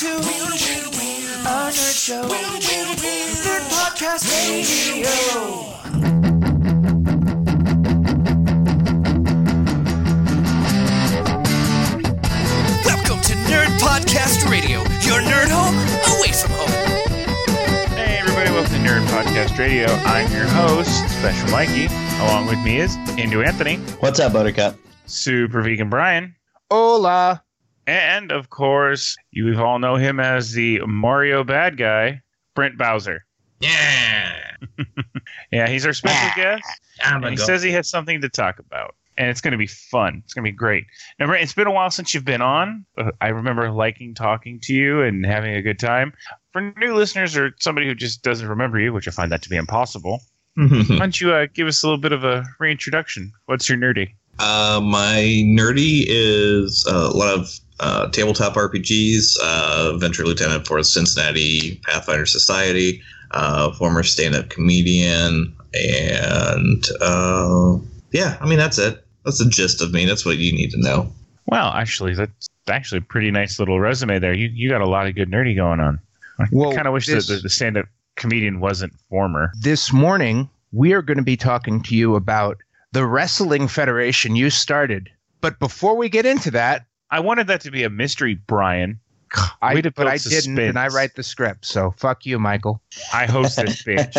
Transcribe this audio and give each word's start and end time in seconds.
to 0.00 0.06
a 0.06 0.18
nerd 0.18 1.94
show. 1.94 2.22
Nerd 2.22 3.64
Podcast 3.68 4.24
Radio. 4.48 5.10
Welcome 12.86 13.20
to 13.20 13.34
Nerd 13.44 13.76
Podcast 13.78 14.50
Radio, 14.50 14.78
your 15.02 15.20
nerd 15.20 15.50
home 15.50 15.76
away 16.16 16.32
from 16.32 16.52
home. 16.52 16.70
Hey 17.98 18.16
everybody, 18.18 18.48
welcome 18.52 18.72
to 18.72 18.78
Nerd 18.78 19.04
Podcast 19.08 19.58
Radio. 19.58 19.86
I'm 20.06 20.32
your 20.32 20.46
host, 20.46 21.10
Special 21.10 21.50
Mikey. 21.50 21.88
Along 22.22 22.46
with 22.46 22.58
me 22.64 22.78
is 22.78 22.94
Hindu 23.18 23.42
Anthony, 23.42 23.76
What's 24.00 24.18
up, 24.18 24.32
Buttercup? 24.32 24.76
Super 25.04 25.60
Vegan 25.60 25.90
Brian, 25.90 26.36
Hola. 26.70 27.44
And 27.90 28.30
of 28.30 28.50
course, 28.50 29.16
you 29.32 29.60
all 29.60 29.78
know 29.78 29.96
him 29.96 30.20
as 30.20 30.52
the 30.52 30.80
Mario 30.86 31.42
bad 31.44 31.76
guy, 31.76 32.22
Brent 32.54 32.78
Bowser. 32.78 33.24
Yeah, 33.60 34.40
Yeah, 35.52 35.68
he's 35.68 35.84
our 35.84 35.92
special 35.92 36.30
guest, 36.36 36.64
I'm 37.04 37.24
and 37.24 37.32
he 37.32 37.36
says 37.36 37.62
he 37.62 37.72
has 37.72 37.88
something 37.88 38.20
to 38.20 38.28
talk 38.28 38.58
about. 38.58 38.94
And 39.18 39.28
it's 39.28 39.42
going 39.42 39.52
to 39.52 39.58
be 39.58 39.66
fun. 39.66 40.22
It's 40.24 40.32
going 40.32 40.44
to 40.44 40.50
be 40.50 40.56
great. 40.56 40.86
Now, 41.18 41.26
Brent, 41.26 41.42
it's 41.42 41.52
been 41.52 41.66
a 41.66 41.72
while 41.72 41.90
since 41.90 42.14
you've 42.14 42.24
been 42.24 42.40
on. 42.40 42.86
Uh, 42.96 43.10
I 43.20 43.28
remember 43.28 43.70
liking 43.70 44.14
talking 44.14 44.60
to 44.62 44.72
you 44.72 45.02
and 45.02 45.26
having 45.26 45.54
a 45.54 45.60
good 45.60 45.78
time. 45.78 46.14
For 46.52 46.72
new 46.78 46.94
listeners 46.94 47.36
or 47.36 47.50
somebody 47.58 47.86
who 47.86 47.94
just 47.94 48.22
doesn't 48.22 48.48
remember 48.48 48.80
you, 48.80 48.94
which 48.94 49.08
I 49.08 49.10
find 49.10 49.30
that 49.30 49.42
to 49.42 49.50
be 49.50 49.56
impossible, 49.56 50.22
why 50.54 50.96
don't 50.96 51.20
you 51.20 51.32
uh, 51.32 51.48
give 51.52 51.68
us 51.68 51.82
a 51.82 51.86
little 51.86 52.00
bit 52.00 52.12
of 52.12 52.24
a 52.24 52.44
reintroduction? 52.60 53.32
What's 53.44 53.68
your 53.68 53.76
nerdy? 53.76 54.14
Uh, 54.38 54.80
my 54.82 55.42
nerdy 55.44 56.04
is 56.08 56.86
uh, 56.88 57.10
a 57.12 57.16
lot 57.16 57.34
of 57.38 57.60
uh, 57.80 58.08
tabletop 58.10 58.54
RPGs, 58.54 59.36
uh, 59.42 59.96
Venture 59.98 60.24
Lieutenant 60.24 60.66
for 60.66 60.82
Cincinnati 60.82 61.80
Pathfinder 61.84 62.26
Society, 62.26 63.02
uh, 63.32 63.72
former 63.72 64.02
stand 64.02 64.34
up 64.34 64.48
comedian, 64.50 65.54
and 65.74 66.84
uh, 67.00 67.76
yeah, 68.12 68.36
I 68.40 68.46
mean, 68.48 68.58
that's 68.58 68.78
it. 68.78 69.04
That's 69.24 69.38
the 69.38 69.48
gist 69.50 69.80
of 69.82 69.92
me. 69.92 70.04
That's 70.06 70.24
what 70.24 70.38
you 70.38 70.52
need 70.52 70.70
to 70.70 70.80
know. 70.80 71.12
Well, 71.46 71.68
actually, 71.72 72.14
that's 72.14 72.48
actually 72.68 72.98
a 72.98 73.02
pretty 73.02 73.30
nice 73.30 73.58
little 73.58 73.80
resume 73.80 74.18
there. 74.18 74.32
You 74.34 74.48
you 74.52 74.68
got 74.68 74.80
a 74.80 74.86
lot 74.88 75.06
of 75.06 75.14
good 75.14 75.30
nerdy 75.30 75.54
going 75.56 75.80
on. 75.80 75.98
I 76.38 76.44
Well, 76.52 76.72
kind 76.72 76.86
of 76.86 76.92
wish 76.92 77.06
this- 77.06 77.26
that 77.26 77.34
the, 77.36 77.40
the 77.42 77.48
stand-up 77.50 77.86
comedian 78.16 78.60
wasn't 78.60 78.92
former. 79.08 79.52
This 79.60 79.92
morning, 79.92 80.48
we 80.72 80.92
are 80.92 81.02
going 81.02 81.18
to 81.18 81.24
be 81.24 81.36
talking 81.36 81.82
to 81.84 81.94
you 81.96 82.14
about 82.16 82.58
the 82.92 83.06
Wrestling 83.06 83.68
Federation 83.68 84.36
you 84.36 84.50
started. 84.50 85.08
But 85.40 85.58
before 85.58 85.96
we 85.96 86.08
get 86.08 86.26
into 86.26 86.50
that, 86.52 86.84
I 87.10 87.20
wanted 87.20 87.46
that 87.48 87.60
to 87.62 87.70
be 87.70 87.82
a 87.82 87.90
mystery, 87.90 88.34
Brian. 88.34 89.00
I, 89.62 89.74
Way 89.74 89.82
to 89.82 89.90
but 89.92 90.04
build 90.04 90.08
I 90.08 90.16
didn't, 90.18 90.58
and 90.58 90.78
I 90.78 90.88
write 90.88 91.14
the 91.14 91.22
script. 91.22 91.64
So 91.64 91.94
fuck 91.96 92.26
you, 92.26 92.38
Michael. 92.40 92.82
I 93.12 93.26
host 93.26 93.56
this 93.56 93.82
bitch. 93.84 94.16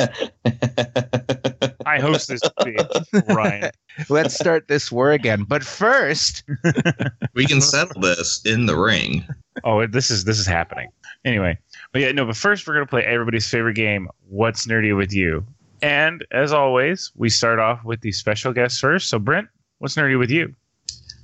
I 1.86 2.00
host 2.00 2.30
this 2.30 2.42
bitch, 2.42 3.28
Brian. 3.28 3.72
Let's 4.09 4.36
start 4.36 4.69
this 4.69 4.89
war 4.89 5.12
again. 5.12 5.44
But 5.44 5.66
first, 5.66 6.44
We 7.34 7.45
can 7.45 7.62
settle 7.62 8.02
this 8.02 8.42
in 8.45 8.66
the 8.66 8.78
ring. 8.78 9.25
Oh, 9.64 9.86
this 9.88 10.12
is 10.12 10.23
this 10.25 10.39
is 10.39 10.45
happening. 10.45 10.89
Anyway, 11.23 11.58
but 11.92 12.02
yeah, 12.02 12.12
no. 12.12 12.25
But 12.25 12.36
first, 12.38 12.67
we're 12.67 12.73
gonna 12.73 12.86
play 12.86 13.03
everybody's 13.03 13.50
favorite 13.50 13.75
game. 13.75 14.09
What's 14.30 14.67
nerdy 14.67 14.95
with 14.95 15.14
you? 15.14 15.45
And 15.81 16.25
as 16.31 16.52
always, 16.52 17.12
we 17.16 17.30
start 17.30 17.59
off 17.59 17.84
with 17.84 18.02
the 18.02 18.12
special 18.12 18.53
guest 18.53 18.80
first. 18.80 19.09
So, 19.09 19.19
Brent, 19.19 19.47
what's 19.80 19.95
nerdy 19.95 20.17
with 20.17 20.30
you? 20.30 20.53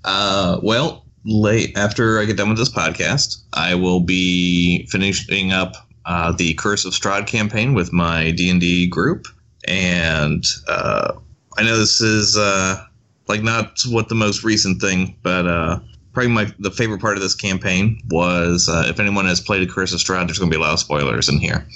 Uh, 0.03 0.59
well, 0.63 1.05
late 1.27 1.77
after 1.77 2.19
I 2.19 2.25
get 2.25 2.37
done 2.37 2.49
with 2.49 2.57
this 2.57 2.71
podcast, 2.71 3.43
I 3.53 3.75
will 3.75 3.99
be 3.99 4.87
finishing 4.87 5.51
up 5.51 5.73
uh, 6.05 6.31
the 6.31 6.53
Curse 6.55 6.85
of 6.85 6.93
Strahd 6.93 7.27
campaign 7.27 7.73
with 7.73 7.91
my 7.93 8.31
D 8.31 8.49
and 8.49 8.61
D 8.61 8.87
group, 8.87 9.27
and 9.67 10.43
uh, 10.67 11.13
I 11.57 11.63
know 11.63 11.77
this 11.77 12.01
is 12.01 12.37
uh, 12.37 12.83
like 13.27 13.43
not 13.43 13.79
what 13.87 14.09
the 14.09 14.15
most 14.15 14.43
recent 14.43 14.81
thing, 14.81 15.15
but 15.21 15.45
uh, 15.45 15.79
probably 16.13 16.31
my 16.31 16.51
the 16.59 16.71
favorite 16.71 17.01
part 17.01 17.17
of 17.17 17.21
this 17.21 17.35
campaign 17.35 18.01
was 18.09 18.69
uh, 18.69 18.85
if 18.87 18.99
anyone 18.99 19.25
has 19.25 19.41
played 19.41 19.61
a 19.67 19.71
Curse 19.71 19.93
of 19.93 19.99
Strahd, 19.99 20.27
there's 20.27 20.39
going 20.39 20.49
to 20.49 20.57
be 20.57 20.61
a 20.61 20.65
lot 20.65 20.73
of 20.73 20.79
spoilers 20.79 21.27
in 21.27 21.37
here. 21.37 21.67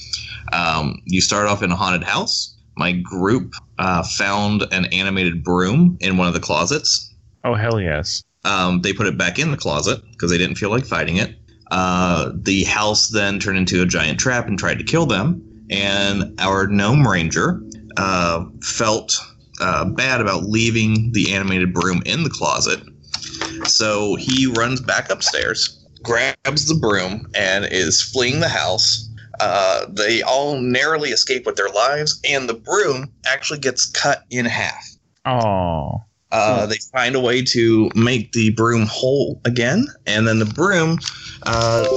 Um, 0.54 1.02
you 1.06 1.22
start 1.22 1.48
off 1.48 1.62
in 1.62 1.72
a 1.72 1.76
haunted 1.76 2.04
house. 2.04 2.56
My 2.78 2.94
group 2.94 3.54
uh, 3.80 4.02
found 4.02 4.64
an 4.72 4.86
animated 4.86 5.44
broom 5.44 5.98
in 6.00 6.16
one 6.16 6.30
of 6.30 6.34
the 6.34 6.40
closets 6.40 7.12
Oh, 7.44 7.56
hell 7.56 7.80
yes. 7.80 8.24
Um, 8.44 8.82
they 8.82 8.94
put 8.94 9.08
it 9.08 9.18
back 9.18 9.40
in 9.40 9.52
the 9.52 9.58
closet 9.58 10.02
because 10.12 10.32
they 10.32 10.38
didn't 10.38 10.58
feel 10.58 10.70
like 10.70 10.86
fighting 10.86 11.18
it. 11.18 11.36
Uh, 11.72 12.32
the 12.34 12.64
house 12.66 13.10
then 13.10 13.40
turned 13.40 13.58
into 13.58 13.82
a 13.82 13.86
giant 13.86 14.20
trap 14.20 14.48
and 14.48 14.60
tried 14.60 14.78
to 14.78 14.84
kill 14.84 15.06
them. 15.06 15.42
And 15.70 16.40
our 16.40 16.68
gnome 16.68 17.08
ranger 17.08 17.62
uh, 17.98 18.46
felt 18.62 19.18
uh, 19.62 19.86
bad 19.86 20.20
about 20.20 20.44
leaving 20.44 21.12
the 21.14 21.34
animated 21.34 21.74
broom 21.74 22.02
in 22.06 22.24
the 22.24 22.30
closet. 22.30 22.82
So 23.66 24.16
he 24.16 24.48
runs 24.48 24.82
back 24.82 25.10
upstairs, 25.10 25.86
grabs 26.04 26.68
the 26.68 26.76
broom, 26.76 27.28
and 27.36 27.66
is 27.66 28.02
fleeing 28.02 28.42
the 28.42 28.50
house. 28.50 29.08
Uh, 29.40 29.86
they 29.90 30.22
all 30.22 30.58
narrowly 30.58 31.10
escape 31.10 31.46
with 31.46 31.56
their 31.56 31.70
lives, 31.70 32.20
and 32.28 32.50
the 32.50 32.54
broom 32.54 33.12
actually 33.26 33.60
gets 33.60 33.86
cut 33.86 34.24
in 34.30 34.46
half. 34.46 34.86
Oh, 35.26 36.04
Uh, 36.32 36.66
they 36.66 36.78
find 36.94 37.16
a 37.16 37.20
way 37.20 37.44
to 37.44 37.92
make 37.94 38.32
the 38.32 38.52
broom 38.52 38.88
whole 38.88 39.42
again, 39.46 39.86
and 40.06 40.28
then 40.28 40.40
the 40.40 40.46
broom 40.46 41.00
uh, 41.44 41.88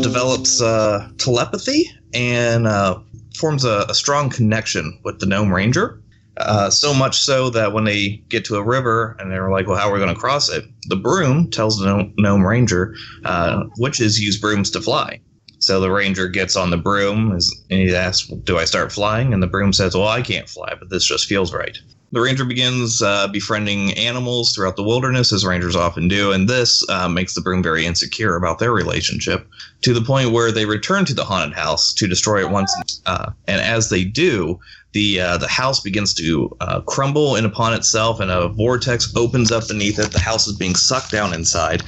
develops 0.00 0.60
uh, 0.60 1.08
telepathy 1.18 1.84
and 2.14 2.66
uh, 2.66 2.98
forms 3.36 3.64
a, 3.64 3.84
a 3.88 3.94
strong 3.94 4.30
connection 4.30 4.98
with 5.04 5.20
the 5.20 5.26
gnome 5.26 5.52
ranger. 5.52 6.00
Uh, 6.38 6.68
so 6.68 6.92
much 6.92 7.18
so 7.18 7.48
that 7.48 7.72
when 7.72 7.84
they 7.84 8.22
get 8.28 8.44
to 8.44 8.56
a 8.56 8.62
river 8.62 9.16
and 9.18 9.30
they're 9.30 9.50
like, 9.50 9.66
"Well, 9.66 9.78
how 9.78 9.88
are 9.88 9.92
we 9.92 9.98
going 9.98 10.14
to 10.14 10.20
cross 10.20 10.50
it?" 10.50 10.64
The 10.88 10.96
broom 10.96 11.50
tells 11.50 11.78
the 11.78 12.12
gnome, 12.18 12.46
ranger, 12.46 12.94
uh, 13.24 13.64
"Witches 13.78 14.20
use 14.20 14.38
brooms 14.38 14.70
to 14.72 14.82
fly." 14.82 15.20
So 15.60 15.80
the 15.80 15.90
ranger 15.90 16.28
gets 16.28 16.54
on 16.54 16.68
the 16.68 16.76
broom 16.76 17.32
and 17.32 17.42
he 17.70 17.94
asks, 17.94 18.28
"Do 18.44 18.58
I 18.58 18.66
start 18.66 18.92
flying?" 18.92 19.32
And 19.32 19.42
the 19.42 19.46
broom 19.46 19.72
says, 19.72 19.94
"Well, 19.94 20.08
I 20.08 20.20
can't 20.20 20.48
fly, 20.48 20.74
but 20.78 20.90
this 20.90 21.06
just 21.06 21.26
feels 21.26 21.54
right." 21.54 21.78
The 22.12 22.20
ranger 22.20 22.44
begins 22.44 23.02
uh, 23.02 23.28
befriending 23.28 23.92
animals 23.94 24.52
throughout 24.52 24.76
the 24.76 24.82
wilderness, 24.82 25.32
as 25.32 25.44
rangers 25.44 25.74
often 25.74 26.08
do, 26.08 26.32
and 26.32 26.48
this 26.48 26.88
uh, 26.88 27.08
makes 27.08 27.34
the 27.34 27.40
broom 27.40 27.62
very 27.62 27.84
insecure 27.84 28.36
about 28.36 28.58
their 28.58 28.72
relationship 28.72 29.46
to 29.82 29.92
the 29.92 30.00
point 30.00 30.30
where 30.30 30.52
they 30.52 30.66
return 30.66 31.04
to 31.06 31.14
the 31.14 31.24
haunted 31.24 31.56
house 31.56 31.92
to 31.94 32.06
destroy 32.06 32.40
it 32.40 32.50
once. 32.50 33.02
Uh, 33.06 33.32
and 33.48 33.60
as 33.60 33.90
they 33.90 34.04
do, 34.04 34.58
the 34.92 35.20
uh, 35.20 35.36
the 35.38 35.48
house 35.48 35.80
begins 35.80 36.14
to 36.14 36.56
uh, 36.60 36.80
crumble 36.80 37.36
in 37.36 37.44
upon 37.44 37.74
itself, 37.74 38.20
and 38.20 38.30
a 38.30 38.48
vortex 38.48 39.12
opens 39.14 39.52
up 39.52 39.68
beneath 39.68 39.98
it. 39.98 40.12
The 40.12 40.18
house 40.18 40.46
is 40.46 40.56
being 40.56 40.74
sucked 40.74 41.12
down 41.12 41.34
inside, 41.34 41.82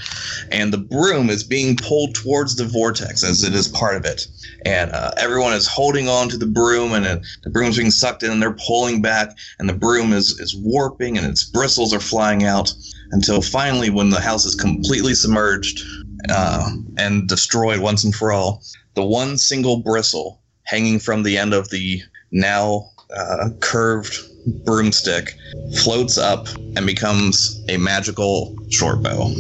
and 0.51 0.73
the 0.73 0.79
broom 0.79 1.31
is 1.31 1.43
being 1.43 1.77
pulled 1.77 2.15
towards 2.15 2.57
the 2.57 2.65
vortex 2.65 3.25
as 3.25 3.45
it 3.45 3.55
is 3.55 3.69
part 3.69 3.97
of 3.97 4.05
it. 4.05 4.27
And 4.65 4.91
uh, 4.91 5.13
everyone 5.17 5.55
is 5.55 5.67
holding 5.67 6.09
on 6.09 6.29
to 6.29 6.37
the 6.37 6.47
broom, 6.47 6.93
and 6.93 7.25
the 7.45 7.51
broom's 7.51 7.79
being 7.79 7.91
sucked 7.91 8.23
in, 8.23 8.31
and 8.31 8.43
they're 8.43 8.57
pulling 8.67 9.01
back, 9.01 9.31
and 9.59 9.69
the 9.69 9.75
broom 9.75 10.13
is 10.13 10.39
is 10.39 10.55
warping, 10.57 11.17
and 11.17 11.27
its 11.27 11.45
bristles 11.45 11.95
are 11.95 12.01
flying 12.01 12.45
out 12.45 12.73
until 13.13 13.41
finally, 13.41 13.91
when 13.91 14.11
the 14.11 14.21
house 14.21 14.45
is 14.45 14.55
completely 14.55 15.15
submerged 15.15 15.81
uh, 16.29 16.71
and 16.99 17.29
destroyed 17.29 17.81
once 17.81 18.05
and 18.05 18.15
for 18.15 18.33
all, 18.33 18.63
the 18.95 19.05
one 19.05 19.39
single 19.39 19.79
bristle 19.79 20.43
hanging 20.65 20.99
from 20.99 21.23
the 21.23 21.39
end 21.39 21.55
of 21.55 21.71
the 21.71 22.03
now 22.31 22.91
uh, 23.17 23.51
curved 23.61 24.17
broomstick 24.65 25.35
floats 25.83 26.19
up 26.19 26.47
and 26.77 26.87
becomes 26.87 27.63
a 27.69 27.77
magical 27.77 28.57
short 28.71 29.03
bow. 29.03 29.35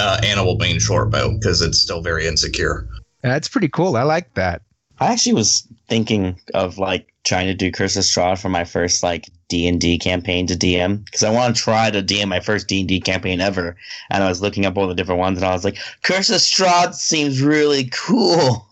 Uh, 0.00 0.20
animal 0.24 0.56
bane 0.56 0.78
short 0.78 1.10
bow 1.10 1.32
because 1.38 1.60
it's 1.60 1.80
still 1.80 2.00
very 2.00 2.26
insecure. 2.26 2.88
that's 3.22 3.48
pretty 3.48 3.68
cool. 3.68 3.96
I 3.96 4.02
like 4.02 4.34
that. 4.34 4.62
I 5.00 5.12
actually 5.12 5.34
was 5.34 5.66
thinking 5.88 6.38
of 6.54 6.78
like 6.78 7.12
trying 7.24 7.46
to 7.46 7.54
do 7.54 7.70
Curse 7.70 7.96
of 7.96 8.04
Strahd 8.04 8.40
for 8.40 8.48
my 8.48 8.64
first 8.64 9.02
like 9.02 9.28
D 9.48 9.66
and 9.66 9.80
D 9.80 9.98
campaign 9.98 10.46
to 10.46 10.54
DM 10.54 11.04
because 11.04 11.22
I 11.22 11.30
want 11.30 11.54
to 11.54 11.62
try 11.62 11.90
to 11.90 12.02
DM 12.02 12.28
my 12.28 12.40
first 12.40 12.68
D 12.68 12.80
and 12.80 12.88
D 12.88 13.00
campaign 13.00 13.40
ever. 13.40 13.76
And 14.10 14.22
I 14.22 14.28
was 14.28 14.40
looking 14.40 14.64
up 14.64 14.76
all 14.76 14.88
the 14.88 14.94
different 14.94 15.18
ones, 15.18 15.38
and 15.38 15.46
I 15.46 15.52
was 15.52 15.64
like, 15.64 15.78
Curse 16.02 16.30
of 16.30 16.36
Strahd 16.36 16.94
seems 16.94 17.42
really 17.42 17.88
cool. 17.92 18.66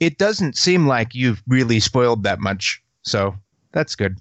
It 0.00 0.18
doesn't 0.18 0.56
seem 0.56 0.86
like 0.86 1.14
you've 1.14 1.42
really 1.46 1.80
spoiled 1.80 2.24
that 2.24 2.40
much. 2.40 2.82
So 3.06 3.34
that's 3.72 3.94
good. 3.94 4.18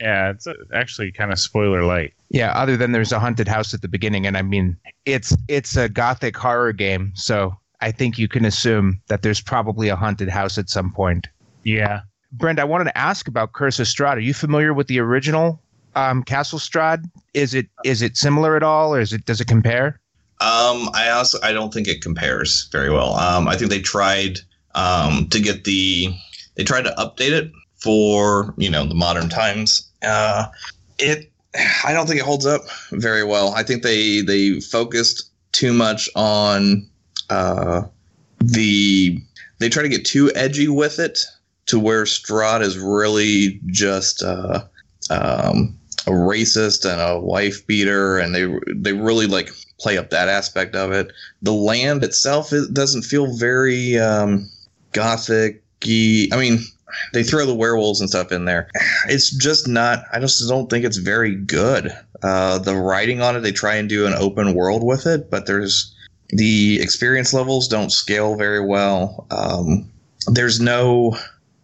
yeah. 0.00 0.30
It's 0.30 0.46
uh 0.46 0.54
actually 0.74 1.12
kind 1.12 1.32
of 1.32 1.38
spoiler 1.38 1.84
light. 1.84 2.12
Yeah, 2.30 2.52
other 2.52 2.76
than 2.76 2.92
there's 2.92 3.12
a 3.12 3.20
haunted 3.20 3.46
house 3.46 3.74
at 3.74 3.82
the 3.82 3.88
beginning, 3.88 4.26
and 4.26 4.36
I 4.36 4.42
mean, 4.42 4.76
it's 5.04 5.36
it's 5.48 5.76
a 5.76 5.88
gothic 5.88 6.36
horror 6.36 6.72
game, 6.72 7.12
so 7.14 7.54
I 7.80 7.92
think 7.92 8.18
you 8.18 8.26
can 8.28 8.44
assume 8.44 9.00
that 9.08 9.22
there's 9.22 9.40
probably 9.40 9.88
a 9.88 9.96
haunted 9.96 10.28
house 10.30 10.56
at 10.56 10.70
some 10.70 10.90
point. 10.92 11.28
Yeah. 11.64 12.00
Brent, 12.32 12.58
I 12.58 12.64
wanted 12.64 12.84
to 12.84 12.96
ask 12.96 13.28
about 13.28 13.52
Curse 13.52 13.78
of 13.78 13.86
Strahd. 13.86 14.16
Are 14.16 14.20
you 14.20 14.32
familiar 14.32 14.72
with 14.72 14.86
the 14.86 14.98
original 15.00 15.60
um, 15.94 16.22
Castle 16.22 16.58
Strahd? 16.58 17.04
Is 17.34 17.52
it 17.52 17.66
is 17.84 18.00
it 18.00 18.16
similar 18.16 18.56
at 18.56 18.62
all, 18.62 18.94
or 18.94 19.00
is 19.00 19.12
it 19.12 19.26
does 19.26 19.40
it 19.42 19.46
compare? 19.48 20.00
Um, 20.40 20.88
I 20.94 21.10
also 21.10 21.38
I 21.42 21.52
don't 21.52 21.72
think 21.72 21.86
it 21.86 22.00
compares 22.00 22.68
very 22.72 22.88
well. 22.88 23.14
Um, 23.16 23.46
I 23.46 23.56
think 23.56 23.70
they 23.70 23.80
tried 23.82 24.40
um, 24.74 25.28
to 25.28 25.38
get 25.38 25.64
the 25.64 26.14
they 26.54 26.64
tried 26.64 26.82
to 26.82 26.94
update 26.96 27.32
it 27.32 27.52
for 27.82 28.54
you 28.56 28.70
know 28.70 28.86
the 28.86 28.94
modern 28.94 29.28
times. 29.28 29.88
Uh, 30.02 30.46
it 30.98 31.30
I 31.84 31.92
don't 31.92 32.06
think 32.06 32.20
it 32.20 32.24
holds 32.24 32.46
up 32.46 32.62
very 32.92 33.24
well. 33.24 33.54
I 33.54 33.62
think 33.62 33.82
they 33.82 34.20
they 34.20 34.60
focused 34.60 35.30
too 35.52 35.72
much 35.72 36.08
on 36.14 36.88
uh, 37.30 37.82
the 38.40 39.18
they 39.58 39.68
try 39.68 39.82
to 39.82 39.88
get 39.88 40.04
too 40.04 40.30
edgy 40.34 40.68
with 40.68 40.98
it 40.98 41.20
to 41.66 41.78
where 41.78 42.04
Strahd 42.04 42.62
is 42.62 42.78
really 42.78 43.60
just 43.66 44.22
uh, 44.22 44.64
um, 45.10 45.78
a 46.06 46.10
racist 46.10 46.90
and 46.90 47.00
a 47.00 47.20
wife 47.20 47.66
beater, 47.66 48.18
and 48.18 48.34
they 48.34 48.46
they 48.74 48.92
really 48.92 49.26
like 49.26 49.50
play 49.78 49.98
up 49.98 50.10
that 50.10 50.28
aspect 50.28 50.74
of 50.74 50.92
it. 50.92 51.12
The 51.42 51.52
land 51.52 52.04
itself 52.04 52.52
it 52.52 52.72
doesn't 52.72 53.02
feel 53.02 53.36
very 53.36 53.98
um, 53.98 54.48
gothic 54.92 55.62
I 55.84 56.36
mean, 56.36 56.60
they 57.12 57.22
throw 57.22 57.46
the 57.46 57.54
werewolves 57.54 58.00
and 58.00 58.08
stuff 58.08 58.32
in 58.32 58.44
there. 58.44 58.68
It's 59.08 59.30
just 59.30 59.68
not. 59.68 60.04
I 60.12 60.20
just 60.20 60.48
don't 60.48 60.68
think 60.70 60.84
it's 60.84 60.98
very 60.98 61.34
good. 61.34 61.90
Uh, 62.22 62.58
the 62.58 62.76
writing 62.76 63.20
on 63.20 63.36
it, 63.36 63.40
they 63.40 63.52
try 63.52 63.74
and 63.74 63.88
do 63.88 64.06
an 64.06 64.14
open 64.14 64.54
world 64.54 64.84
with 64.84 65.06
it, 65.06 65.30
but 65.30 65.46
there's 65.46 65.94
the 66.28 66.80
experience 66.80 67.34
levels 67.34 67.68
don't 67.68 67.90
scale 67.90 68.36
very 68.36 68.64
well. 68.64 69.26
Um, 69.30 69.90
there's 70.28 70.60
no, 70.60 71.16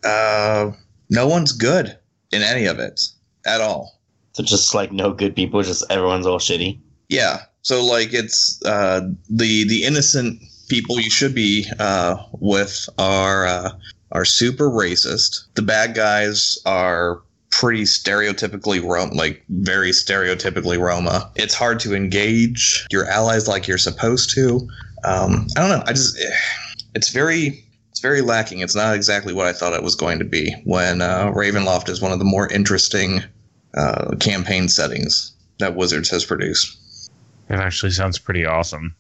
uh, 0.04 0.72
no 1.10 1.28
one's 1.28 1.52
good 1.52 1.96
in 2.32 2.42
any 2.42 2.66
of 2.66 2.78
it 2.78 3.06
at 3.46 3.60
all. 3.60 3.98
So 4.32 4.42
just 4.42 4.74
like 4.74 4.92
no 4.92 5.12
good 5.12 5.34
people, 5.34 5.62
just 5.62 5.84
everyone's 5.90 6.26
all 6.26 6.38
shitty. 6.38 6.78
Yeah. 7.08 7.42
So 7.62 7.84
like 7.84 8.12
it's 8.12 8.60
uh, 8.64 9.00
the 9.28 9.66
the 9.68 9.84
innocent 9.84 10.40
people 10.68 11.00
you 11.00 11.10
should 11.10 11.34
be 11.34 11.66
uh, 11.78 12.16
with 12.38 12.88
are 12.98 13.46
uh, 13.46 13.70
are 14.12 14.24
super 14.24 14.68
racist. 14.68 15.44
The 15.54 15.62
bad 15.62 15.94
guys 15.94 16.58
are 16.64 17.22
pretty 17.50 17.84
stereotypically 17.84 18.82
Roma, 18.82 19.14
like 19.14 19.44
very 19.48 19.90
stereotypically 19.90 20.78
Roma. 20.78 21.30
It's 21.36 21.54
hard 21.54 21.80
to 21.80 21.94
engage 21.94 22.86
your 22.90 23.06
allies 23.06 23.48
like 23.48 23.66
you're 23.66 23.78
supposed 23.78 24.34
to. 24.34 24.68
Um, 25.04 25.46
I 25.56 25.60
don't 25.60 25.70
know. 25.70 25.82
I 25.86 25.92
just 25.92 26.18
it's 26.94 27.10
very 27.10 27.64
it's 27.90 28.00
very 28.00 28.20
lacking. 28.20 28.60
It's 28.60 28.76
not 28.76 28.94
exactly 28.94 29.32
what 29.32 29.46
I 29.46 29.52
thought 29.52 29.72
it 29.72 29.82
was 29.82 29.94
going 29.94 30.18
to 30.18 30.24
be. 30.24 30.54
When 30.64 31.00
uh, 31.02 31.32
Ravenloft 31.32 31.88
is 31.88 32.00
one 32.00 32.12
of 32.12 32.18
the 32.18 32.24
more 32.24 32.48
interesting 32.48 33.22
uh, 33.74 34.14
campaign 34.20 34.68
settings 34.68 35.32
that 35.58 35.76
Wizards 35.76 36.08
has 36.10 36.24
produced. 36.24 36.76
It 37.48 37.54
actually 37.54 37.92
sounds 37.92 38.18
pretty 38.18 38.44
awesome. 38.44 38.94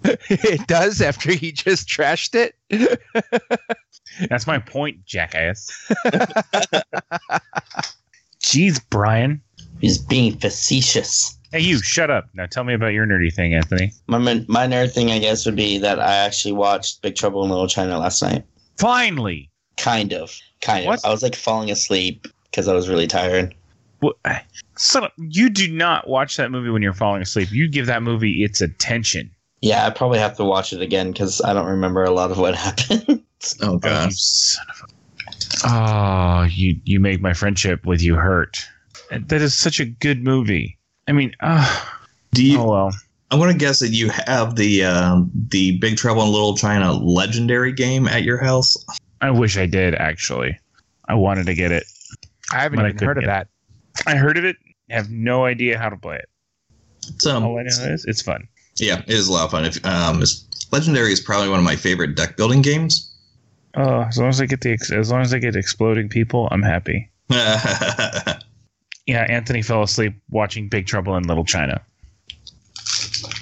it 0.30 0.66
does 0.66 1.00
after 1.00 1.32
he 1.32 1.52
just 1.52 1.88
trashed 1.88 2.34
it. 2.34 2.54
That's 4.28 4.46
my 4.46 4.58
point, 4.58 5.04
jackass. 5.04 5.70
Jeez, 8.40 8.80
Brian. 8.90 9.40
He's 9.80 9.98
being 9.98 10.36
facetious. 10.38 11.38
Hey, 11.52 11.60
you, 11.60 11.80
shut 11.80 12.10
up. 12.10 12.28
Now 12.34 12.46
tell 12.46 12.64
me 12.64 12.74
about 12.74 12.88
your 12.88 13.06
nerdy 13.06 13.32
thing, 13.32 13.54
Anthony. 13.54 13.92
My 14.06 14.18
my 14.18 14.66
nerd 14.66 14.92
thing, 14.92 15.10
I 15.10 15.18
guess, 15.18 15.46
would 15.46 15.56
be 15.56 15.78
that 15.78 15.98
I 15.98 16.14
actually 16.16 16.52
watched 16.52 17.00
Big 17.02 17.14
Trouble 17.16 17.42
in 17.44 17.50
Little 17.50 17.68
China 17.68 17.98
last 17.98 18.22
night. 18.22 18.44
Finally. 18.76 19.50
Kind 19.76 20.12
of, 20.12 20.36
kind 20.60 20.86
What? 20.86 20.98
of. 20.98 21.04
I 21.04 21.10
was 21.10 21.22
like 21.22 21.34
falling 21.36 21.70
asleep 21.70 22.26
because 22.50 22.68
I 22.68 22.74
was 22.74 22.88
really 22.88 23.06
tired. 23.06 23.54
What? 24.00 24.16
So 24.76 25.08
you 25.16 25.48
do 25.48 25.68
not 25.72 26.08
watch 26.08 26.36
that 26.36 26.50
movie 26.50 26.70
when 26.70 26.82
you're 26.82 26.92
falling 26.92 27.22
asleep. 27.22 27.50
You 27.50 27.68
give 27.68 27.86
that 27.86 28.02
movie 28.02 28.44
its 28.44 28.60
attention. 28.60 29.30
Yeah, 29.60 29.86
I 29.86 29.90
probably 29.90 30.18
have 30.18 30.36
to 30.36 30.44
watch 30.44 30.72
it 30.72 30.80
again 30.80 31.10
because 31.12 31.40
I 31.42 31.52
don't 31.52 31.66
remember 31.66 32.04
a 32.04 32.10
lot 32.10 32.30
of 32.30 32.38
what 32.38 32.54
happened. 32.66 33.22
Oh 33.62 33.74
you 33.74 33.78
god. 33.80 34.12
son 34.12 34.66
Oh, 35.64 36.46
you 36.50 36.76
you 36.84 37.00
make 37.00 37.20
my 37.20 37.32
friendship 37.32 37.84
with 37.86 38.02
you 38.02 38.14
hurt. 38.14 38.64
That 39.10 39.40
is 39.40 39.54
such 39.54 39.80
a 39.80 39.84
good 39.86 40.22
movie. 40.22 40.78
I 41.08 41.12
mean, 41.12 41.34
uh, 41.40 41.86
Do 42.32 42.44
you? 42.44 42.58
oh 42.60 42.70
well. 42.70 42.90
I'm 43.30 43.38
gonna 43.38 43.54
guess 43.54 43.80
that 43.80 43.88
you 43.90 44.10
have 44.26 44.56
the 44.56 44.84
um, 44.84 45.30
the 45.50 45.78
Big 45.78 45.96
Trouble 45.96 46.22
in 46.22 46.30
Little 46.30 46.56
China 46.56 46.92
legendary 46.92 47.72
game 47.72 48.08
at 48.08 48.22
your 48.22 48.38
house. 48.38 48.76
I 49.20 49.30
wish 49.30 49.58
I 49.58 49.66
did 49.66 49.94
actually. 49.94 50.58
I 51.08 51.14
wanted 51.14 51.46
to 51.46 51.54
get 51.54 51.72
it. 51.72 51.84
I 52.52 52.60
haven't 52.60 52.76
But 52.78 52.86
I 52.86 52.88
even 52.90 53.06
heard 53.06 53.18
of 53.18 53.24
get 53.24 53.26
that. 53.26 53.48
I 54.06 54.16
heard 54.16 54.38
of 54.38 54.44
it. 54.44 54.56
Have 54.90 55.10
no 55.10 55.44
idea 55.44 55.78
how 55.78 55.88
to 55.88 55.96
play 55.96 56.16
it. 56.16 56.28
It's, 57.08 57.26
um, 57.26 57.44
All 57.44 57.58
I 57.58 57.62
know 57.62 57.92
is 57.92 58.04
it's 58.06 58.22
fun. 58.22 58.48
Yeah, 58.80 59.00
it 59.00 59.10
is 59.10 59.28
a 59.28 59.32
lot 59.32 59.44
of 59.44 59.50
fun. 59.50 59.64
If 59.64 59.84
um, 59.84 60.22
it's, 60.22 60.46
legendary 60.72 61.12
is 61.12 61.20
probably 61.20 61.48
one 61.48 61.58
of 61.58 61.64
my 61.64 61.76
favorite 61.76 62.14
deck 62.14 62.36
building 62.36 62.62
games. 62.62 63.04
Oh, 63.76 64.02
as 64.02 64.18
long 64.18 64.28
as 64.28 64.40
I 64.40 64.46
get 64.46 64.60
the 64.60 64.72
ex- 64.72 64.90
as 64.90 65.10
long 65.10 65.20
as 65.20 65.32
I 65.32 65.38
get 65.38 65.56
exploding 65.56 66.08
people, 66.08 66.48
I'm 66.50 66.62
happy. 66.62 67.10
Yeah, 69.08 69.22
Anthony 69.22 69.62
fell 69.62 69.82
asleep 69.82 70.14
watching 70.28 70.68
Big 70.68 70.86
Trouble 70.86 71.16
in 71.16 71.22
Little 71.22 71.46
China. 71.46 71.80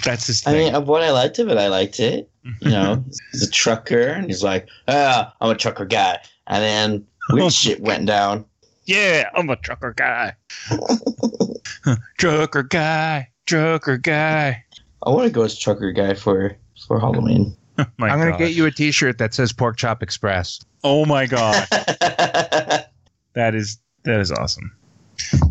That's 0.04 0.28
his 0.28 0.46
I 0.46 0.52
mean, 0.52 0.72
of 0.76 0.86
what 0.86 1.02
I 1.02 1.10
liked 1.10 1.40
of 1.40 1.48
it, 1.48 1.58
I 1.58 1.66
liked 1.66 1.98
it. 1.98 2.30
You 2.60 2.70
know, 2.70 3.04
he's 3.32 3.42
a 3.42 3.50
trucker, 3.50 4.00
and 4.00 4.26
he's 4.26 4.44
like, 4.44 4.68
"Ah, 4.86 5.34
I'm 5.40 5.50
a 5.50 5.56
trucker 5.56 5.84
guy," 5.84 6.20
and 6.46 6.62
then 6.62 7.06
weird 7.30 7.52
shit 7.52 7.80
went 7.80 8.06
down. 8.06 8.44
yeah, 8.84 9.28
I'm 9.34 9.50
a 9.50 9.56
trucker 9.56 9.92
guy. 9.96 10.34
trucker 12.16 12.62
guy, 12.62 13.28
trucker 13.46 13.98
guy. 13.98 14.64
I 15.06 15.10
want 15.10 15.24
to 15.24 15.30
go 15.30 15.42
as 15.42 15.56
trucker 15.56 15.92
guy 15.92 16.14
for 16.14 16.56
for 16.86 16.98
Halloween. 16.98 17.56
My 17.98 18.08
I'm 18.08 18.18
going 18.18 18.26
to 18.26 18.32
God. 18.32 18.38
get 18.38 18.52
you 18.52 18.66
a 18.66 18.70
T-shirt 18.70 19.18
that 19.18 19.34
says 19.34 19.52
Pork 19.52 19.76
Chop 19.76 20.02
Express. 20.02 20.60
Oh 20.82 21.06
my 21.06 21.26
god, 21.26 21.66
that 21.70 23.54
is 23.54 23.78
that 24.04 24.20
is 24.20 24.32
awesome. 24.32 24.76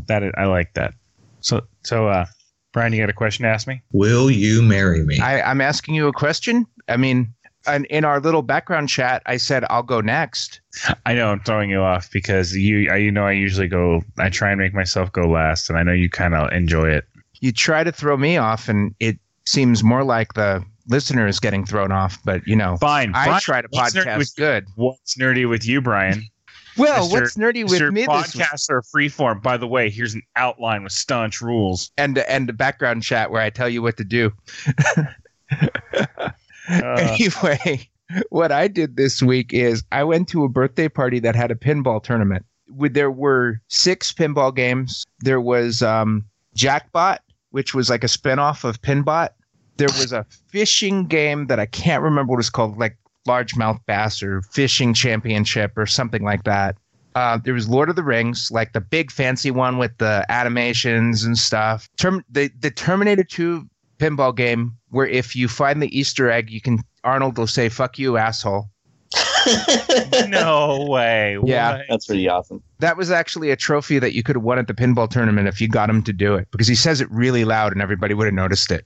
That 0.07 0.23
is, 0.23 0.33
I 0.37 0.45
like 0.45 0.73
that. 0.73 0.93
So 1.39 1.61
so 1.83 2.07
uh, 2.07 2.25
Brian, 2.73 2.91
you 2.91 3.01
got 3.01 3.09
a 3.09 3.13
question 3.13 3.43
to 3.43 3.49
ask 3.49 3.67
me? 3.67 3.81
Will 3.93 4.29
you 4.29 4.61
marry 4.61 5.05
me? 5.05 5.19
I, 5.19 5.41
I'm 5.41 5.61
asking 5.61 5.95
you 5.95 6.07
a 6.07 6.13
question. 6.13 6.65
I 6.89 6.97
mean, 6.97 7.33
and 7.65 7.85
in 7.85 8.03
our 8.03 8.19
little 8.19 8.41
background 8.41 8.89
chat, 8.89 9.21
I 9.25 9.37
said 9.37 9.63
I'll 9.69 9.83
go 9.83 10.01
next. 10.01 10.59
I 11.05 11.13
know 11.13 11.29
I'm 11.29 11.39
throwing 11.39 11.69
you 11.69 11.79
off 11.79 12.11
because 12.11 12.55
you 12.55 12.91
I, 12.91 12.97
you 12.97 13.11
know 13.11 13.25
I 13.25 13.31
usually 13.31 13.67
go 13.67 14.01
I 14.17 14.29
try 14.29 14.51
and 14.51 14.59
make 14.59 14.73
myself 14.73 15.11
go 15.13 15.21
last, 15.21 15.69
and 15.69 15.79
I 15.79 15.83
know 15.83 15.93
you 15.93 16.09
kind 16.09 16.35
of 16.35 16.51
enjoy 16.51 16.89
it. 16.89 17.05
You 17.39 17.51
try 17.51 17.83
to 17.83 17.91
throw 17.91 18.17
me 18.17 18.37
off, 18.37 18.67
and 18.67 18.95
it 18.99 19.19
seems 19.45 19.83
more 19.83 20.03
like 20.03 20.33
the 20.33 20.63
listener 20.87 21.27
is 21.27 21.39
getting 21.39 21.65
thrown 21.65 21.91
off. 21.91 22.17
But 22.25 22.45
you 22.47 22.55
know, 22.55 22.77
Fine, 22.77 23.13
I 23.15 23.25
fine. 23.25 23.39
try 23.41 23.61
to 23.61 23.67
What's 23.71 23.93
nerdy 23.93 24.03
podcast 24.05 24.17
with- 24.17 24.35
good. 24.35 24.65
What's 24.75 25.17
nerdy 25.17 25.47
with 25.49 25.65
you, 25.65 25.81
Brian? 25.81 26.23
Well, 26.77 27.07
Mr. 27.07 27.11
what's 27.13 27.37
nerdy 27.37 27.63
with 27.63 27.79
Mr. 27.79 27.93
me 27.93 28.01
this 28.01 28.35
podcasts 28.35 28.69
are 28.69 28.81
freeform. 28.93 29.41
By 29.41 29.55
the 29.55 29.65
way, 29.65 29.89
here's 29.89 30.13
an 30.13 30.21
outline 30.35 30.83
with 30.83 30.91
staunch 30.91 31.39
rules. 31.39 31.89
and 31.97 32.17
and 32.17 32.49
the 32.49 32.53
background 32.53 33.01
chat 33.01 33.31
where 33.31 33.41
I 33.41 33.49
tell 33.49 33.69
you 33.69 33.81
what 33.81 33.95
to 33.95 34.03
do. 34.03 34.33
Uh, 35.51 36.29
anyway, 37.19 37.87
what 38.29 38.51
I 38.51 38.67
did 38.67 38.97
this 38.97 39.21
week 39.21 39.53
is 39.53 39.83
I 39.91 40.03
went 40.03 40.27
to 40.29 40.43
a 40.43 40.49
birthday 40.49 40.89
party 40.89 41.19
that 41.19 41.35
had 41.35 41.51
a 41.51 41.55
pinball 41.55 42.03
tournament. 42.03 42.45
With- 42.67 42.93
There 42.93 43.11
were 43.11 43.61
six 43.67 44.11
pinball 44.11 44.53
games. 44.53 45.05
There 45.19 45.39
was 45.39 45.81
um, 45.81 46.25
Jackbot, 46.55 47.21
which 47.55 47.73
was 47.73 47.89
like 47.89 48.03
a 48.03 48.07
spinoff 48.07 48.65
of 48.65 48.81
Pinbot. 48.81 49.29
There 49.77 49.87
was 49.87 50.11
a 50.11 50.25
fishing 50.49 51.05
game 51.05 51.47
that 51.47 51.57
I 51.57 51.65
can't 51.65 52.03
remember 52.03 52.31
what 52.31 52.39
it's 52.41 52.49
called, 52.49 52.77
like 52.77 52.97
Largemouth 53.29 53.79
Bass 53.85 54.21
or 54.21 54.41
Fishing 54.41 54.93
Championship 54.93 55.71
or 55.77 55.85
something 55.85 56.21
like 56.21 56.43
that. 56.43 56.75
Uh, 57.15 57.37
there 57.37 57.53
was 57.53 57.69
Lord 57.69 57.89
of 57.89 57.95
the 57.95 58.03
Rings, 58.03 58.51
like 58.51 58.73
the 58.73 58.81
big 58.81 59.09
fancy 59.09 59.51
one 59.51 59.77
with 59.77 59.97
the 59.99 60.25
animations 60.27 61.23
and 61.23 61.37
stuff. 61.37 61.87
Term- 61.95 62.25
the 62.29 62.51
the 62.59 62.71
Terminator 62.71 63.23
2 63.23 63.65
pinball 63.99 64.35
game 64.35 64.75
where 64.89 65.07
if 65.07 65.33
you 65.33 65.47
find 65.47 65.81
the 65.81 65.97
Easter 65.97 66.29
egg, 66.29 66.49
you 66.49 66.59
can 66.59 66.79
Arnold 67.05 67.37
will 67.37 67.47
say 67.47 67.69
"fuck 67.69 67.97
you, 67.97 68.17
asshole." 68.17 68.69
No 70.27 70.85
way. 70.89 71.37
Yeah. 71.43 71.77
What? 71.77 71.85
That's 71.89 72.05
pretty 72.07 72.27
awesome. 72.29 72.61
That 72.79 72.97
was 72.97 73.11
actually 73.11 73.51
a 73.51 73.55
trophy 73.55 73.99
that 73.99 74.13
you 74.13 74.23
could 74.23 74.35
have 74.35 74.43
won 74.43 74.59
at 74.59 74.67
the 74.67 74.73
pinball 74.73 75.09
tournament 75.09 75.47
if 75.47 75.59
you 75.61 75.67
got 75.67 75.89
him 75.89 76.03
to 76.03 76.13
do 76.13 76.35
it 76.35 76.47
because 76.51 76.67
he 76.67 76.75
says 76.75 77.01
it 77.01 77.09
really 77.11 77.45
loud 77.45 77.71
and 77.71 77.81
everybody 77.81 78.13
would 78.13 78.25
have 78.25 78.33
noticed 78.33 78.71
it. 78.71 78.85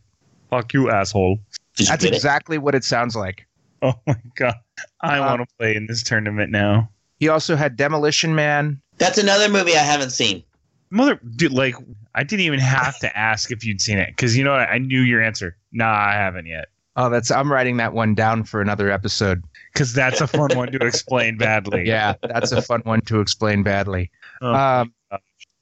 Fuck 0.49 0.73
you, 0.73 0.89
asshole. 0.89 1.37
You 1.77 1.85
That's 1.85 2.03
get 2.03 2.11
it? 2.13 2.15
exactly 2.15 2.57
what 2.57 2.75
it 2.75 2.83
sounds 2.83 3.15
like. 3.15 3.45
Oh 3.81 3.93
my 4.05 4.15
god. 4.35 4.55
I 5.01 5.19
Uh, 5.19 5.25
want 5.37 5.47
to 5.47 5.55
play 5.57 5.75
in 5.75 5.87
this 5.87 6.03
tournament 6.03 6.51
now. 6.51 6.89
He 7.19 7.29
also 7.29 7.55
had 7.55 7.75
Demolition 7.77 8.35
Man. 8.35 8.81
That's 8.97 9.17
another 9.17 9.47
movie 9.49 9.75
I 9.75 9.79
haven't 9.83 10.09
seen. 10.11 10.43
Mother, 10.89 11.19
dude, 11.35 11.53
like, 11.53 11.75
I 12.15 12.23
didn't 12.23 12.45
even 12.45 12.59
have 12.59 12.97
to 12.99 13.17
ask 13.17 13.51
if 13.51 13.63
you'd 13.63 13.79
seen 13.79 13.97
it 13.99 14.07
because 14.09 14.35
you 14.35 14.43
know 14.43 14.51
what? 14.51 14.67
I 14.69 14.79
knew 14.79 15.01
your 15.01 15.21
answer. 15.21 15.55
Nah, 15.71 15.93
I 15.93 16.13
haven't 16.13 16.47
yet. 16.47 16.65
Oh, 16.95 17.09
that's 17.09 17.29
I'm 17.31 17.51
writing 17.51 17.77
that 17.77 17.93
one 17.93 18.15
down 18.15 18.43
for 18.43 18.59
another 18.59 18.89
episode. 18.91 19.43
Because 19.73 19.93
that's 19.93 20.21
a 20.21 20.27
fun 20.27 20.49
one 20.55 20.71
to 20.71 20.85
explain 20.85 21.37
badly. 21.37 21.87
Yeah, 21.87 22.13
that's 22.21 22.51
a 22.51 22.61
fun 22.61 22.81
one 22.83 23.01
to 23.01 23.19
explain 23.19 23.63
badly. 23.63 24.11
Oh, 24.41 24.53
Um, 24.53 24.93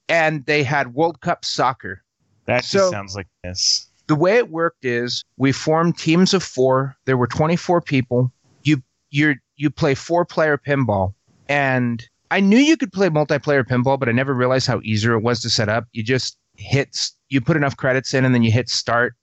and 0.09 0.45
they 0.45 0.63
had 0.63 0.93
World 0.93 1.21
Cup 1.21 1.43
soccer. 1.43 2.03
that 2.45 2.63
just 2.63 2.91
sounds 2.91 3.15
like 3.15 3.27
this. 3.43 3.87
The 4.07 4.15
way 4.15 4.37
it 4.37 4.49
worked 4.49 4.85
is 4.85 5.25
we 5.35 5.51
formed 5.51 5.97
teams 5.97 6.33
of 6.33 6.41
four. 6.41 6.95
There 7.05 7.17
were 7.17 7.27
24 7.27 7.81
people. 7.81 8.31
You 8.63 8.81
you 9.09 9.35
you 9.57 9.69
play 9.69 9.95
four 9.95 10.23
player 10.23 10.57
pinball, 10.57 11.13
and 11.49 12.07
I 12.31 12.39
knew 12.39 12.57
you 12.57 12.77
could 12.77 12.93
play 12.93 13.09
multiplayer 13.09 13.65
pinball, 13.65 13.99
but 13.99 14.07
I 14.07 14.13
never 14.13 14.33
realized 14.33 14.67
how 14.67 14.79
easier 14.83 15.13
it 15.13 15.23
was 15.23 15.41
to 15.41 15.49
set 15.49 15.67
up. 15.67 15.85
You 15.91 16.03
just 16.03 16.37
hit 16.55 17.09
you 17.29 17.41
put 17.41 17.57
enough 17.57 17.75
credits 17.75 18.13
in, 18.13 18.23
and 18.23 18.33
then 18.33 18.43
you 18.43 18.51
hit 18.51 18.69
start 18.69 19.15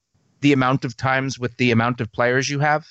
the 0.42 0.52
amount 0.52 0.84
of 0.84 0.94
times 0.98 1.38
with 1.38 1.56
the 1.56 1.70
amount 1.70 2.02
of 2.02 2.12
players 2.12 2.50
you 2.50 2.58
have, 2.60 2.84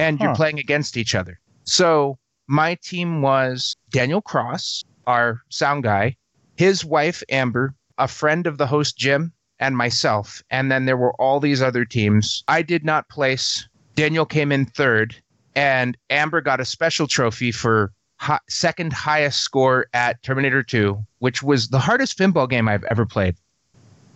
and 0.00 0.18
you're 0.18 0.34
playing 0.34 0.58
against 0.58 0.96
each 0.96 1.14
other. 1.14 1.38
So 1.64 2.18
my 2.48 2.76
team 2.82 3.22
was 3.22 3.76
Daniel 3.90 4.22
Cross, 4.22 4.84
our 5.06 5.42
sound 5.50 5.84
guy, 5.84 6.16
his 6.56 6.84
wife 6.84 7.22
Amber, 7.30 7.74
a 7.98 8.08
friend 8.08 8.46
of 8.46 8.58
the 8.58 8.66
host 8.66 8.96
Jim, 8.96 9.32
and 9.58 9.76
myself. 9.76 10.42
And 10.50 10.72
then 10.72 10.86
there 10.86 10.96
were 10.96 11.14
all 11.20 11.38
these 11.38 11.60
other 11.60 11.84
teams. 11.84 12.42
I 12.48 12.62
did 12.62 12.84
not 12.84 13.08
place. 13.08 13.68
Daniel 13.94 14.24
came 14.24 14.50
in 14.50 14.64
third, 14.64 15.14
and 15.54 15.96
Amber 16.08 16.40
got 16.40 16.60
a 16.60 16.64
special 16.64 17.06
trophy 17.06 17.52
for 17.52 17.92
hi- 18.16 18.40
second 18.48 18.94
highest 18.94 19.42
score 19.42 19.86
at 19.92 20.22
Terminator 20.22 20.62
2, 20.62 20.98
which 21.18 21.42
was 21.42 21.68
the 21.68 21.78
hardest 21.78 22.18
pinball 22.18 22.48
game 22.48 22.68
I've 22.68 22.84
ever 22.84 23.04
played. 23.04 23.36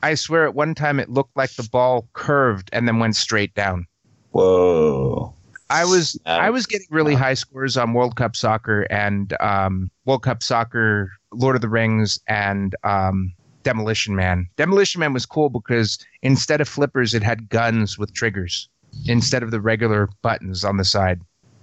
I 0.02 0.14
swear 0.14 0.46
at 0.46 0.54
one 0.54 0.74
time 0.74 0.98
it 0.98 1.10
looked 1.10 1.36
like 1.36 1.50
the 1.52 1.68
ball 1.70 2.08
curved 2.14 2.70
and 2.72 2.88
then 2.88 2.98
went 2.98 3.16
straight 3.16 3.54
down. 3.54 3.86
Whoa. 4.32 5.34
I 5.70 5.84
was 5.84 6.18
Um, 6.26 6.40
I 6.40 6.50
was 6.50 6.66
getting 6.66 6.86
really 6.90 7.14
high 7.14 7.34
scores 7.34 7.76
on 7.76 7.92
World 7.94 8.16
Cup 8.16 8.36
Soccer 8.36 8.82
and 8.90 9.34
um, 9.40 9.90
World 10.04 10.22
Cup 10.22 10.42
Soccer, 10.42 11.10
Lord 11.32 11.56
of 11.56 11.62
the 11.62 11.68
Rings, 11.68 12.18
and 12.28 12.74
um, 12.84 13.32
Demolition 13.62 14.14
Man. 14.14 14.48
Demolition 14.56 15.00
Man 15.00 15.12
was 15.12 15.26
cool 15.26 15.48
because 15.48 15.98
instead 16.22 16.60
of 16.60 16.68
flippers, 16.68 17.14
it 17.14 17.22
had 17.22 17.48
guns 17.48 17.98
with 17.98 18.12
triggers 18.12 18.68
instead 19.06 19.42
of 19.42 19.50
the 19.50 19.60
regular 19.60 20.08
buttons 20.22 20.64
on 20.64 20.76
the 20.76 20.84
side. 20.84 21.20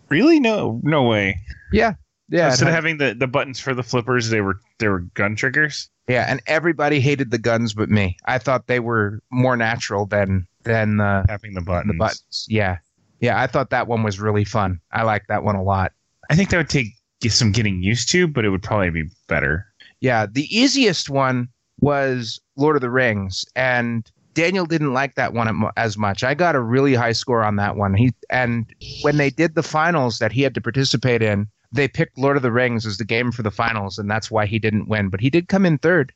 Really? 0.09 0.39
No, 0.39 0.81
no 0.83 1.03
way. 1.03 1.39
Yeah, 1.71 1.93
yeah, 2.29 2.47
it 2.47 2.51
Instead 2.51 2.67
of 2.69 2.73
having 2.73 2.97
the, 2.97 3.13
the 3.13 3.27
buttons 3.27 3.59
for 3.59 3.73
the 3.73 3.83
flippers, 3.83 4.29
they 4.29 4.41
were 4.41 4.59
they 4.79 4.87
were 4.89 4.99
gun 5.13 5.35
triggers. 5.35 5.89
yeah, 6.07 6.25
and 6.27 6.41
everybody 6.47 6.99
hated 6.99 7.31
the 7.31 7.37
guns 7.37 7.73
but 7.73 7.89
me. 7.89 8.17
I 8.25 8.37
thought 8.39 8.67
they 8.67 8.79
were 8.79 9.21
more 9.31 9.55
natural 9.55 10.05
than 10.05 10.47
than 10.63 10.97
the 10.97 11.23
Tapping 11.27 11.53
the 11.53 11.61
buttons. 11.61 11.93
the 11.93 11.97
buttons. 11.97 12.45
Yeah, 12.49 12.77
yeah, 13.21 13.39
I 13.39 13.47
thought 13.47 13.69
that 13.69 13.87
one 13.87 14.03
was 14.03 14.19
really 14.19 14.43
fun. 14.43 14.81
I 14.91 15.03
liked 15.03 15.27
that 15.29 15.43
one 15.43 15.55
a 15.55 15.63
lot. 15.63 15.93
I 16.29 16.35
think 16.35 16.49
that 16.49 16.57
would 16.57 16.69
take 16.69 16.87
some 17.29 17.51
getting 17.51 17.81
used 17.83 18.09
to, 18.09 18.27
but 18.27 18.45
it 18.45 18.49
would 18.49 18.63
probably 18.63 18.89
be 18.89 19.09
better. 19.27 19.65
Yeah, 20.01 20.25
the 20.25 20.45
easiest 20.55 21.09
one 21.09 21.47
was 21.79 22.41
Lord 22.55 22.75
of 22.75 22.81
the 22.81 22.89
Rings, 22.89 23.45
and 23.55 24.09
Daniel 24.33 24.65
didn't 24.65 24.93
like 24.93 25.15
that 25.15 25.33
one 25.33 25.69
as 25.77 25.97
much. 25.97 26.23
I 26.23 26.33
got 26.33 26.55
a 26.55 26.61
really 26.61 26.95
high 26.95 27.11
score 27.11 27.43
on 27.43 27.57
that 27.57 27.75
one. 27.75 27.93
He 27.93 28.11
and 28.29 28.65
when 29.03 29.17
they 29.17 29.29
did 29.29 29.53
the 29.53 29.63
finals 29.63 30.17
that 30.19 30.31
he 30.31 30.41
had 30.41 30.55
to 30.55 30.61
participate 30.61 31.21
in, 31.21 31.47
they 31.71 31.87
picked 31.87 32.17
Lord 32.17 32.37
of 32.37 32.43
the 32.43 32.51
Rings 32.51 32.85
as 32.85 32.97
the 32.97 33.05
game 33.05 33.31
for 33.31 33.43
the 33.43 33.51
finals, 33.51 33.99
and 33.99 34.09
that's 34.09 34.31
why 34.31 34.47
he 34.47 34.57
didn't 34.57 34.87
win. 34.87 35.09
But 35.09 35.21
he 35.21 35.29
did 35.29 35.47
come 35.47 35.65
in 35.65 35.77
third. 35.77 36.11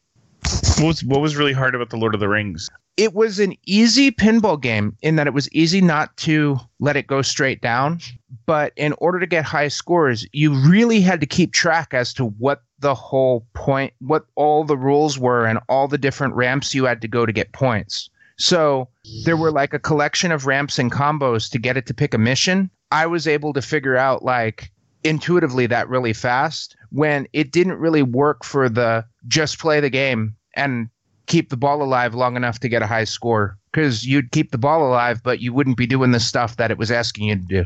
What 0.77 0.87
was 0.87 1.03
what 1.03 1.21
was 1.21 1.35
really 1.35 1.53
hard 1.53 1.75
about 1.75 1.91
the 1.91 1.97
Lord 1.97 2.15
of 2.15 2.19
the 2.19 2.29
Rings? 2.29 2.69
It 2.97 3.13
was 3.13 3.39
an 3.39 3.55
easy 3.65 4.11
pinball 4.11 4.59
game 4.59 4.95
in 5.01 5.17
that 5.17 5.27
it 5.27 5.33
was 5.33 5.51
easy 5.51 5.81
not 5.81 6.15
to 6.17 6.59
let 6.79 6.95
it 6.95 7.07
go 7.07 7.21
straight 7.21 7.61
down. 7.61 7.99
But 8.45 8.73
in 8.75 8.93
order 8.99 9.19
to 9.19 9.25
get 9.25 9.43
high 9.43 9.67
scores, 9.67 10.25
you 10.31 10.53
really 10.53 11.01
had 11.01 11.19
to 11.19 11.25
keep 11.25 11.51
track 11.51 11.93
as 11.93 12.13
to 12.13 12.25
what 12.25 12.63
the 12.79 12.95
whole 12.95 13.45
point, 13.53 13.93
what 13.99 14.25
all 14.35 14.63
the 14.63 14.77
rules 14.77 15.17
were, 15.17 15.45
and 15.45 15.59
all 15.67 15.87
the 15.87 15.97
different 15.97 16.35
ramps 16.35 16.73
you 16.73 16.85
had 16.85 17.01
to 17.01 17.07
go 17.07 17.25
to 17.25 17.33
get 17.33 17.53
points. 17.53 18.09
So 18.37 18.89
there 19.23 19.37
were 19.37 19.51
like 19.51 19.73
a 19.73 19.79
collection 19.79 20.31
of 20.31 20.45
ramps 20.45 20.77
and 20.77 20.91
combos 20.91 21.49
to 21.51 21.59
get 21.59 21.77
it 21.77 21.85
to 21.87 21.93
pick 21.93 22.13
a 22.13 22.17
mission. 22.17 22.69
I 22.91 23.07
was 23.07 23.27
able 23.27 23.53
to 23.53 23.61
figure 23.61 23.97
out 23.97 24.23
like 24.23 24.71
intuitively 25.03 25.67
that 25.67 25.87
really 25.87 26.13
fast 26.13 26.75
when 26.89 27.27
it 27.33 27.51
didn't 27.51 27.79
really 27.79 28.03
work 28.03 28.43
for 28.43 28.67
the 28.69 29.05
just 29.27 29.59
play 29.59 29.79
the 29.79 29.89
game 29.89 30.35
and 30.55 30.89
keep 31.27 31.49
the 31.49 31.57
ball 31.57 31.81
alive 31.81 32.13
long 32.13 32.35
enough 32.35 32.59
to 32.59 32.69
get 32.69 32.81
a 32.81 32.87
high 32.87 33.03
score 33.03 33.57
because 33.71 34.05
you'd 34.05 34.31
keep 34.31 34.51
the 34.51 34.57
ball 34.57 34.87
alive, 34.87 35.21
but 35.23 35.39
you 35.39 35.53
wouldn't 35.53 35.77
be 35.77 35.87
doing 35.87 36.11
the 36.11 36.19
stuff 36.19 36.57
that 36.57 36.71
it 36.71 36.77
was 36.77 36.91
asking 36.91 37.29
you 37.29 37.35
to 37.35 37.41
do. 37.41 37.65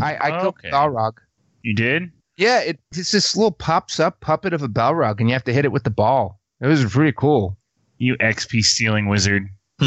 I, 0.00 0.16
I 0.20 0.30
killed 0.40 0.54
Okay. 0.58 0.70
Balrog. 0.70 1.14
You 1.62 1.74
did? 1.74 2.10
Yeah, 2.36 2.60
it, 2.60 2.80
it's 2.92 3.12
this 3.12 3.36
little 3.36 3.52
pops 3.52 4.00
up 4.00 4.20
puppet 4.20 4.52
of 4.52 4.62
a 4.62 4.68
Balrog, 4.68 5.20
and 5.20 5.28
you 5.28 5.32
have 5.34 5.44
to 5.44 5.52
hit 5.52 5.64
it 5.64 5.72
with 5.72 5.84
the 5.84 5.90
ball. 5.90 6.40
It 6.60 6.66
was 6.66 6.84
pretty 6.84 7.12
cool. 7.12 7.56
You 7.98 8.16
XP 8.16 8.64
stealing 8.64 9.08
wizard. 9.08 9.48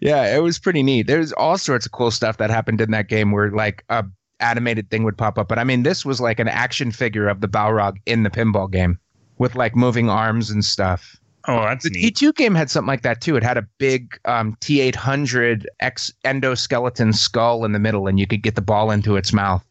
yeah, 0.00 0.34
it 0.36 0.42
was 0.42 0.58
pretty 0.58 0.82
neat. 0.82 1.06
There's 1.06 1.32
all 1.32 1.58
sorts 1.58 1.86
of 1.86 1.92
cool 1.92 2.10
stuff 2.10 2.36
that 2.38 2.50
happened 2.50 2.80
in 2.80 2.90
that 2.92 3.08
game 3.08 3.32
where 3.32 3.50
like 3.50 3.84
a 3.88 4.04
animated 4.40 4.90
thing 4.90 5.04
would 5.04 5.18
pop 5.18 5.38
up. 5.38 5.48
But 5.48 5.58
I 5.58 5.64
mean, 5.64 5.82
this 5.82 6.04
was 6.04 6.20
like 6.20 6.38
an 6.38 6.48
action 6.48 6.90
figure 6.92 7.28
of 7.28 7.40
the 7.40 7.48
Balrog 7.48 7.96
in 8.06 8.22
the 8.22 8.30
pinball 8.30 8.70
game 8.70 8.98
with 9.38 9.54
like 9.54 9.74
moving 9.76 10.08
arms 10.10 10.50
and 10.50 10.64
stuff. 10.64 11.16
Oh, 11.46 11.60
that's 11.62 11.84
The 11.84 11.90
neat. 11.90 12.16
T2 12.16 12.34
game 12.36 12.54
had 12.54 12.70
something 12.70 12.88
like 12.88 13.02
that 13.02 13.20
too. 13.20 13.36
It 13.36 13.42
had 13.42 13.58
a 13.58 13.66
big 13.78 14.18
um, 14.24 14.56
T800 14.62 15.66
X 15.80 16.10
endoskeleton 16.24 17.14
skull 17.14 17.64
in 17.64 17.72
the 17.72 17.78
middle, 17.78 18.06
and 18.06 18.18
you 18.18 18.26
could 18.26 18.42
get 18.42 18.54
the 18.54 18.62
ball 18.62 18.90
into 18.90 19.16
its 19.16 19.32
mouth. 19.32 19.64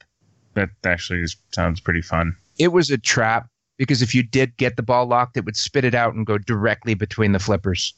That 0.53 0.69
actually 0.83 1.21
is- 1.21 1.35
sounds 1.51 1.79
pretty 1.79 2.01
fun. 2.01 2.35
It 2.59 2.67
was 2.73 2.91
a 2.91 2.97
trap 2.99 3.47
because 3.77 4.03
if 4.03 4.13
you 4.13 4.21
did 4.21 4.55
get 4.57 4.75
the 4.75 4.83
ball 4.83 5.07
locked, 5.07 5.35
it 5.35 5.45
would 5.45 5.55
spit 5.57 5.83
it 5.83 5.95
out 5.95 6.13
and 6.13 6.27
go 6.27 6.37
directly 6.37 6.93
between 6.93 7.31
the 7.31 7.39
flippers. 7.39 7.93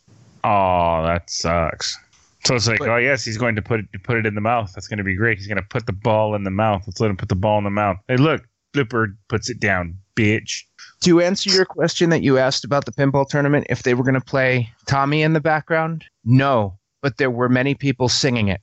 Oh, 0.46 1.04
that 1.06 1.30
sucks. 1.30 1.98
So 2.46 2.56
it's 2.56 2.68
like, 2.68 2.80
But- 2.80 2.90
oh 2.90 2.98
yes, 2.98 3.26
he's 3.26 3.38
going 3.38 3.56
to 3.56 3.62
put 3.62 3.82
it 3.82 4.04
put 4.04 4.18
it 4.18 4.26
in 4.26 4.36
the 4.36 4.42
mouth. 4.42 4.72
That's 4.74 4.88
going 4.88 5.00
to 5.00 5.04
be 5.04 5.16
great. 5.16 5.38
He's 5.38 5.48
going 5.48 5.58
to 5.58 5.68
put 5.70 5.86
the 5.86 5.92
ball 5.94 6.36
in 6.36 6.44
the 6.44 6.52
mouth. 6.52 6.84
Let's 6.88 7.02
let 7.02 7.10
him 7.10 7.18
put 7.18 7.28
the 7.28 7.36
ball 7.36 7.58
in 7.58 7.64
the 7.66 7.72
mouth. 7.72 7.98
Hey, 8.08 8.16
look, 8.18 8.48
Flipper 8.74 9.18
puts 9.28 9.50
it 9.50 9.60
down, 9.60 9.98
bitch. 10.16 10.64
To 11.06 11.22
answer 11.22 11.52
your 11.52 11.66
question 11.66 12.10
that 12.10 12.24
you 12.24 12.38
asked 12.40 12.64
about 12.66 12.86
the 12.86 12.92
pinball 12.92 13.28
tournament, 13.28 13.68
if 13.70 13.84
they 13.84 13.94
were 13.94 14.04
going 14.04 14.16
to 14.16 14.22
play 14.22 14.70
Tommy 14.88 15.22
in 15.22 15.34
the 15.34 15.40
background, 15.40 16.04
no, 16.24 16.78
but 17.02 17.18
there 17.18 17.30
were 17.30 17.48
many 17.48 17.76
people 17.76 18.10
singing 18.10 18.48
it. 18.48 18.60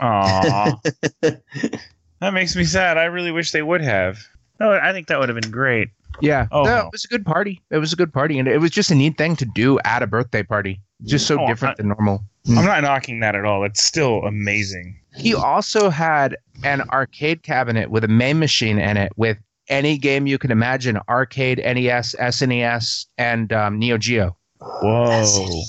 Aw, 0.00 0.74
that 1.22 2.32
makes 2.32 2.56
me 2.56 2.64
sad. 2.64 2.98
I 2.98 3.04
really 3.04 3.30
wish 3.30 3.52
they 3.52 3.62
would 3.62 3.80
have. 3.80 4.18
No, 4.58 4.72
I 4.72 4.92
think 4.92 5.06
that 5.06 5.20
would 5.20 5.28
have 5.28 5.40
been 5.40 5.52
great. 5.52 5.88
Yeah, 6.20 6.46
Oh, 6.50 6.64
no, 6.64 6.76
no. 6.76 6.86
it 6.86 6.92
was 6.92 7.04
a 7.04 7.08
good 7.08 7.24
party. 7.24 7.60
It 7.70 7.78
was 7.78 7.92
a 7.92 7.96
good 7.96 8.12
party, 8.12 8.38
and 8.38 8.48
it 8.48 8.58
was 8.58 8.70
just 8.70 8.90
a 8.90 8.94
neat 8.94 9.16
thing 9.18 9.36
to 9.36 9.44
do 9.44 9.78
at 9.84 10.02
a 10.02 10.06
birthday 10.06 10.42
party. 10.42 10.80
Just 11.04 11.26
so 11.26 11.40
Oh, 11.40 11.46
different 11.46 11.72
I- 11.78 11.82
than 11.82 11.88
normal. 11.88 12.24
I'm 12.48 12.54
mm. 12.56 12.64
not 12.66 12.82
knocking 12.82 13.20
that 13.20 13.34
at 13.34 13.44
all. 13.44 13.64
It's 13.64 13.82
still 13.82 14.22
amazing. 14.24 14.98
He 15.16 15.34
also 15.34 15.90
had 15.90 16.36
an 16.62 16.82
arcade 16.90 17.42
cabinet 17.42 17.90
with 17.90 18.04
a 18.04 18.08
main 18.08 18.38
machine 18.38 18.78
in 18.78 18.96
it 18.96 19.12
with 19.16 19.38
any 19.68 19.98
game 19.98 20.26
you 20.26 20.38
can 20.38 20.50
imagine 20.50 20.98
arcade, 21.08 21.58
NES, 21.58 22.14
SNES, 22.18 23.06
and 23.18 23.52
um, 23.52 23.78
Neo 23.78 23.98
Geo. 23.98 24.36
Whoa. 24.60 25.62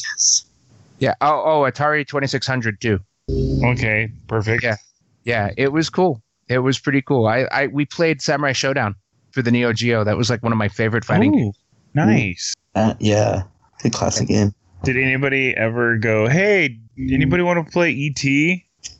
Yeah. 0.99 1.15
Oh, 1.21 1.43
oh, 1.45 1.69
Atari 1.69 2.07
2600 2.07 2.79
too. 2.79 2.99
Okay, 3.29 4.09
perfect. 4.27 4.63
Yeah. 4.63 4.75
Yeah, 5.23 5.51
it 5.57 5.71
was 5.71 5.89
cool. 5.89 6.21
It 6.47 6.59
was 6.59 6.79
pretty 6.79 7.01
cool. 7.01 7.27
I, 7.27 7.47
I 7.51 7.67
we 7.67 7.85
played 7.85 8.21
Samurai 8.21 8.51
Showdown 8.51 8.95
for 9.31 9.41
the 9.41 9.51
Neo 9.51 9.73
Geo. 9.73 10.03
That 10.03 10.17
was 10.17 10.29
like 10.29 10.43
one 10.43 10.51
of 10.51 10.57
my 10.57 10.69
favorite 10.69 11.03
fighting 11.03 11.31
games. 11.31 11.57
Nice. 11.95 12.53
Uh, 12.75 12.93
yeah. 12.99 13.43
Good 13.81 13.93
classic 13.93 14.27
game. 14.27 14.53
Did 14.83 14.97
anybody 14.97 15.55
ever 15.57 15.97
go, 15.97 16.27
hey, 16.27 16.77
anybody 16.97 17.41
want 17.41 17.65
to 17.65 17.71
play 17.71 17.91
ET? 17.91 18.23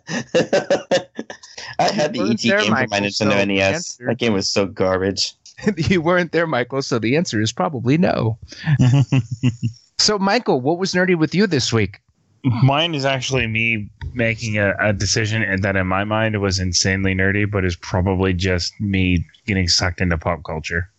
I 2.20 2.26
had 2.28 2.38
the 2.38 2.48
ET 2.48 2.48
there, 2.50 2.58
game 2.58 2.66
for 2.66 2.72
my 2.72 2.86
Michael, 2.86 3.06
Nintendo 3.06 3.32
so 3.40 3.44
NES. 3.44 3.74
answer- 3.74 4.06
That 4.06 4.18
game 4.18 4.32
was 4.32 4.48
so 4.48 4.66
garbage. 4.66 5.34
you 5.76 6.00
weren't 6.02 6.32
there, 6.32 6.46
Michael, 6.46 6.82
so 6.82 6.98
the 6.98 7.16
answer 7.16 7.40
is 7.40 7.52
probably 7.52 7.98
no. 7.98 8.38
So, 9.98 10.18
Michael, 10.18 10.60
what 10.60 10.78
was 10.78 10.94
nerdy 10.94 11.16
with 11.16 11.32
you 11.32 11.46
this 11.46 11.72
week? 11.72 12.00
Mine 12.42 12.96
is 12.96 13.04
actually 13.04 13.46
me 13.46 13.88
making 14.14 14.58
a, 14.58 14.74
a 14.80 14.92
decision 14.92 15.42
and 15.42 15.62
that 15.62 15.76
in 15.76 15.86
my 15.86 16.02
mind 16.02 16.40
was 16.40 16.58
insanely 16.58 17.14
nerdy, 17.14 17.48
but 17.48 17.64
is 17.64 17.76
probably 17.76 18.32
just 18.32 18.72
me 18.80 19.24
getting 19.46 19.68
sucked 19.68 20.00
into 20.00 20.18
pop 20.18 20.42
culture. 20.42 20.90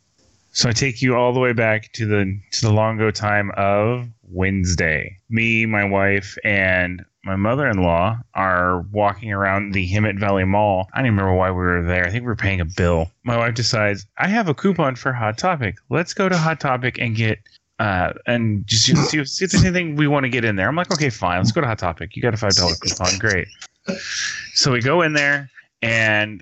So 0.54 0.70
I 0.70 0.72
take 0.72 1.02
you 1.02 1.16
all 1.16 1.34
the 1.34 1.40
way 1.40 1.52
back 1.52 1.92
to 1.94 2.06
the 2.06 2.40
to 2.52 2.62
the 2.62 2.72
long 2.72 2.98
ago 2.98 3.10
time 3.12 3.52
of 3.58 4.08
Wednesday. 4.22 5.18
Me, 5.30 5.66
my 5.66 5.84
wife, 5.84 6.38
and 6.44 7.04
my 7.26 7.36
mother-in-law 7.36 8.20
are 8.36 8.82
walking 8.92 9.32
around 9.32 9.72
the 9.72 9.90
Hemet 9.90 10.20
Valley 10.20 10.44
Mall. 10.44 10.90
I 10.94 11.00
don't 11.00 11.08
even 11.08 11.18
remember 11.18 11.38
why 11.38 11.50
we 11.50 11.58
were 11.58 11.82
there. 11.84 12.06
I 12.06 12.12
think 12.12 12.22
we 12.22 12.28
were 12.28 12.36
paying 12.36 12.62
a 12.62 12.66
bill. 12.66 13.10
My 13.24 13.38
wife 13.38 13.56
decides, 13.56 14.06
I 14.18 14.28
have 14.28 14.48
a 14.48 14.54
coupon 14.54 14.96
for 14.96 15.12
Hot 15.12 15.38
Topic. 15.38 15.78
Let's 15.90 16.14
go 16.14 16.30
to 16.30 16.38
Hot 16.38 16.60
Topic 16.60 17.00
and 17.00 17.16
get 17.16 17.40
uh, 17.80 18.14
and 18.28 18.66
just 18.68 18.86
see, 18.86 19.20
if 19.20 19.28
see 19.28 19.46
if 19.46 19.52
there's 19.52 19.64
anything 19.64 19.96
we 19.96 20.08
want 20.08 20.26
to 20.26 20.30
get 20.30 20.46
in 20.46 20.56
there. 20.56 20.68
I'm 20.68 20.76
like, 20.76 20.92
okay, 20.92 21.10
fine, 21.10 21.40
let's 21.40 21.52
go 21.52 21.62
to 21.62 21.68
Hot 21.68 21.80
Topic. 21.80 22.16
You 22.16 22.22
got 22.22 22.34
a 22.34 22.38
five 22.38 22.56
dollar 22.56 22.76
coupon, 22.76 23.18
great. 23.18 23.48
So 24.54 24.72
we 24.72 24.82
go 24.82 25.02
in 25.02 25.14
there, 25.14 25.50
and 25.84 26.42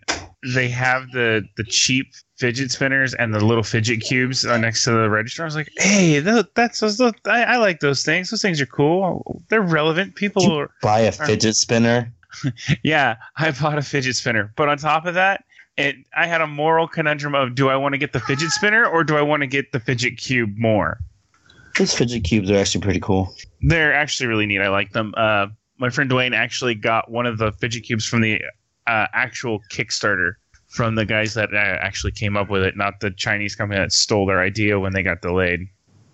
they 0.55 0.69
have 0.69 1.11
the 1.11 1.43
the 1.57 1.63
cheap 1.63 2.07
fidget 2.37 2.71
spinners 2.71 3.13
and 3.13 3.33
the 3.33 3.43
little 3.45 3.63
fidget 3.63 4.01
cubes 4.01 4.45
uh, 4.45 4.57
next 4.57 4.83
to 4.85 4.91
the 4.91 5.09
register. 5.09 5.43
I 5.43 5.45
was 5.45 5.55
like, 5.55 5.69
hey, 5.77 6.19
that's 6.19 6.79
those. 6.79 6.99
look- 6.99 7.15
I, 7.27 7.43
I 7.43 7.57
like 7.57 7.79
those 7.81 8.03
things. 8.03 8.29
Those 8.31 8.41
things 8.41 8.59
are 8.59 8.65
cool. 8.65 9.43
They're 9.49 9.61
relevant. 9.61 10.15
People 10.15 10.51
are. 10.53 10.71
Buy 10.81 11.01
a 11.01 11.11
fidget 11.11 11.55
spinner. 11.55 12.11
Yeah, 12.83 13.17
I 13.35 13.51
bought 13.51 13.77
a 13.77 13.81
fidget 13.81 14.15
spinner, 14.15 14.53
but 14.55 14.69
on 14.69 14.77
top 14.77 15.05
of 15.05 15.15
that, 15.15 15.43
it 15.77 15.97
I 16.15 16.27
had 16.27 16.39
a 16.39 16.47
moral 16.47 16.87
conundrum 16.87 17.35
of 17.35 17.55
do 17.55 17.67
I 17.69 17.75
want 17.75 17.93
to 17.93 17.97
get 17.97 18.13
the 18.13 18.21
fidget 18.21 18.51
spinner 18.51 18.85
or 18.85 19.03
do 19.03 19.17
I 19.17 19.21
want 19.21 19.41
to 19.41 19.47
get 19.47 19.73
the 19.73 19.81
fidget 19.81 20.17
cube 20.17 20.53
more? 20.57 20.97
These 21.77 21.93
fidget 21.93 22.23
cubes 22.23 22.49
are 22.49 22.55
actually 22.57 22.81
pretty 22.81 23.01
cool. 23.01 23.35
They're 23.61 23.93
actually 23.93 24.27
really 24.27 24.45
neat. 24.45 24.61
I 24.61 24.69
like 24.69 24.91
them. 24.91 25.13
Uh, 25.17 25.47
my 25.77 25.89
friend 25.89 26.09
Dwayne 26.09 26.33
actually 26.33 26.75
got 26.75 27.11
one 27.11 27.25
of 27.25 27.37
the 27.37 27.51
fidget 27.53 27.83
cubes 27.83 28.05
from 28.05 28.21
the 28.21 28.41
uh, 28.91 29.07
actual 29.13 29.59
Kickstarter 29.71 30.33
from 30.67 30.95
the 30.95 31.05
guys 31.05 31.33
that 31.33 31.49
uh, 31.53 31.57
actually 31.87 32.11
came 32.11 32.35
up 32.37 32.49
with 32.49 32.63
it, 32.63 32.75
not 32.77 32.99
the 33.01 33.11
Chinese 33.11 33.55
company 33.55 33.79
that 33.79 33.91
stole 33.91 34.25
their 34.25 34.41
idea 34.41 34.79
when 34.79 34.93
they 34.93 35.03
got 35.03 35.21
delayed. 35.21 35.61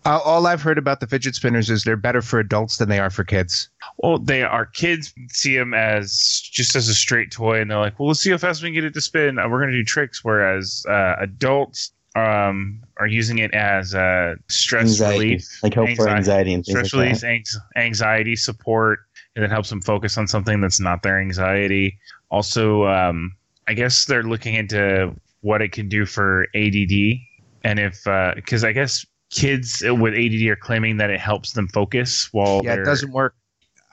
Uh, 0.06 0.20
all 0.24 0.48
I've 0.48 0.62
heard 0.62 0.78
about 0.78 1.00
the 1.02 1.08
fidget 1.08 1.36
spinners 1.36 1.70
is 1.70 1.84
they're 1.84 1.98
better 1.98 2.22
for 2.22 2.40
adults 2.40 2.78
than 2.78 2.88
they 2.88 3.00
are 3.00 3.10
for 3.10 3.24
kids. 3.26 3.70
Well, 3.98 4.18
they 4.20 4.42
are 4.42 4.66
kids 4.66 5.14
see 5.30 5.58
them 5.58 5.74
as 5.74 6.40
just 6.58 6.76
as 6.76 6.88
a 6.88 6.94
straight 6.96 7.30
toy, 7.32 7.60
and 7.60 7.70
they're 7.70 7.78
like, 7.80 8.00
"Well, 8.00 8.08
let's 8.08 8.22
see 8.22 8.32
how 8.32 8.38
fast 8.38 8.64
we 8.64 8.70
can 8.70 8.74
get 8.76 8.86
it 8.86 8.94
to 8.94 9.02
spin. 9.02 9.38
Uh, 9.38 9.50
we're 9.50 9.60
going 9.60 9.72
to 9.72 9.78
do 9.78 9.84
tricks." 9.84 10.24
Whereas 10.24 10.86
uh, 10.88 11.16
adults 11.20 11.92
um, 12.16 12.82
are 13.00 13.08
using 13.08 13.40
it 13.40 13.54
as 13.54 13.94
uh, 13.94 14.36
stress 14.48 14.84
Anxiety. 14.92 15.18
relief, 15.26 15.60
Like 15.62 15.74
help 15.74 15.88
for 15.90 16.08
Anxiety. 16.08 16.18
anxiety 16.18 16.54
and 16.54 16.66
stress 16.66 16.94
like 16.94 17.02
release, 17.04 17.22
that. 17.22 17.28
anx- 17.28 17.60
anxiety 17.76 18.36
support, 18.38 19.00
and 19.36 19.44
it 19.44 19.52
helps 19.52 19.70
them 19.70 19.82
focus 19.82 20.18
on 20.18 20.26
something 20.28 20.62
that's 20.62 20.80
not 20.80 21.04
their 21.04 21.20
anxiety. 21.20 21.98
Also, 22.30 22.86
um, 22.86 23.36
I 23.68 23.74
guess 23.74 24.06
they're 24.06 24.24
looking 24.24 24.56
into 24.56 25.14
what 25.42 25.62
it 25.62 25.72
can 25.72 25.88
do 25.88 26.06
for 26.06 26.48
ADD, 26.56 27.20
and 27.64 27.80
if 27.80 28.04
because 28.36 28.64
I 28.64 28.72
guess 28.72 29.06
kids 29.30 29.84
with 29.86 30.14
ADD 30.14 30.48
are 30.48 30.56
claiming 30.56 30.98
that 30.98 31.10
it 31.10 31.20
helps 31.20 31.54
them 31.54 31.68
focus 31.70 32.30
while 32.32 32.62
yeah, 32.64 32.76
it 32.76 32.84
doesn't 32.84 33.12
work. 33.12 33.36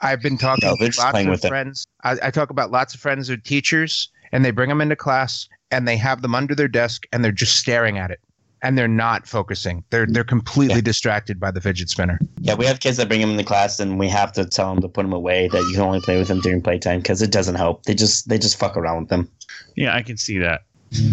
I've 0.02 0.20
been 0.20 0.38
talking 0.38 0.68
No, 0.68 0.76
to 0.76 0.92
lots 1.00 1.20
of 1.20 1.26
with 1.26 1.42
friends. 1.42 1.86
I, 2.02 2.16
I 2.24 2.30
talk 2.30 2.50
about 2.50 2.70
lots 2.70 2.94
of 2.94 3.00
friends 3.00 3.28
who 3.28 3.34
are 3.34 3.38
teachers, 3.38 4.10
and 4.32 4.44
they 4.44 4.50
bring 4.50 4.68
them 4.68 4.80
into 4.80 4.96
class, 4.96 5.48
and 5.70 5.88
they 5.88 5.96
have 5.96 6.22
them 6.22 6.34
under 6.34 6.54
their 6.54 6.68
desk, 6.68 7.06
and 7.12 7.24
they're 7.24 7.32
just 7.32 7.56
staring 7.56 7.98
at 7.98 8.10
it, 8.10 8.20
and 8.64 8.76
they're 8.76 8.88
not 8.88 9.28
focusing. 9.28 9.84
They're 9.90 10.06
they're 10.06 10.24
completely 10.24 10.76
Yeah. 10.76 10.80
distracted 10.82 11.38
by 11.38 11.50
the 11.52 11.60
fidget 11.60 11.88
spinner. 11.90 12.18
Yeah, 12.40 12.54
we 12.54 12.66
have 12.66 12.80
kids 12.80 12.96
that 12.96 13.08
bring 13.08 13.20
them 13.20 13.30
into 13.30 13.44
class, 13.44 13.78
and 13.78 13.98
we 13.98 14.08
have 14.08 14.32
to 14.32 14.44
tell 14.44 14.72
them 14.74 14.82
to 14.82 14.88
put 14.88 15.02
them 15.02 15.12
away. 15.12 15.48
That 15.48 15.62
you 15.68 15.74
can 15.74 15.82
only 15.82 16.00
play 16.00 16.18
with 16.18 16.28
them 16.28 16.40
during 16.40 16.62
playtime 16.62 17.00
because 17.00 17.22
it 17.22 17.30
doesn't 17.30 17.54
help. 17.56 17.84
They 17.84 17.94
just 17.94 18.28
they 18.28 18.38
just 18.38 18.58
fuck 18.58 18.76
around 18.76 19.00
with 19.02 19.08
them. 19.10 19.30
Yeah, 19.76 19.94
I 19.94 20.02
can 20.02 20.16
see 20.16 20.38
that. 20.38 20.62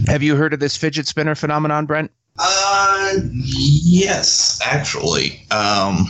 Have 0.08 0.24
you 0.24 0.36
heard 0.36 0.54
of 0.54 0.60
this 0.60 0.76
fidget 0.78 1.08
spinner 1.08 1.36
phenomenon, 1.36 1.86
Brent? 1.86 2.12
Uh, 2.40 3.14
yes, 3.34 4.60
actually. 4.64 5.46
Um, 5.52 6.08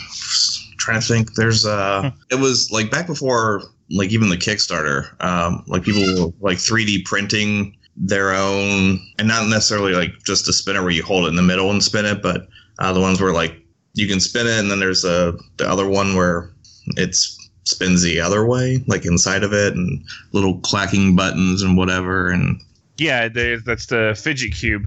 trying 0.77 0.99
to 1.01 1.05
think. 1.07 1.33
There's 1.35 1.65
uh, 1.65 2.11
it 2.29 2.35
was 2.35 2.69
like 2.71 2.91
back 2.91 3.07
before, 3.07 3.61
like 3.89 4.11
even 4.11 4.29
the 4.29 4.37
Kickstarter. 4.37 5.09
Um, 5.23 5.63
like 5.67 5.83
people 5.83 6.33
were 6.39 6.49
like 6.49 6.57
3D 6.57 7.05
printing 7.05 7.75
their 7.95 8.33
own, 8.33 8.99
and 9.19 9.27
not 9.27 9.47
necessarily 9.47 9.93
like 9.93 10.11
just 10.25 10.47
a 10.47 10.53
spinner 10.53 10.81
where 10.81 10.91
you 10.91 11.03
hold 11.03 11.25
it 11.25 11.29
in 11.29 11.35
the 11.35 11.41
middle 11.41 11.69
and 11.71 11.83
spin 11.83 12.05
it, 12.05 12.21
but 12.21 12.47
uh, 12.79 12.93
the 12.93 12.99
ones 13.01 13.21
where 13.21 13.33
like 13.33 13.55
you 13.93 14.07
can 14.07 14.19
spin 14.19 14.47
it, 14.47 14.59
and 14.59 14.71
then 14.71 14.79
there's 14.79 15.03
a 15.05 15.33
the 15.57 15.69
other 15.69 15.87
one 15.87 16.15
where 16.15 16.51
it's 16.97 17.37
spins 17.65 18.01
the 18.01 18.19
other 18.19 18.45
way, 18.45 18.83
like 18.87 19.05
inside 19.05 19.43
of 19.43 19.53
it, 19.53 19.75
and 19.75 20.03
little 20.33 20.59
clacking 20.59 21.15
buttons 21.15 21.61
and 21.61 21.77
whatever, 21.77 22.29
and 22.31 22.59
Yeah, 22.97 23.27
there- 23.29 23.59
that's 23.59 23.87
the 23.87 24.19
fidget 24.21 24.53
cube. 24.53 24.85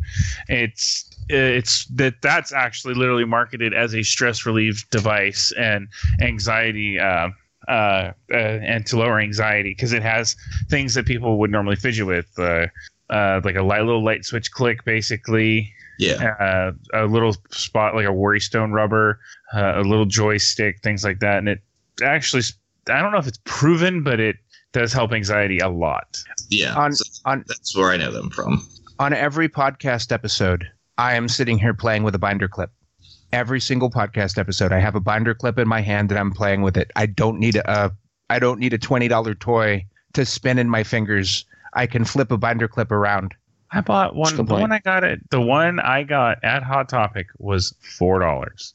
It's 0.48 1.10
it's 1.28 1.86
that 1.86 2.20
that's 2.20 2.52
actually 2.52 2.94
literally 2.94 3.24
marketed 3.24 3.72
as 3.72 3.94
a 3.94 4.02
stress 4.02 4.44
relief 4.44 4.88
device 4.90 5.52
and 5.58 5.88
anxiety 6.20 6.98
uh, 6.98 7.30
uh, 7.66 8.12
uh, 8.30 8.34
and 8.34 8.84
to 8.86 8.98
lower 8.98 9.18
anxiety 9.18 9.70
because 9.70 9.92
it 9.94 10.02
has 10.02 10.36
things 10.68 10.92
that 10.94 11.06
people 11.06 11.38
would 11.38 11.50
normally 11.50 11.76
fidget 11.76 12.06
with, 12.06 12.26
uh, 12.38 12.66
uh, 13.14 13.40
like 13.44 13.56
a 13.56 13.62
light, 13.62 13.82
little 13.82 14.04
light 14.04 14.24
switch 14.24 14.50
click, 14.50 14.84
basically, 14.84 15.72
yeah. 15.98 16.34
uh, 16.40 16.72
a 16.92 17.06
little 17.06 17.34
spot 17.50 17.94
like 17.94 18.06
a 18.06 18.12
worry 18.12 18.40
stone 18.40 18.72
rubber, 18.72 19.20
uh, 19.54 19.74
a 19.76 19.82
little 19.82 20.06
joystick, 20.06 20.82
things 20.82 21.04
like 21.04 21.20
that, 21.20 21.38
and 21.38 21.48
it 21.48 21.60
actually 22.02 22.42
I 22.88 23.00
don't 23.00 23.12
know 23.12 23.18
if 23.18 23.26
it's 23.26 23.40
proven, 23.44 24.02
but 24.02 24.20
it 24.20 24.36
does 24.72 24.92
help 24.92 25.12
anxiety 25.12 25.58
a 25.58 25.68
lot. 25.68 26.18
Yeah, 26.50 26.74
On- 26.74 26.92
so 26.92 27.04
on- 27.24 27.44
that's 27.46 27.76
where 27.76 27.90
I 27.90 27.96
know 27.96 28.12
them 28.12 28.30
from. 28.30 28.66
On 28.98 29.12
every 29.12 29.48
podcast 29.48 30.12
episode, 30.12 30.66
I 30.98 31.14
am 31.14 31.28
sitting 31.28 31.58
here 31.58 31.74
playing 31.74 32.02
with 32.02 32.14
a 32.14 32.18
binder 32.18 32.48
clip. 32.48 32.70
Every 33.32 33.60
single 33.60 33.90
podcast 33.90 34.38
episode, 34.38 34.70
I 34.72 34.78
have 34.78 34.94
a 34.94 35.00
binder 35.00 35.34
clip 35.34 35.58
in 35.58 35.66
my 35.66 35.80
hand 35.80 36.12
and 36.12 36.18
I'm 36.18 36.30
playing 36.30 36.62
with 36.62 36.76
it. 36.76 36.92
I 36.94 37.06
don't 37.06 37.38
need 37.40 37.56
a 37.56 37.90
I 38.30 38.38
don't 38.38 38.60
need 38.60 38.72
a 38.72 38.78
twenty 38.78 39.08
dollar 39.08 39.34
toy 39.34 39.86
to 40.12 40.24
spin 40.24 40.58
in 40.58 40.68
my 40.68 40.84
fingers. 40.84 41.44
I 41.74 41.86
can 41.86 42.04
flip 42.04 42.30
a 42.30 42.38
binder 42.38 42.68
clip 42.68 42.90
around. 42.90 43.34
I 43.72 43.80
bought 43.80 44.14
one. 44.14 44.36
The 44.36 44.44
point. 44.44 44.60
one 44.60 44.72
I 44.72 44.78
got 44.78 45.02
it. 45.04 45.20
The 45.30 45.40
one 45.40 45.80
I 45.80 46.04
got 46.04 46.38
at 46.44 46.62
Hot 46.62 46.88
Topic 46.88 47.26
was 47.38 47.74
four 47.98 48.20
dollars. 48.20 48.74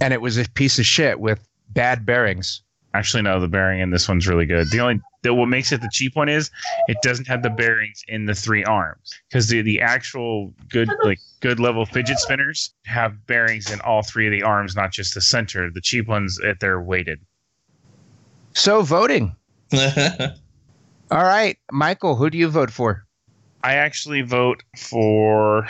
and 0.00 0.14
it 0.14 0.20
was 0.20 0.38
a 0.38 0.48
piece 0.50 0.78
of 0.78 0.86
shit 0.86 1.20
with 1.20 1.46
bad 1.70 2.06
bearings. 2.06 2.62
Actually, 2.94 3.22
no, 3.22 3.38
the 3.38 3.48
bearing 3.48 3.80
in 3.80 3.90
this 3.90 4.08
one's 4.08 4.26
really 4.26 4.46
good. 4.46 4.70
The 4.70 4.80
only 4.80 5.00
the, 5.22 5.34
what 5.34 5.46
makes 5.46 5.70
it 5.70 5.80
the 5.80 5.90
cheap 5.92 6.16
one 6.16 6.28
is 6.28 6.50
it 6.88 6.96
doesn't 7.02 7.28
have 7.28 7.42
the 7.42 7.50
bearings 7.50 8.02
in 8.08 8.24
the 8.26 8.34
three 8.34 8.64
arms 8.64 9.12
because 9.28 9.48
the 9.48 9.62
the 9.62 9.80
actual 9.80 10.52
good 10.68 10.88
like 11.04 11.18
good 11.40 11.60
level 11.60 11.84
fidget 11.84 12.18
spinners 12.18 12.74
have 12.86 13.26
bearings 13.26 13.70
in 13.70 13.80
all 13.82 14.02
three 14.02 14.26
of 14.26 14.32
the 14.32 14.42
arms, 14.42 14.74
not 14.74 14.92
just 14.92 15.14
the 15.14 15.20
center. 15.20 15.70
The 15.70 15.80
cheap 15.80 16.08
ones, 16.08 16.40
eh, 16.44 16.54
they're 16.60 16.80
weighted. 16.80 17.20
So 18.54 18.82
voting. 18.82 19.36
All 21.10 21.24
right, 21.24 21.58
Michael, 21.72 22.16
who 22.16 22.30
do 22.30 22.38
you 22.38 22.48
vote 22.48 22.70
for? 22.70 23.06
I 23.62 23.74
actually 23.74 24.22
vote 24.22 24.62
for 24.76 25.66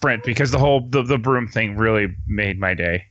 Brent 0.00 0.24
because 0.24 0.50
the 0.50 0.58
whole 0.58 0.88
the, 0.88 1.02
the 1.02 1.18
broom 1.18 1.48
thing 1.48 1.76
really 1.76 2.14
made 2.26 2.58
my 2.58 2.74
day. 2.74 3.04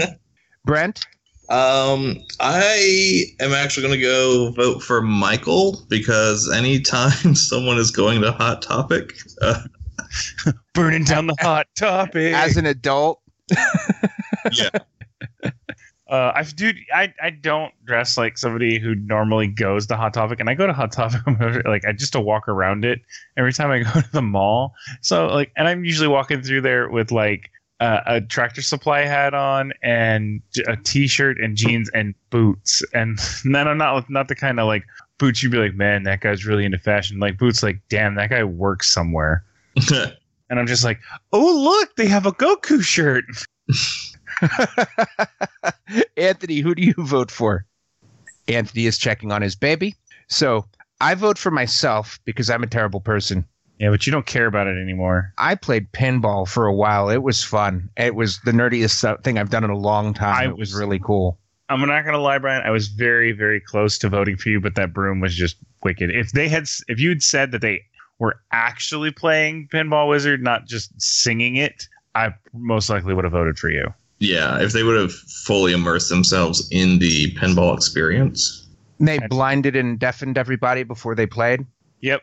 Brent? 0.64 1.06
um, 1.48 2.16
I 2.40 3.24
am 3.40 3.52
actually 3.52 3.86
going 3.86 3.98
to 3.98 4.04
go 4.04 4.50
vote 4.52 4.82
for 4.82 5.02
Michael 5.02 5.84
because 5.88 6.50
anytime 6.50 7.34
someone 7.34 7.76
is 7.76 7.90
going 7.90 8.22
to 8.22 8.32
Hot 8.32 8.62
Topic, 8.62 9.14
uh, 9.42 9.62
Burning 10.74 11.04
down 11.04 11.26
the 11.26 11.36
hot 11.40 11.66
topic. 11.76 12.34
As 12.34 12.56
an 12.56 12.66
adult, 12.66 13.20
yeah, 14.52 14.68
Uh, 16.12 16.30
I 16.34 16.42
dude, 16.42 16.76
I, 16.94 17.14
I 17.22 17.30
don't 17.30 17.72
dress 17.86 18.18
like 18.18 18.36
somebody 18.36 18.78
who 18.78 18.94
normally 18.94 19.46
goes 19.46 19.86
to 19.86 19.96
Hot 19.96 20.12
Topic, 20.12 20.40
and 20.40 20.50
I 20.50 20.54
go 20.54 20.66
to 20.66 20.74
Hot 20.74 20.92
Topic 20.92 21.22
like 21.64 21.86
I 21.86 21.92
just 21.92 22.12
to 22.12 22.20
walk 22.20 22.48
around 22.48 22.84
it 22.84 23.00
every 23.38 23.54
time 23.54 23.70
I 23.70 23.78
go 23.78 23.90
to 24.02 24.12
the 24.12 24.20
mall. 24.20 24.74
So 25.00 25.28
like, 25.28 25.52
and 25.56 25.66
I'm 25.66 25.86
usually 25.86 26.08
walking 26.08 26.42
through 26.42 26.60
there 26.60 26.90
with 26.90 27.12
like 27.12 27.50
uh, 27.80 28.00
a 28.04 28.20
tractor 28.20 28.60
supply 28.60 29.06
hat 29.06 29.32
on 29.32 29.72
and 29.82 30.42
a 30.66 30.76
t-shirt 30.76 31.40
and 31.40 31.56
jeans 31.56 31.88
and 31.94 32.14
boots, 32.28 32.84
and 32.92 33.18
then 33.44 33.66
I'm 33.66 33.78
not 33.78 34.10
not 34.10 34.28
the 34.28 34.34
kind 34.34 34.60
of 34.60 34.66
like 34.66 34.84
boots 35.16 35.42
you'd 35.42 35.52
be 35.52 35.58
like, 35.58 35.74
man, 35.74 36.02
that 36.02 36.20
guy's 36.20 36.44
really 36.44 36.66
into 36.66 36.78
fashion. 36.78 37.20
Like 37.20 37.38
boots, 37.38 37.62
like 37.62 37.80
damn, 37.88 38.16
that 38.16 38.28
guy 38.28 38.44
works 38.44 38.92
somewhere. 38.92 39.44
And 40.50 40.60
I'm 40.60 40.66
just 40.66 40.84
like, 40.84 41.00
oh 41.32 41.62
look, 41.62 41.96
they 41.96 42.06
have 42.06 42.26
a 42.26 42.32
Goku 42.32 42.82
shirt. 42.82 43.24
Anthony, 46.16 46.58
who 46.60 46.74
do 46.74 46.82
you 46.82 46.94
vote 46.98 47.30
for? 47.30 47.66
Anthony 48.48 48.86
is 48.86 48.98
checking 48.98 49.32
on 49.32 49.42
his 49.42 49.54
baby. 49.56 49.94
So 50.28 50.66
I 51.00 51.14
vote 51.14 51.38
for 51.38 51.50
myself 51.50 52.18
because 52.24 52.50
I'm 52.50 52.62
a 52.62 52.66
terrible 52.66 53.00
person. 53.00 53.44
Yeah, 53.78 53.90
but 53.90 54.06
you 54.06 54.12
don't 54.12 54.26
care 54.26 54.46
about 54.46 54.68
it 54.68 54.80
anymore. 54.80 55.32
I 55.38 55.54
played 55.56 55.90
pinball 55.92 56.46
for 56.48 56.66
a 56.66 56.74
while. 56.74 57.08
It 57.10 57.22
was 57.22 57.42
fun. 57.42 57.90
It 57.96 58.14
was 58.14 58.38
the 58.44 58.52
nerdiest 58.52 59.22
thing 59.24 59.38
I've 59.38 59.50
done 59.50 59.64
in 59.64 59.70
a 59.70 59.76
long 59.78 60.14
time. 60.14 60.36
I 60.36 60.44
it 60.44 60.56
was 60.56 60.72
was- 60.72 60.74
really 60.80 60.98
cool. 61.00 61.38
I'm 61.68 61.80
not 61.80 62.04
gonna 62.04 62.18
lie, 62.18 62.36
Brian. 62.36 62.62
I 62.66 62.70
was 62.70 62.88
very, 62.88 63.32
very 63.32 63.58
close 63.58 63.96
to 63.98 64.10
voting 64.10 64.36
for 64.36 64.50
you, 64.50 64.60
but 64.60 64.74
that 64.74 64.92
broom 64.92 65.20
was 65.20 65.34
just 65.34 65.56
wicked. 65.82 66.10
If 66.10 66.32
they 66.32 66.46
had, 66.48 66.64
if 66.86 67.00
you 67.00 67.08
had 67.08 67.22
said 67.22 67.50
that 67.52 67.62
they 67.62 67.80
were 68.18 68.36
actually 68.52 69.10
playing 69.10 69.68
Pinball 69.72 70.06
Wizard, 70.08 70.42
not 70.42 70.66
just 70.66 70.92
singing 71.00 71.56
it, 71.56 71.88
I 72.14 72.34
most 72.52 72.90
likely 72.90 73.14
would 73.14 73.24
have 73.24 73.32
voted 73.32 73.58
for 73.58 73.70
you. 73.70 73.86
Yeah. 74.22 74.60
If 74.62 74.72
they 74.72 74.82
would 74.82 74.98
have 74.98 75.12
fully 75.12 75.72
immersed 75.72 76.08
themselves 76.08 76.66
in 76.70 76.98
the 76.98 77.32
pinball 77.34 77.74
experience, 77.76 78.66
They 79.00 79.18
blinded 79.28 79.76
and 79.76 79.98
deafened 79.98 80.38
everybody 80.38 80.82
before 80.84 81.14
they 81.14 81.26
played. 81.26 81.66
Yep. 82.00 82.22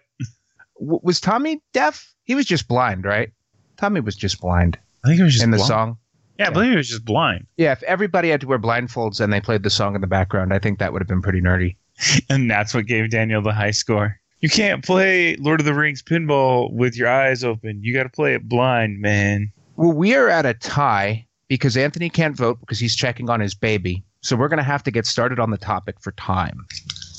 W- 0.79 0.99
was 1.03 1.19
Tommy 1.19 1.61
deaf? 1.73 2.13
He 2.23 2.35
was 2.35 2.45
just 2.45 2.67
blind, 2.67 3.05
right? 3.05 3.31
Tommy 3.77 3.99
was 4.01 4.15
just 4.15 4.39
blind 4.41 4.77
I 5.03 5.07
think 5.09 5.19
it 5.19 5.23
was 5.23 5.33
just 5.33 5.43
in 5.43 5.51
the 5.51 5.57
blind. 5.57 5.67
song. 5.67 5.97
Yeah, 6.37 6.47
I 6.47 6.51
believe 6.51 6.71
it 6.71 6.77
was 6.77 6.87
just 6.89 7.03
blind, 7.03 7.47
Yeah, 7.57 7.73
if 7.73 7.83
everybody 7.83 8.29
had 8.29 8.39
to 8.41 8.47
wear 8.47 8.57
blindfolds 8.59 9.19
and 9.19 9.31
they 9.33 9.41
played 9.41 9.63
the 9.63 9.69
song 9.69 9.95
in 9.95 9.99
the 10.01 10.07
background, 10.07 10.53
I 10.53 10.59
think 10.59 10.79
that 10.79 10.93
would 10.93 11.01
have 11.01 11.07
been 11.07 11.21
pretty 11.21 11.41
nerdy. 11.41 11.75
and 12.29 12.49
that's 12.49 12.73
what 12.73 12.85
gave 12.85 13.09
Daniel 13.09 13.41
the 13.41 13.51
high 13.51 13.71
score. 13.71 14.17
You 14.39 14.49
can't 14.49 14.81
play 14.85 15.35
Lord 15.35 15.59
of 15.59 15.65
the 15.65 15.73
Rings 15.73 16.01
pinball 16.01 16.71
with 16.71 16.95
your 16.95 17.09
eyes 17.09 17.43
open. 17.43 17.83
You 17.83 17.93
got 17.93 18.03
to 18.03 18.09
play 18.09 18.35
it 18.35 18.47
blind, 18.47 19.01
man. 19.01 19.51
Well, 19.75 19.91
we 19.91 20.15
are 20.15 20.29
at 20.29 20.45
a 20.45 20.53
tie 20.53 21.25
because 21.49 21.75
Anthony 21.75 22.09
can't 22.09 22.35
vote 22.37 22.59
because 22.61 22.79
he's 22.79 22.95
checking 22.95 23.29
on 23.29 23.39
his 23.41 23.53
baby. 23.53 24.03
So 24.21 24.35
we're 24.35 24.47
going 24.47 24.57
to 24.57 24.63
have 24.63 24.83
to 24.83 24.91
get 24.91 25.05
started 25.05 25.39
on 25.39 25.49
the 25.51 25.57
topic 25.57 25.99
for 25.99 26.11
time. 26.13 26.65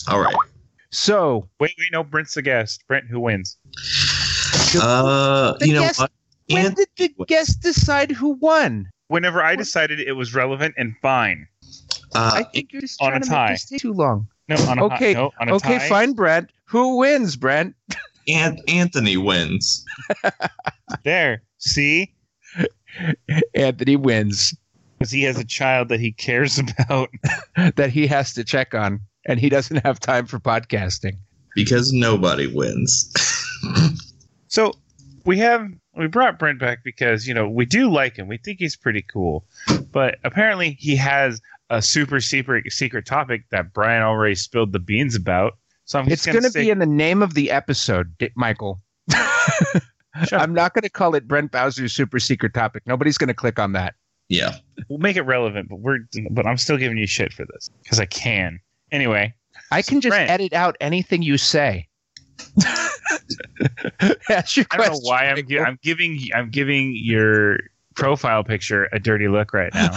All 0.09 0.21
right. 0.21 0.35
So 0.91 1.49
Wait, 1.61 1.75
wait, 1.79 1.89
no, 1.93 2.03
Brent's 2.03 2.35
the 2.35 2.43
guest. 2.43 2.85
Brent, 2.89 3.07
who 3.07 3.21
wins? 3.21 3.57
Uh, 4.81 5.55
The 5.59 5.69
you 5.69 5.75
know 5.75 5.81
guest- 5.83 6.01
what? 6.01 6.13
when 6.49 6.67
Ant- 6.67 6.77
did 6.77 6.89
the 7.19 7.25
guest 7.27 7.61
decide 7.63 8.11
who 8.11 8.31
won? 8.41 8.89
Whenever 9.09 9.43
I 9.43 9.57
decided 9.57 10.01
it 10.01 10.13
was 10.13 10.35
relevant 10.35 10.75
and 10.79 10.95
fine. 11.03 11.47
uh, 12.15 12.33
I 12.35 12.43
think 12.45 12.73
you're 12.73 12.83
just 12.83 13.01
on 13.01 13.09
a 13.09 13.11
trying 13.13 13.23
to 13.23 13.29
tie. 13.29 13.47
make 13.51 13.55
this 13.61 13.65
take 13.69 13.81
too 13.81 13.93
long. 13.93 14.27
No, 14.49 14.57
on 14.69 14.79
a 14.79 14.85
Okay, 14.87 15.15
no, 15.15 15.31
on 15.41 15.49
a 15.49 15.55
Okay, 15.55 15.79
tie. 15.79 15.89
fine, 15.89 16.13
Brent. 16.13 16.51
Who 16.67 16.97
wins, 16.99 17.37
Brent? 17.37 17.75
Ant- 18.29 18.61
Anthony 18.69 19.17
wins. 19.17 19.85
There, 21.05 21.43
see, 21.59 22.13
Anthony 23.55 23.97
wins. 23.97 24.55
because 24.99 25.11
he 25.11 25.23
has 25.23 25.39
a 25.39 25.45
child 25.45 25.89
that 25.89 26.01
he 26.01 26.13
cares 26.13 26.59
about. 26.59 27.11
That 27.77 27.91
he 27.91 28.07
has 28.07 28.33
to 28.35 28.45
check 28.45 28.75
on, 28.75 29.01
and 29.27 29.39
he 29.39 29.49
doesn't 29.51 29.85
have 29.85 30.01
time 30.01 30.27
for 30.27 30.39
podcasting. 30.39 31.19
Because 31.55 31.93
nobody 31.93 32.47
wins. 32.47 33.13
So 34.49 34.73
we 35.25 35.39
have 35.39 35.69
we 35.97 36.09
brought 36.09 36.39
Brent 36.39 36.59
back 36.59 36.83
because 36.83 37.27
you 37.27 37.35
know 37.35 37.49
we 37.49 37.65
do 37.67 37.89
like 37.89 38.17
him. 38.17 38.27
We 38.27 38.37
think 38.39 38.59
he's 38.59 38.75
pretty 38.77 39.03
cool, 39.03 39.45
but 39.93 40.19
apparently 40.25 40.77
he 40.81 40.97
has 40.97 41.41
a 41.69 41.81
super 41.81 42.21
secret 42.21 42.65
secret 42.73 43.07
topic 43.07 43.45
that 43.51 43.73
Brian 43.73 44.03
already 44.03 44.35
spilled 44.35 44.73
the 44.73 44.81
beans 44.81 45.15
about. 45.15 45.57
So 45.85 46.01
I'm 46.01 46.09
It's 46.09 46.27
going 46.27 46.43
to 46.43 46.51
say, 46.51 46.63
be 46.63 46.71
in 46.71 46.81
the 46.81 46.87
name 46.87 47.23
of 47.23 47.35
the 47.35 47.51
episode, 47.53 48.13
Michael. 48.35 48.81
Shut 50.25 50.33
up. 50.35 50.43
I'm 50.43 50.55
not 50.55 50.75
going 50.75 50.83
to 50.83 50.91
call 50.91 51.15
it 51.15 51.27
Brent 51.29 51.53
Bowser's 51.53 51.93
super 51.93 52.19
secret 52.19 52.55
topic. 52.55 52.83
Nobody's 52.87 53.19
going 53.19 53.29
to 53.29 53.35
click 53.35 53.59
on 53.59 53.73
that. 53.73 53.95
yeah. 54.29 54.57
we'll 54.89 54.99
make 54.99 55.17
it 55.17 55.23
relevant, 55.23 55.69
but 55.69 55.81
we're 55.81 55.99
but 56.31 56.47
I'm 56.47 56.57
still 56.57 56.77
giving 56.77 56.99
you 56.99 57.07
shit 57.07 57.33
for 57.33 57.45
this 57.47 57.71
because 57.83 58.01
I 58.01 58.07
can. 58.07 58.61
Anyway, 58.93 59.35
I 59.71 59.83
can 59.83 60.01
just 60.01 60.11
Brent. 60.13 60.31
edit 60.31 60.53
out 60.53 60.77
anything 60.81 61.23
you 61.23 61.37
say. 61.39 61.89
That's 64.29 64.57
your 64.57 64.67
I 64.71 64.77
don't 64.79 64.87
know 64.87 64.91
question. 64.93 65.01
why 65.05 65.27
I'm 65.29 65.47
gi- 65.47 65.61
I'm 65.61 65.79
giving 65.83 66.19
I'm 66.35 66.51
giving 66.51 66.95
your 66.97 67.59
profile 67.97 68.43
picture 68.43 68.89
a 68.93 68.99
dirty 68.99 69.29
look 69.29 69.53
right 69.53 69.73
now. 69.75 69.91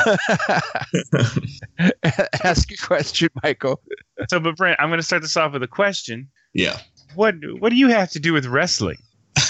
Ask 2.43 2.71
a 2.71 2.78
question, 2.86 3.30
Michael. 3.43 3.82
so, 4.30 4.39
but 4.39 4.56
Brent, 4.58 4.80
I'm 4.80 4.89
going 4.89 4.99
to 4.99 5.06
start 5.06 5.21
this 5.21 5.38
off 5.38 5.54
with 5.54 5.63
a 5.63 5.67
question. 5.67 6.30
Yeah. 6.54 6.80
What 7.15 7.36
what 7.60 7.69
do 7.69 7.76
you 7.76 7.88
have 7.89 8.10
to 8.12 8.19
do 8.19 8.34
with 8.34 8.45
wrestling? 8.45 8.97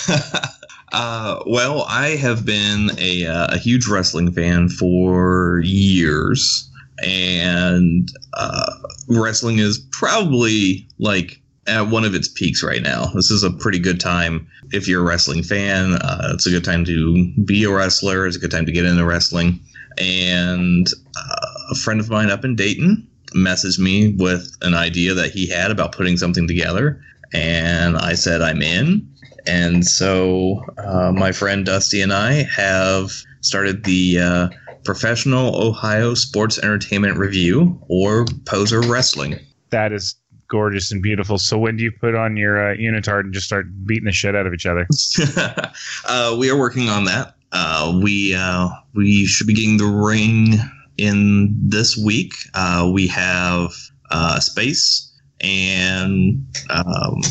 uh, 0.94 1.44
well, 1.46 1.86
I 1.88 2.10
have 2.10 2.46
been 2.46 2.92
a, 2.98 3.26
uh, 3.26 3.56
a 3.56 3.58
huge 3.58 3.88
wrestling 3.88 4.32
fan 4.32 4.70
for 4.70 5.62
years, 5.64 6.70
and 7.06 8.10
uh, 8.34 8.72
wrestling 9.08 9.60
is 9.60 9.80
probably 9.92 10.88
like 11.00 11.40
at 11.68 11.88
one 11.88 12.04
of 12.04 12.14
its 12.14 12.28
peaks 12.28 12.64
right 12.64 12.82
now. 12.82 13.06
This 13.08 13.32
is 13.32 13.44
a 13.44 13.52
pretty 13.52 13.80
good 13.80 14.00
time 14.00 14.48
if 14.72 14.88
you're 14.88 15.02
a 15.02 15.06
wrestling 15.06 15.44
fan. 15.44 15.94
Uh, 15.94 16.32
it's 16.34 16.46
a 16.46 16.50
good 16.50 16.66
time 16.66 16.84
to 16.86 17.32
be 17.46 17.64
a 17.64 17.72
wrestler. 17.72 18.28
It's 18.28 18.36
a 18.36 18.40
good 18.40 18.52
time 18.52 18.66
to 18.66 18.72
get 18.72 18.86
into 18.86 19.06
wrestling. 19.06 19.60
And 19.98 20.88
uh, 21.16 21.46
a 21.72 21.76
friend 21.76 22.00
of 22.00 22.10
mine 22.10 22.32
up 22.32 22.44
in 22.44 22.56
Dayton 22.56 23.08
messaged 23.36 23.80
me 23.80 24.14
with 24.14 24.56
an 24.62 24.74
idea 24.74 25.14
that 25.14 25.32
he 25.32 25.48
had 25.48 25.72
about 25.72 25.92
putting 25.92 26.18
something 26.18 26.48
together, 26.48 27.02
and 27.34 27.98
I 27.98 28.14
said 28.14 28.42
I'm 28.42 28.62
in. 28.62 29.08
And 29.46 29.86
so 29.86 30.62
uh, 30.78 31.12
my 31.12 31.32
friend 31.32 31.66
Dusty 31.66 32.02
and 32.02 32.14
I 32.14 32.44
have 32.44 33.12
started 33.42 33.84
the 33.84 34.20
uh, 34.20 34.50
Professional 34.84 35.56
Ohio 35.56 36.14
Sports 36.14 36.60
Entertainment 36.60 37.18
Review, 37.18 37.80
or 37.88 38.26
Poser 38.46 38.82
Wrestling. 38.82 39.40
That 39.70 39.92
is 39.92 40.16
gorgeous 40.48 40.92
and 40.92 41.02
beautiful. 41.02 41.38
So 41.38 41.58
when 41.58 41.78
do 41.78 41.84
you 41.84 41.92
put 41.92 42.16
on 42.16 42.38
your 42.38 42.72
uh, 42.72 42.76
unitard 42.76 43.22
and 43.22 43.34
just 43.34 43.46
start 43.46 43.66
beating 43.86 44.06
the 44.06 44.12
shit 44.12 44.36
out 44.36 44.46
of 44.46 44.54
each 44.54 44.66
other? 44.66 44.88
uh, 46.08 46.36
we 46.38 46.50
are 46.50 46.58
working 46.58 46.90
on 46.90 47.06
that. 47.06 47.36
Uh, 47.52 48.00
we 48.02 48.36
uh, 48.36 48.70
we 48.96 49.26
should 49.26 49.48
be 49.48 49.54
getting 49.54 49.78
the 49.78 49.86
ring 49.86 50.56
in 50.98 51.56
this 51.60 51.98
week. 51.98 52.34
Uh, 52.54 52.90
we 52.92 53.08
have 53.08 53.72
uh, 54.12 54.40
space 54.40 55.12
and 55.42 56.46
um, 56.70 57.22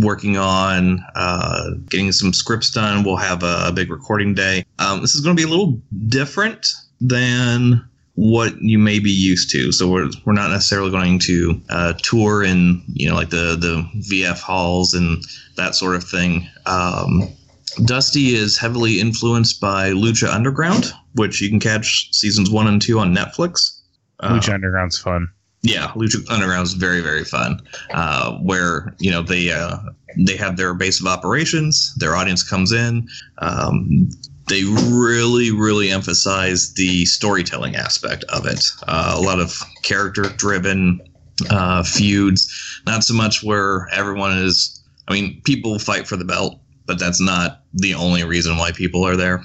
working 0.00 0.36
on 0.36 1.04
uh, 1.14 1.70
getting 1.88 2.12
some 2.12 2.32
scripts 2.32 2.70
done. 2.70 3.04
We'll 3.04 3.16
have 3.16 3.42
a, 3.42 3.66
a 3.66 3.72
big 3.72 3.90
recording 3.90 4.34
day. 4.34 4.64
Um, 4.78 5.00
this 5.00 5.14
is 5.14 5.20
going 5.20 5.36
to 5.36 5.40
be 5.40 5.46
a 5.46 5.50
little 5.50 5.80
different 6.08 6.68
than 7.00 7.88
what 8.16 8.60
you 8.60 8.78
may 8.78 9.00
be 9.00 9.10
used 9.10 9.50
to. 9.50 9.72
So 9.72 9.88
we're, 9.88 10.08
we're 10.24 10.34
not 10.34 10.50
necessarily 10.50 10.90
going 10.90 11.18
to 11.20 11.60
uh, 11.68 11.92
tour 12.02 12.44
in 12.44 12.82
you 12.92 13.08
know 13.08 13.14
like 13.14 13.30
the 13.30 13.56
the 13.58 13.88
VF 14.10 14.40
halls 14.40 14.94
and 14.94 15.22
that 15.56 15.74
sort 15.74 15.96
of 15.96 16.04
thing. 16.04 16.48
Um, 16.66 17.28
Dusty 17.84 18.34
is 18.34 18.56
heavily 18.56 19.00
influenced 19.00 19.60
by 19.60 19.90
Lucha 19.90 20.32
Underground, 20.32 20.92
which 21.16 21.40
you 21.40 21.48
can 21.48 21.58
catch 21.58 22.12
seasons 22.12 22.50
one 22.50 22.68
and 22.68 22.80
two 22.80 23.00
on 23.00 23.14
Netflix. 23.14 23.80
Uh, 24.20 24.38
Lucha 24.38 24.54
Underground's 24.54 24.98
fun. 24.98 25.28
Yeah, 25.64 25.88
Lucha 25.96 26.22
Underground 26.28 26.66
is 26.66 26.74
very 26.74 27.00
very 27.00 27.24
fun. 27.24 27.62
Uh, 27.94 28.36
where 28.40 28.94
you 28.98 29.10
know 29.10 29.22
they 29.22 29.50
uh, 29.50 29.78
they 30.18 30.36
have 30.36 30.58
their 30.58 30.74
base 30.74 31.00
of 31.00 31.06
operations, 31.06 31.94
their 31.96 32.14
audience 32.14 32.42
comes 32.42 32.70
in. 32.70 33.08
Um, 33.38 34.10
they 34.46 34.64
really 34.64 35.50
really 35.50 35.90
emphasize 35.90 36.74
the 36.74 37.06
storytelling 37.06 37.76
aspect 37.76 38.24
of 38.24 38.46
it. 38.46 38.62
Uh, 38.86 39.14
a 39.16 39.20
lot 39.20 39.40
of 39.40 39.58
character 39.82 40.24
driven 40.24 41.00
uh, 41.48 41.82
feuds, 41.82 42.82
not 42.86 43.02
so 43.02 43.14
much 43.14 43.42
where 43.42 43.88
everyone 43.90 44.36
is. 44.36 44.82
I 45.08 45.14
mean, 45.14 45.40
people 45.44 45.78
fight 45.78 46.06
for 46.06 46.16
the 46.16 46.26
belt, 46.26 46.60
but 46.84 46.98
that's 46.98 47.22
not 47.22 47.62
the 47.72 47.94
only 47.94 48.22
reason 48.22 48.58
why 48.58 48.72
people 48.72 49.02
are 49.02 49.16
there. 49.16 49.42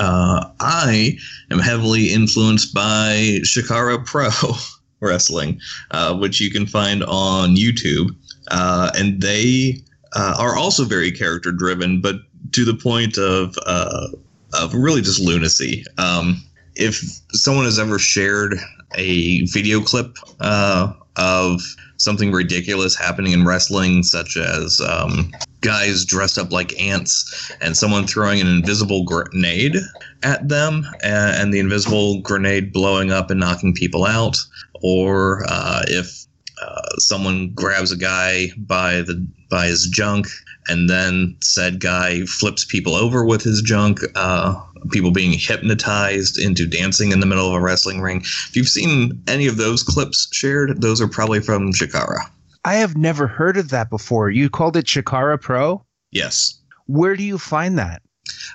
Uh, 0.00 0.50
I 0.58 1.18
am 1.52 1.60
heavily 1.60 2.12
influenced 2.12 2.74
by 2.74 3.38
Chikara 3.44 4.04
Pro 4.04 4.30
Wrestling, 5.02 5.60
uh, 5.90 6.16
which 6.16 6.40
you 6.40 6.50
can 6.50 6.66
find 6.66 7.02
on 7.04 7.56
YouTube. 7.56 8.16
Uh, 8.50 8.90
and 8.96 9.20
they 9.20 9.82
uh, 10.14 10.36
are 10.38 10.56
also 10.56 10.84
very 10.84 11.10
character 11.10 11.52
driven, 11.52 12.00
but 12.00 12.16
to 12.52 12.64
the 12.64 12.74
point 12.74 13.18
of 13.18 13.56
uh, 13.66 14.08
of 14.54 14.74
really 14.74 15.02
just 15.02 15.20
lunacy. 15.20 15.84
Um, 15.98 16.42
if 16.74 17.02
someone 17.32 17.64
has 17.64 17.78
ever 17.78 17.98
shared 17.98 18.54
a 18.94 19.44
video 19.46 19.80
clip 19.80 20.16
uh, 20.40 20.92
of 21.16 21.60
something 21.96 22.32
ridiculous 22.32 22.96
happening 22.96 23.32
in 23.32 23.44
wrestling, 23.44 24.02
such 24.02 24.36
as 24.36 24.80
um, 24.80 25.30
guys 25.60 26.04
dressed 26.04 26.38
up 26.38 26.50
like 26.50 26.78
ants 26.80 27.52
and 27.60 27.76
someone 27.76 28.06
throwing 28.06 28.40
an 28.40 28.48
invisible 28.48 29.04
grenade 29.04 29.76
at 30.22 30.48
them, 30.48 30.86
and, 31.02 31.36
and 31.36 31.54
the 31.54 31.60
invisible 31.60 32.20
grenade 32.20 32.72
blowing 32.72 33.12
up 33.12 33.30
and 33.30 33.40
knocking 33.40 33.72
people 33.72 34.04
out, 34.04 34.36
or 34.82 35.44
uh, 35.48 35.82
if 35.88 36.26
uh, 36.60 36.82
someone 36.98 37.50
grabs 37.54 37.90
a 37.92 37.96
guy 37.96 38.48
by 38.56 39.02
the 39.02 39.26
by 39.50 39.66
his 39.66 39.86
junk 39.88 40.26
and 40.68 40.88
then 40.88 41.36
said 41.42 41.80
guy 41.80 42.24
flips 42.26 42.64
people 42.64 42.94
over 42.94 43.24
with 43.24 43.42
his 43.42 43.62
junk 43.62 44.00
uh, 44.14 44.54
people 44.90 45.10
being 45.10 45.32
hypnotized 45.32 46.38
into 46.38 46.66
dancing 46.66 47.10
in 47.12 47.20
the 47.20 47.26
middle 47.26 47.48
of 47.48 47.54
a 47.54 47.60
wrestling 47.60 48.00
ring 48.00 48.18
if 48.20 48.54
you've 48.54 48.68
seen 48.68 49.20
any 49.26 49.46
of 49.46 49.56
those 49.56 49.82
clips 49.82 50.28
shared 50.32 50.80
those 50.80 51.00
are 51.00 51.08
probably 51.08 51.40
from 51.40 51.72
Chikara 51.72 52.20
I 52.64 52.74
have 52.74 52.96
never 52.96 53.26
heard 53.26 53.56
of 53.56 53.70
that 53.70 53.90
before. 53.90 54.30
You 54.30 54.48
called 54.48 54.76
it 54.76 54.86
Chikara 54.86 55.40
Pro? 55.40 55.84
yes 56.12 56.60
Where 56.86 57.16
do 57.16 57.24
you 57.24 57.38
find 57.38 57.76
that? 57.78 58.02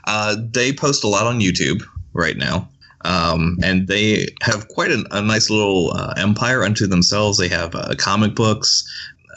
uh, 0.05 0.35
they 0.53 0.71
post 0.71 1.03
a 1.03 1.07
lot 1.07 1.27
on 1.27 1.39
youtube 1.39 1.83
right 2.13 2.37
now 2.37 2.69
um, 3.01 3.57
and 3.63 3.88
they 3.88 4.27
have 4.41 4.67
quite 4.69 4.91
a, 4.91 5.03
a 5.12 5.21
nice 5.21 5.49
little 5.49 5.91
uh, 5.93 6.13
empire 6.17 6.63
unto 6.63 6.88
themselves. 6.88 7.38
They 7.38 7.47
have 7.47 7.75
uh, 7.75 7.95
comic 7.97 8.36
books 8.36 8.83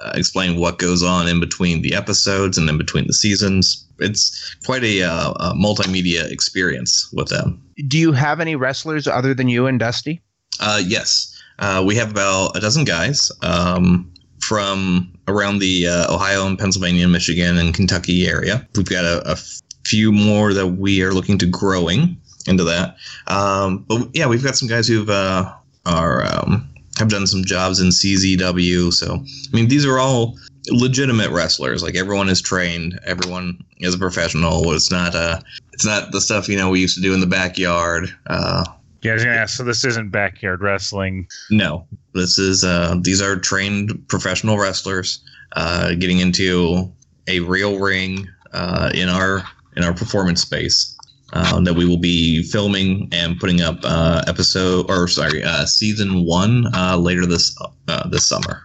uh, 0.03 0.13
explain 0.15 0.59
what 0.59 0.79
goes 0.79 1.03
on 1.03 1.29
in 1.29 1.41
between 1.41 1.83
the 1.83 1.95
episodes 1.95 2.57
and 2.57 2.69
in 2.69 2.79
between 2.79 3.07
the 3.07 3.13
seasons. 3.13 3.87
It's 3.99 4.55
quite 4.65 4.83
a, 4.83 5.03
uh, 5.03 5.33
a 5.33 5.55
multimedia 5.55 6.31
experience 6.31 7.11
with 7.13 7.29
them. 7.29 7.63
Do 7.87 7.99
you 7.99 8.13
have 8.13 8.41
any 8.41 8.57
wrestlers 8.57 9.07
other 9.07 9.35
than 9.35 9.49
you 9.49 9.67
and 9.67 9.79
Dusty? 9.79 10.23
Uh, 10.59 10.81
yes, 10.85 11.39
uh, 11.59 11.83
we 11.87 11.95
have 11.97 12.11
about 12.11 12.57
a 12.57 12.61
dozen 12.61 12.85
guys 12.85 13.31
um, 13.43 14.11
from 14.41 15.13
around 15.29 15.59
the 15.59 15.87
uh, 15.87 16.15
Ohio 16.15 16.47
and 16.47 16.59
Pennsylvania, 16.59 17.07
Michigan, 17.07 17.59
and 17.59 17.75
Kentucky 17.75 18.27
area. 18.27 18.67
We've 18.77 18.89
got 18.89 19.05
a, 19.05 19.23
a 19.31 19.37
few 19.85 20.13
more 20.13 20.55
that 20.55 20.69
we 20.69 21.03
are 21.03 21.13
looking 21.13 21.39
to 21.39 21.47
growing 21.47 22.17
into 22.47 22.65
that. 22.65 22.97
Um, 23.27 23.85
but 23.89 24.09
yeah, 24.15 24.27
we've 24.27 24.43
got 24.43 24.57
some 24.57 24.69
guys 24.69 24.89
who've 24.89 25.11
uh, 25.11 25.53
are 25.87 26.25
um, 26.25 26.69
have 26.99 27.09
done 27.09 27.27
some 27.27 27.45
jobs 27.45 27.81
in 27.81 27.89
CZW. 27.89 28.93
So 28.93 29.15
I 29.15 29.57
mean, 29.57 29.69
these 29.69 29.87
are 29.87 29.99
all 29.99 30.37
legitimate 30.69 31.31
wrestlers. 31.31 31.83
Like 31.83 31.97
everyone 31.97 32.29
is 32.29 32.41
trained, 32.41 32.99
everyone 33.05 33.63
is 33.79 33.95
a 33.95 33.99
professional. 33.99 34.73
It's 34.73 34.91
not 34.91 35.15
uh 35.15 35.41
it's 35.73 35.85
not 35.85 36.13
the 36.13 36.21
stuff 36.21 36.49
you 36.49 36.57
know 36.57 36.71
we 36.71 36.81
used 36.81 36.97
to 36.97 37.03
do 37.03 37.15
in 37.15 37.21
the 37.21 37.27
backyard. 37.27 38.15
Uh, 38.27 38.65
Yeah, 39.03 39.13
I 39.13 39.15
was 39.15 39.25
gonna 39.25 39.37
ask. 39.37 39.57
So 39.57 39.65
this 39.65 39.85
isn't 39.85 40.11
backyard 40.11 40.61
wrestling. 40.61 41.29
no, 41.51 41.87
this 42.13 42.39
is 42.39 42.63
uh 42.65 42.97
these 43.01 43.23
are 43.23 43.37
trained 43.37 44.07
professional 44.09 44.59
wrestlers 44.59 45.21
uh, 45.57 45.95
getting 45.95 46.19
into 46.19 46.93
a 47.27 47.41
real 47.41 47.79
ring 47.79 48.29
uh, 48.53 48.91
in 48.95 49.09
our 49.09 49.43
in 49.77 49.85
our 49.85 49.95
performance 49.95 50.43
space. 50.43 50.97
Uh, 51.33 51.61
that 51.61 51.75
we 51.75 51.85
will 51.87 51.97
be 51.99 52.43
filming 52.43 53.09
and 53.13 53.39
putting 53.39 53.61
up 53.61 53.79
uh, 53.85 54.23
episode 54.27 54.91
or 54.91 55.07
sorry 55.07 55.43
uh, 55.45 55.65
season 55.65 56.25
one 56.27 56.67
uh, 56.75 56.97
later 56.97 57.25
this 57.27 57.57
uh, 57.89 58.09
this 58.09 58.27
summer. 58.27 58.63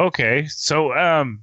Okay, 0.00 0.46
so 0.48 0.92
um, 0.94 1.40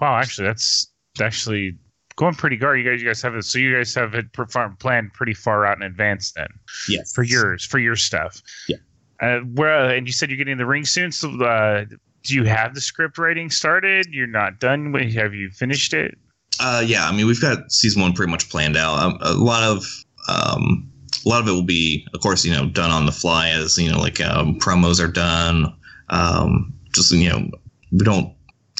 wow, 0.00 0.16
actually, 0.18 0.46
that's 0.48 0.90
actually 1.20 1.76
going 2.16 2.34
pretty 2.34 2.56
good. 2.56 2.74
You 2.74 2.90
guys, 2.90 3.00
you 3.00 3.08
guys 3.08 3.22
have 3.22 3.34
it. 3.36 3.44
So 3.44 3.58
you 3.58 3.76
guys 3.76 3.94
have 3.94 4.14
it 4.14 4.26
planned 4.32 5.12
pretty 5.12 5.34
far 5.34 5.64
out 5.66 5.76
in 5.76 5.82
advance 5.82 6.32
then 6.32 6.48
Yes, 6.88 7.12
for 7.12 7.22
yours 7.22 7.64
for 7.64 7.78
your 7.78 7.96
stuff. 7.96 8.42
Yeah. 8.68 8.76
Uh, 9.20 9.38
where 9.54 9.90
and 9.94 10.06
you 10.06 10.12
said 10.12 10.30
you're 10.30 10.36
getting 10.36 10.58
the 10.58 10.66
ring 10.66 10.84
soon. 10.84 11.12
So 11.12 11.28
uh, 11.44 11.84
do 12.24 12.34
you 12.34 12.42
have 12.44 12.74
the 12.74 12.80
script 12.80 13.18
writing 13.18 13.50
started? 13.50 14.06
You're 14.10 14.26
not 14.26 14.58
done. 14.58 14.90
with- 14.90 15.14
Have 15.14 15.32
you 15.32 15.50
finished 15.50 15.94
it? 15.94 16.18
Uh, 16.60 16.82
yeah, 16.84 17.06
I 17.06 17.12
mean 17.12 17.26
we've 17.26 17.40
got 17.40 17.72
season 17.72 18.02
one 18.02 18.12
pretty 18.12 18.30
much 18.30 18.48
planned 18.48 18.76
out. 18.76 18.98
Um, 18.98 19.18
a 19.20 19.34
lot 19.34 19.62
of 19.62 19.84
um, 20.28 20.90
a 21.24 21.28
lot 21.28 21.40
of 21.40 21.48
it 21.48 21.52
will 21.52 21.62
be, 21.62 22.06
of 22.14 22.20
course, 22.20 22.44
you 22.44 22.52
know, 22.52 22.66
done 22.66 22.90
on 22.90 23.06
the 23.06 23.12
fly 23.12 23.50
as 23.50 23.78
you 23.78 23.90
know, 23.90 23.98
like 23.98 24.20
um, 24.20 24.58
promos 24.58 25.02
are 25.02 25.10
done. 25.10 25.74
Um, 26.08 26.72
just 26.92 27.12
you 27.12 27.28
know, 27.28 27.50
we 27.90 28.04
don't 28.04 28.34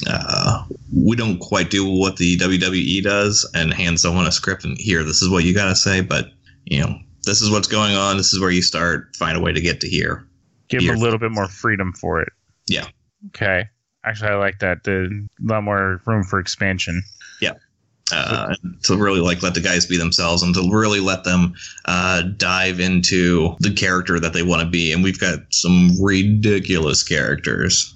uh, 0.07 0.65
we 0.95 1.15
don't 1.15 1.39
quite 1.39 1.69
do 1.69 1.85
what 1.87 2.17
the 2.17 2.37
WWE 2.37 3.03
does 3.03 3.49
and 3.53 3.73
hand 3.73 3.99
someone 3.99 4.27
a 4.27 4.31
script 4.31 4.63
and 4.65 4.77
here, 4.77 5.03
this 5.03 5.21
is 5.21 5.29
what 5.29 5.43
you 5.43 5.53
got 5.53 5.69
to 5.69 5.75
say. 5.75 6.01
But 6.01 6.31
you 6.65 6.81
know, 6.81 6.97
this 7.23 7.41
is 7.41 7.49
what's 7.49 7.67
going 7.67 7.95
on. 7.95 8.17
This 8.17 8.33
is 8.33 8.39
where 8.39 8.51
you 8.51 8.61
start. 8.61 9.15
Find 9.15 9.37
a 9.37 9.41
way 9.41 9.53
to 9.53 9.61
get 9.61 9.81
to 9.81 9.89
here. 9.89 10.27
Give 10.69 10.81
Here. 10.81 10.93
a 10.93 10.97
little 10.97 11.19
bit 11.19 11.31
more 11.31 11.47
freedom 11.47 11.93
for 11.93 12.21
it. 12.21 12.29
Yeah. 12.67 12.87
Okay. 13.27 13.65
Actually, 14.05 14.31
I 14.31 14.35
like 14.35 14.59
that. 14.59 14.83
The 14.83 15.27
a 15.39 15.45
lot 15.45 15.63
more 15.63 16.01
room 16.05 16.23
for 16.23 16.39
expansion. 16.39 17.03
Uh, 18.11 18.55
to 18.83 18.97
really 18.97 19.19
like 19.19 19.41
let 19.41 19.53
the 19.53 19.61
guys 19.61 19.85
be 19.85 19.97
themselves 19.97 20.43
and 20.43 20.53
to 20.55 20.69
really 20.71 20.99
let 20.99 21.23
them 21.23 21.53
uh, 21.85 22.21
dive 22.37 22.79
into 22.79 23.55
the 23.59 23.71
character 23.73 24.19
that 24.19 24.33
they 24.33 24.43
want 24.43 24.61
to 24.61 24.67
be. 24.67 24.91
And 24.91 25.03
we've 25.03 25.19
got 25.19 25.39
some 25.51 25.91
ridiculous 26.01 27.03
characters. 27.03 27.95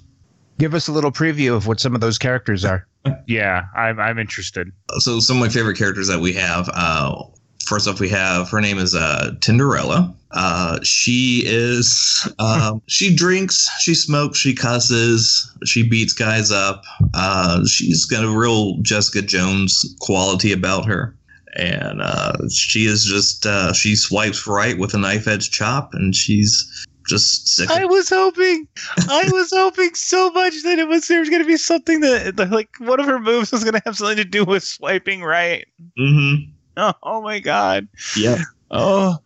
Give 0.58 0.74
us 0.74 0.88
a 0.88 0.92
little 0.92 1.12
preview 1.12 1.54
of 1.54 1.66
what 1.66 1.78
some 1.78 1.94
of 1.94 2.00
those 2.00 2.18
characters 2.18 2.64
are. 2.64 2.86
Yeah, 3.26 3.64
I'm 3.74 3.98
I'm 3.98 4.18
interested. 4.18 4.70
So 4.98 5.18
some 5.20 5.36
of 5.38 5.40
my 5.40 5.48
favorite 5.48 5.78
characters 5.78 6.08
that 6.08 6.20
we 6.20 6.34
have. 6.34 6.68
Uh, 6.74 7.22
first 7.64 7.88
off, 7.88 8.00
we 8.00 8.08
have 8.10 8.50
her 8.50 8.60
name 8.60 8.76
is 8.76 8.94
uh, 8.94 9.34
Tinderella. 9.40 10.14
Uh, 10.32 10.78
she 10.82 11.42
is 11.46 12.28
um, 12.38 12.82
she 12.86 13.14
drinks, 13.14 13.68
she 13.80 13.94
smokes, 13.94 14.38
she 14.38 14.54
cusses, 14.54 15.50
she 15.64 15.88
beats 15.88 16.12
guys 16.12 16.50
up. 16.50 16.84
Uh, 17.14 17.64
she's 17.66 18.04
got 18.04 18.24
a 18.24 18.28
real 18.28 18.76
Jessica 18.82 19.22
Jones 19.22 19.94
quality 20.00 20.52
about 20.52 20.86
her. 20.86 21.14
And 21.56 22.02
uh, 22.02 22.48
she 22.50 22.84
is 22.84 23.04
just 23.04 23.46
uh, 23.46 23.72
she 23.72 23.96
swipes 23.96 24.46
right 24.46 24.78
with 24.78 24.94
a 24.94 24.98
knife 24.98 25.26
edge 25.26 25.50
chop, 25.50 25.92
and 25.92 26.14
she's 26.14 26.86
just 27.08 27.48
sick. 27.48 27.70
I 27.70 27.84
was 27.86 28.10
hoping, 28.10 28.68
I 29.08 29.28
was 29.32 29.50
hoping 29.50 29.94
so 29.94 30.30
much 30.30 30.62
that 30.62 30.78
it 30.78 30.86
was 30.86 31.08
there 31.08 31.20
was 31.20 31.30
going 31.30 31.42
to 31.42 31.48
be 31.48 31.56
something 31.56 32.00
that, 32.00 32.36
that 32.36 32.50
like 32.50 32.68
one 32.78 33.00
of 33.00 33.06
her 33.06 33.18
moves 33.18 33.50
was 33.50 33.64
going 33.64 33.74
to 33.74 33.82
have 33.86 33.96
something 33.96 34.18
to 34.18 34.24
do 34.24 34.44
with 34.44 34.62
swiping 34.62 35.22
right. 35.22 35.66
mm-hmm. 35.98 36.50
Oh, 36.76 36.92
oh 37.02 37.22
my 37.22 37.40
god. 37.40 37.88
Yep. 38.16 38.38
Oh, 38.70 39.16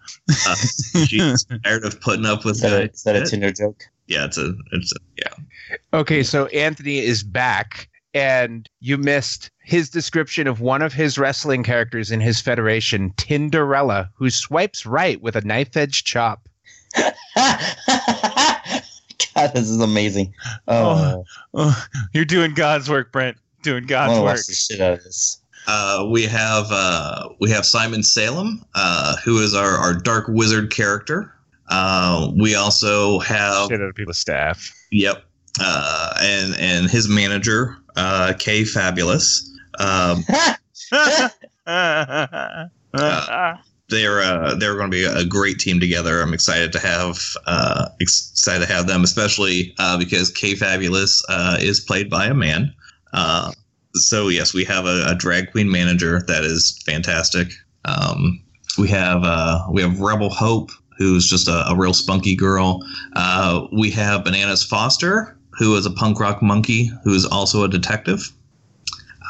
Uh, 0.46 0.54
she's 1.06 1.44
tired 1.64 1.84
of 1.84 2.00
putting 2.00 2.26
up 2.26 2.44
with 2.44 2.56
Is 2.56 2.60
that, 2.62 2.72
a, 2.72 2.76
that. 2.76 2.94
is 2.94 3.02
that 3.02 3.16
a 3.16 3.24
Tinder 3.26 3.50
joke? 3.52 3.82
Yeah, 4.06 4.24
it's 4.24 4.38
a 4.38 4.54
it's 4.72 4.92
a, 4.92 4.96
yeah. 5.16 5.78
Okay, 5.98 6.22
so 6.22 6.46
Anthony 6.46 6.98
is 6.98 7.22
back, 7.22 7.88
and 8.14 8.68
you 8.80 8.98
missed 8.98 9.50
his 9.64 9.88
description 9.88 10.46
of 10.46 10.60
one 10.60 10.82
of 10.82 10.92
his 10.92 11.18
wrestling 11.18 11.62
characters 11.62 12.10
in 12.10 12.20
his 12.20 12.40
federation, 12.40 13.12
Tinderella, 13.16 14.10
who 14.14 14.28
swipes 14.30 14.84
right 14.84 15.20
with 15.22 15.34
a 15.36 15.40
knife 15.42 15.76
edge 15.76 16.04
chop. 16.04 16.48
God, 19.34 19.54
this 19.54 19.68
is 19.70 19.80
amazing. 19.80 20.34
Oh, 20.68 21.24
oh, 21.54 21.84
you're 22.12 22.24
doing 22.24 22.54
God's 22.54 22.90
work, 22.90 23.12
Brent. 23.12 23.36
Doing 23.62 23.86
God's 23.86 24.10
want 24.10 24.18
to 24.18 24.22
work. 24.24 24.36
watch 24.36 24.46
the 24.46 24.54
shit 24.54 24.80
out 24.80 24.94
of 24.94 25.04
this. 25.04 25.40
Uh, 25.66 26.06
we 26.10 26.24
have 26.24 26.66
uh, 26.70 27.28
we 27.40 27.50
have 27.50 27.64
Simon 27.64 28.02
Salem, 28.02 28.64
uh, 28.74 29.16
who 29.24 29.38
is 29.38 29.54
our, 29.54 29.76
our 29.76 29.94
dark 29.94 30.26
wizard 30.28 30.70
character. 30.72 31.32
Uh, 31.68 32.30
we 32.36 32.54
also 32.54 33.18
have 33.20 33.68
Shit 33.68 33.80
out 33.80 33.88
of 33.88 33.94
people's 33.94 34.18
staff. 34.18 34.72
yep, 34.90 35.24
uh, 35.60 36.14
and 36.20 36.56
and 36.58 36.90
his 36.90 37.08
manager, 37.08 37.76
uh, 37.96 38.34
Kay 38.38 38.64
Fabulous. 38.64 39.48
Um, 39.78 40.24
they're 43.88 44.20
uh, 44.20 44.54
they're 44.56 44.74
going 44.74 44.90
to 44.90 44.96
be 44.96 45.04
a 45.04 45.24
great 45.24 45.58
team 45.58 45.78
together. 45.78 46.20
I'm 46.20 46.34
excited 46.34 46.72
to 46.72 46.78
have 46.80 47.18
uh, 47.46 47.88
excited 48.00 48.66
to 48.66 48.72
have 48.72 48.86
them, 48.86 49.04
especially 49.04 49.74
uh, 49.78 49.98
because 49.98 50.30
K 50.30 50.54
Fabulous 50.54 51.22
uh, 51.28 51.58
is 51.60 51.80
played 51.80 52.10
by 52.10 52.26
a 52.26 52.34
man. 52.34 52.74
Uh, 53.12 53.52
so 53.94 54.28
yes, 54.28 54.54
we 54.54 54.64
have 54.64 54.86
a, 54.86 55.04
a 55.08 55.14
drag 55.14 55.50
queen 55.52 55.70
manager 55.70 56.22
that 56.26 56.44
is 56.44 56.78
fantastic. 56.86 57.48
Um, 57.84 58.42
we 58.78 58.88
have 58.88 59.22
uh, 59.24 59.66
we 59.70 59.82
have 59.82 60.00
Rebel 60.00 60.30
Hope, 60.30 60.70
who's 60.98 61.28
just 61.28 61.48
a, 61.48 61.68
a 61.68 61.76
real 61.76 61.92
spunky 61.94 62.34
girl. 62.36 62.80
Uh, 63.14 63.66
we 63.72 63.90
have 63.90 64.24
Bananas 64.24 64.62
Foster, 64.62 65.36
who 65.58 65.76
is 65.76 65.84
a 65.86 65.90
punk 65.90 66.20
rock 66.20 66.42
monkey, 66.42 66.90
who 67.04 67.12
is 67.14 67.24
also 67.26 67.64
a 67.64 67.68
detective. 67.68 68.30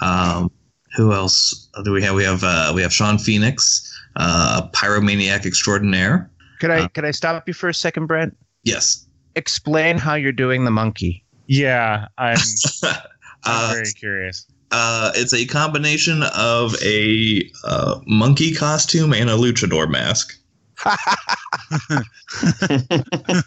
Um, 0.01 0.51
who 0.97 1.13
else 1.13 1.69
do 1.85 1.93
we 1.93 2.03
have? 2.03 2.15
We 2.15 2.25
have 2.25 2.45
uh, 2.45 2.73
we 2.75 2.83
have 2.83 2.93
Sean 2.93 3.19
Phoenix, 3.19 3.89
uh, 4.17 4.69
pyromaniac 4.73 5.47
extraordinaire. 5.47 6.31
Could 6.61 6.71
I 6.71 6.81
Uh. 6.83 6.89
could 6.89 7.05
I 7.05 7.11
stop 7.11 7.49
you 7.49 7.55
for 7.55 7.69
a 7.69 7.75
second, 7.75 8.07
Brent? 8.07 8.37
Yes. 8.65 9.07
Explain 9.35 9.97
how 9.99 10.15
you're 10.15 10.31
doing 10.31 10.65
the 10.65 10.71
monkey. 10.71 11.25
yeah, 11.47 12.07
I'm, 12.19 12.37
I'm 12.85 12.97
Uh, 13.45 13.73
very 13.73 13.93
curious. 13.95 14.47
Uh, 14.73 15.13
it's 15.15 15.33
a 15.35 15.45
combination 15.47 16.23
of 16.35 16.75
a 16.83 17.49
uh, 17.65 18.01
monkey 18.07 18.53
costume 18.55 19.13
and 19.13 19.31
a 19.31 19.35
luchador 19.35 19.89
mask. 19.89 20.37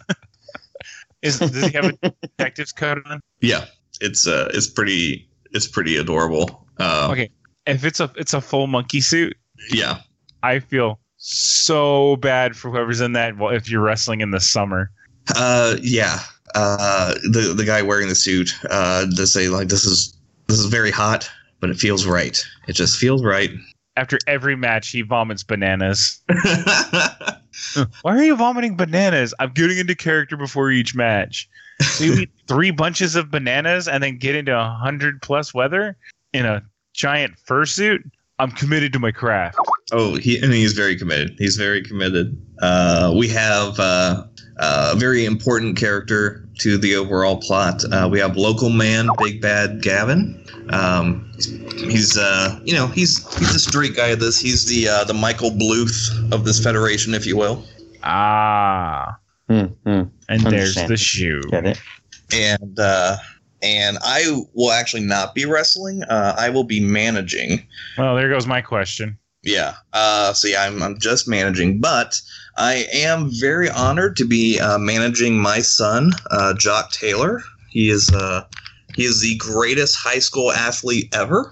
Is 1.21 1.39
does 1.39 1.65
he 1.65 1.71
have 1.71 1.85
a 1.85 1.93
detective's 2.21 2.71
coat 2.71 2.99
on? 3.05 3.19
Yeah, 3.41 3.65
it's 3.99 4.27
uh, 4.27 4.49
it's 4.53 4.67
pretty 4.67 5.27
it's 5.51 5.67
pretty 5.67 5.97
adorable. 5.97 6.65
Um, 6.77 7.11
Okay. 7.11 7.29
If 7.65 7.83
it's 7.83 7.99
a 7.99 8.11
it's 8.15 8.33
a 8.33 8.41
full 8.41 8.67
monkey 8.67 9.01
suit, 9.01 9.35
Yeah, 9.71 10.01
I 10.43 10.59
feel 10.59 10.99
so 11.17 12.17
bad 12.17 12.55
for 12.55 12.69
whoever's 12.69 13.01
in 13.01 13.13
that. 13.13 13.37
Well, 13.37 13.53
if 13.55 13.67
you're 13.69 13.81
wrestling 13.81 14.21
in 14.21 14.31
the 14.31 14.39
summer, 14.39 14.91
uh, 15.35 15.75
yeah. 15.81 16.19
Uh, 16.53 17.15
the 17.23 17.53
the 17.57 17.65
guy 17.65 17.81
wearing 17.81 18.07
the 18.07 18.15
suit 18.15 18.51
uh, 18.69 19.07
to 19.15 19.25
say 19.25 19.49
like 19.49 19.67
this 19.67 19.83
is 19.85 20.15
this 20.47 20.59
is 20.59 20.65
very 20.65 20.91
hot, 20.91 21.29
but 21.59 21.69
it 21.69 21.77
feels 21.77 22.05
right. 22.05 22.43
It 22.67 22.73
just 22.73 22.97
feels 22.97 23.23
right. 23.23 23.51
after 23.97 24.19
every 24.27 24.55
match, 24.55 24.89
he 24.89 25.01
vomits 25.01 25.43
bananas. 25.43 26.21
Why 28.01 28.15
are 28.17 28.23
you 28.23 28.35
vomiting 28.35 28.75
bananas? 28.75 29.33
I'm 29.39 29.51
getting 29.51 29.77
into 29.77 29.95
character 29.95 30.35
before 30.37 30.71
each 30.71 30.95
match. 30.95 31.49
So 31.81 32.03
you 32.03 32.13
eat 32.21 32.29
three 32.47 32.71
bunches 32.71 33.15
of 33.15 33.31
bananas 33.31 33.87
and 33.87 34.03
then 34.03 34.17
get 34.17 34.35
into 34.35 34.57
a 34.57 34.65
hundred 34.65 35.21
plus 35.21 35.53
weather 35.53 35.97
in 36.33 36.45
a 36.45 36.63
giant 36.93 37.35
fursuit. 37.47 37.99
I'm 38.37 38.51
committed 38.51 38.91
to 38.93 38.99
my 38.99 39.11
craft. 39.11 39.57
Oh, 39.93 40.15
he 40.15 40.37
and 40.39 40.51
he's 40.51 40.73
very 40.73 40.97
committed. 40.97 41.35
He's 41.37 41.55
very 41.55 41.81
committed. 41.81 42.37
Uh, 42.61 43.13
we 43.15 43.29
have 43.29 43.79
uh, 43.79 44.25
uh, 44.59 44.91
a 44.93 44.99
very 44.99 45.23
important 45.23 45.77
character 45.77 46.44
to 46.59 46.77
the 46.77 46.95
overall 46.95 47.37
plot. 47.37 47.83
Uh, 47.91 48.07
we 48.11 48.19
have 48.19 48.37
local 48.37 48.69
man, 48.69 49.09
Big 49.17 49.41
Bad 49.41 49.81
Gavin. 49.81 50.41
Um, 50.69 51.31
he's 51.37 52.17
uh, 52.17 52.59
you 52.63 52.73
know 52.73 52.87
he's 52.87 53.23
he's 53.37 53.53
a 53.55 53.59
straight 53.59 53.95
guy. 53.95 54.07
Of 54.07 54.19
this 54.19 54.39
he's 54.39 54.65
the 54.65 54.87
uh, 54.87 55.03
the 55.03 55.13
Michael 55.13 55.51
Bluth 55.51 56.31
of 56.33 56.45
this 56.45 56.63
federation, 56.63 57.13
if 57.13 57.25
you 57.25 57.37
will. 57.37 57.63
Ah, 58.03 59.17
Hmm, 59.47 59.65
hmm. 59.85 60.03
and 60.27 60.41
there's 60.41 60.75
the 60.75 60.97
shoe. 60.97 61.41
Get 61.51 61.65
it? 61.67 61.79
And 62.33 62.79
uh, 62.79 63.17
and 63.61 63.97
I 64.03 64.41
will 64.53 64.71
actually 64.71 65.03
not 65.05 65.35
be 65.35 65.45
wrestling. 65.45 66.03
Uh, 66.03 66.35
I 66.37 66.49
will 66.49 66.63
be 66.63 66.79
managing. 66.79 67.65
Well, 67.97 68.15
there 68.15 68.29
goes 68.29 68.47
my 68.47 68.61
question. 68.61 69.17
Yeah. 69.43 69.75
Uh, 69.93 70.33
so 70.33 70.47
yeah, 70.47 70.63
I'm, 70.63 70.81
I'm 70.81 70.97
just 70.99 71.27
managing, 71.27 71.79
but 71.79 72.19
I 72.57 72.85
am 72.93 73.29
very 73.31 73.69
honored 73.69 74.15
to 74.17 74.25
be 74.25 74.59
uh, 74.59 74.77
managing 74.77 75.37
my 75.37 75.59
son, 75.59 76.11
uh, 76.31 76.53
Jock 76.53 76.91
Taylor. 76.91 77.41
He 77.69 77.89
is 77.89 78.09
uh, 78.11 78.45
He 78.95 79.03
is 79.03 79.21
the 79.21 79.35
greatest 79.37 79.95
high 79.97 80.19
school 80.19 80.51
athlete 80.51 81.13
ever. 81.13 81.51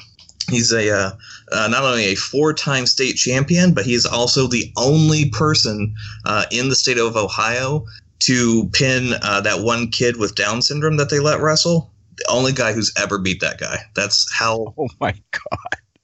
He's 0.50 0.72
a 0.72 0.90
uh, 0.90 1.12
uh, 1.52 1.68
not 1.68 1.84
only 1.84 2.06
a 2.06 2.16
four-time 2.16 2.86
state 2.86 3.16
champion, 3.16 3.74
but 3.74 3.86
he's 3.86 4.06
also 4.06 4.48
the 4.48 4.72
only 4.78 5.30
person 5.30 5.94
uh, 6.26 6.46
in 6.52 6.70
the 6.70 6.76
state 6.76 6.98
of 6.98 7.16
Ohio 7.16 7.86
to 8.20 8.70
pin 8.72 9.14
uh, 9.22 9.42
that 9.42 9.62
one 9.62 9.90
kid 9.90 10.18
with 10.18 10.36
Down 10.36 10.62
syndrome 10.62 10.98
that 10.98 11.10
they 11.10 11.20
let 11.20 11.42
wrestle. 11.42 11.92
The 12.18 12.26
only 12.30 12.54
guy 12.54 12.74
who's 12.74 12.94
ever 12.98 13.18
beat 13.18 13.42
that 13.42 13.60
guy. 13.60 13.80
That's 13.96 14.32
how 14.34 14.74
Oh 14.78 14.88
my 15.02 15.12
god. 15.32 15.60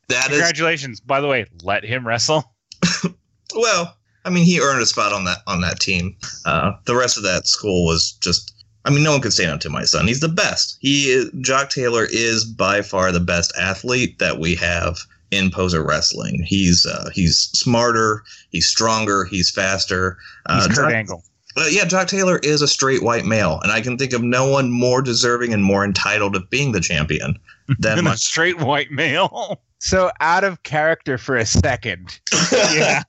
that 0.10 0.26
is. 0.32 0.38
Congratulations. 0.38 1.00
By 1.00 1.22
the 1.22 1.28
way, 1.28 1.46
let 1.64 1.86
him 1.86 2.06
wrestle. 2.06 2.44
Well, 3.56 3.98
I 4.30 4.32
mean, 4.32 4.44
he 4.46 4.60
earned 4.60 4.82
a 4.82 4.86
spot 4.86 5.12
on 5.12 5.26
that 5.26 5.40
on 5.48 5.62
that 5.62 5.80
team. 5.80 6.16
Uh, 6.46 6.74
the 6.86 6.96
rest 6.96 7.18
of 7.18 7.24
that 7.24 7.48
school 7.48 7.86
was 7.86 8.12
just. 8.22 8.54
I 8.86 8.92
mean, 8.92 9.04
no 9.04 9.12
one 9.12 9.22
could 9.22 9.34
stand 9.34 9.52
up 9.52 9.60
to 9.62 9.70
my 9.70 9.84
son. 9.84 10.08
He's 10.08 10.22
the 10.22 10.30
best. 10.30 10.78
He 10.80 11.10
is, 11.10 11.30
Jock 11.42 11.70
Taylor 11.70 12.08
is 12.10 12.46
by 12.46 12.82
far 12.82 13.12
the 13.12 13.20
best 13.20 13.52
athlete 13.60 14.20
that 14.20 14.40
we 14.40 14.56
have 14.56 14.98
in 15.32 15.52
poser 15.52 15.84
wrestling. 15.86 16.44
He's 16.44 16.86
uh, 16.86 17.10
he's 17.14 17.38
smarter, 17.54 18.24
he's 18.52 18.68
stronger, 18.68 19.26
he's 19.26 19.52
faster. 19.52 20.18
He's 20.50 20.66
Uh, 20.66 20.68
Kurt 20.70 20.76
Jock- 20.76 20.94
Angle. 20.94 21.24
uh, 21.58 21.66
yeah, 21.70 21.84
Jock 21.86 22.08
Taylor 22.08 22.40
is 22.42 22.62
a 22.62 22.68
straight 22.68 23.04
white 23.04 23.26
male, 23.26 23.60
and 23.64 23.72
I 23.72 23.82
can 23.82 23.98
think 23.98 24.14
of 24.14 24.24
no 24.24 24.48
one 24.50 24.72
more 24.72 25.02
deserving 25.02 25.54
and 25.54 25.64
more 25.64 25.84
entitled 25.84 26.36
of 26.38 26.50
being 26.50 26.72
the 26.72 26.80
champion 26.82 27.38
than 27.80 28.04
my. 28.06 28.14
a 28.14 28.18
straight 28.18 28.60
white 28.60 28.92
male. 28.92 29.60
So 29.80 30.12
out 30.20 30.44
of 30.44 30.62
character 30.64 31.18
for 31.18 31.36
a 31.36 31.46
second. 31.46 32.20
yeah. 32.52 33.04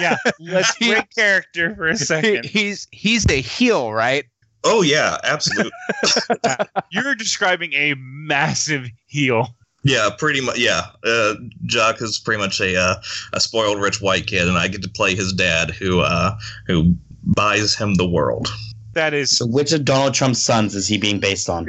Yeah. 0.00 0.16
Let's 0.40 0.76
break 0.78 1.14
character 1.14 1.74
for 1.74 1.88
a 1.88 1.92
He, 1.92 1.96
second. 1.98 2.44
he's 2.46 2.88
he's 2.90 3.24
the 3.24 3.36
heel, 3.36 3.92
right? 3.92 4.24
oh 4.64 4.82
yeah, 4.82 5.18
absolutely. 5.22 5.70
You're 6.90 7.14
describing 7.14 7.72
a 7.74 7.94
massive 7.98 8.88
heel. 9.06 9.48
Yeah, 9.84 10.08
pretty 10.18 10.40
much. 10.40 10.58
Yeah, 10.58 10.86
uh, 11.04 11.34
Jock 11.66 12.02
is 12.02 12.18
pretty 12.18 12.40
much 12.42 12.60
a 12.60 12.76
uh, 12.76 12.96
a 13.32 13.38
spoiled 13.38 13.80
rich 13.80 14.00
white 14.00 14.26
kid, 14.26 14.48
and 14.48 14.58
I 14.58 14.66
get 14.66 14.82
to 14.82 14.88
play 14.88 15.14
his 15.14 15.32
dad, 15.32 15.70
who 15.70 16.00
uh, 16.00 16.36
who 16.66 16.96
buys 17.22 17.76
him 17.76 17.94
the 17.94 18.08
world. 18.08 18.48
That 18.96 19.12
is 19.12 19.36
So 19.36 19.46
which 19.46 19.72
of 19.74 19.84
Donald 19.84 20.14
Trump's 20.14 20.42
sons 20.42 20.74
is 20.74 20.88
he 20.88 20.96
being 20.96 21.20
based 21.20 21.50
on? 21.50 21.66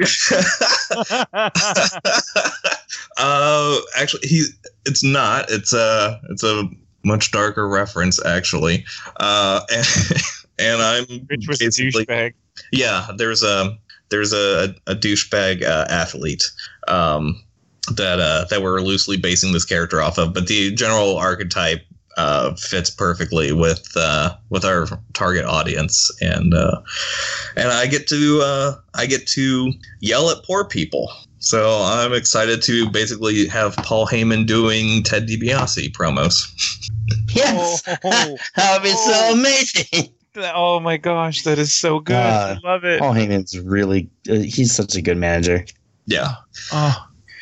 uh, 3.18 3.76
actually, 3.98 4.26
he's 4.26 4.56
it's 4.86 5.04
not. 5.04 5.50
It's 5.50 5.74
a 5.74 6.18
it's 6.30 6.42
a 6.42 6.70
much 7.04 7.30
darker 7.30 7.68
reference, 7.68 8.24
actually. 8.24 8.86
Uh, 9.18 9.60
and, 9.70 9.86
and 10.58 10.80
I'm 10.80 11.26
Rich 11.28 11.48
was 11.48 11.60
a 11.60 11.66
douchebag. 11.66 12.32
Yeah, 12.72 13.08
there's 13.18 13.42
a 13.42 13.76
there's 14.08 14.32
a 14.32 14.74
a 14.86 14.94
douchebag 14.94 15.62
uh, 15.62 15.84
athlete 15.90 16.44
um, 16.88 17.42
that 17.94 18.20
uh, 18.20 18.46
that 18.48 18.62
we're 18.62 18.80
loosely 18.80 19.18
basing 19.18 19.52
this 19.52 19.66
character 19.66 20.00
off 20.00 20.16
of, 20.16 20.32
but 20.32 20.46
the 20.46 20.74
general 20.74 21.18
archetype 21.18 21.82
uh, 22.18 22.54
fits 22.56 22.90
perfectly 22.90 23.52
with 23.52 23.88
uh, 23.96 24.34
with 24.50 24.64
our 24.64 24.86
target 25.14 25.44
audience, 25.46 26.10
and 26.20 26.52
uh, 26.52 26.80
and 27.56 27.68
I 27.68 27.86
get 27.86 28.06
to 28.08 28.40
uh, 28.44 28.74
I 28.94 29.06
get 29.06 29.26
to 29.28 29.72
yell 30.00 30.28
at 30.30 30.44
poor 30.44 30.64
people. 30.66 31.10
So 31.38 31.80
I'm 31.84 32.12
excited 32.12 32.60
to 32.62 32.90
basically 32.90 33.46
have 33.46 33.76
Paul 33.78 34.06
Heyman 34.06 34.46
doing 34.46 35.04
Ted 35.04 35.26
DiBiase 35.28 35.92
promos. 35.92 36.46
Yes, 37.34 37.82
Oh, 38.04 38.36
that 38.56 38.74
would 38.74 38.82
be 38.82 38.90
so 38.90 39.12
Oh. 39.14 39.32
amazing. 39.32 40.12
oh 40.54 40.78
my 40.80 40.96
gosh, 40.98 41.42
that 41.44 41.58
is 41.58 41.72
so 41.72 42.00
good. 42.00 42.16
Uh, 42.16 42.56
I 42.62 42.66
love 42.68 42.84
it. 42.84 43.00
Paul 43.00 43.14
Heyman's 43.14 43.58
really, 43.60 44.10
uh, 44.28 44.34
he's 44.34 44.74
such 44.74 44.94
a 44.94 45.00
good 45.02 45.16
manager. 45.16 45.64
Yeah. 46.06 46.34
Oh, 46.72 46.96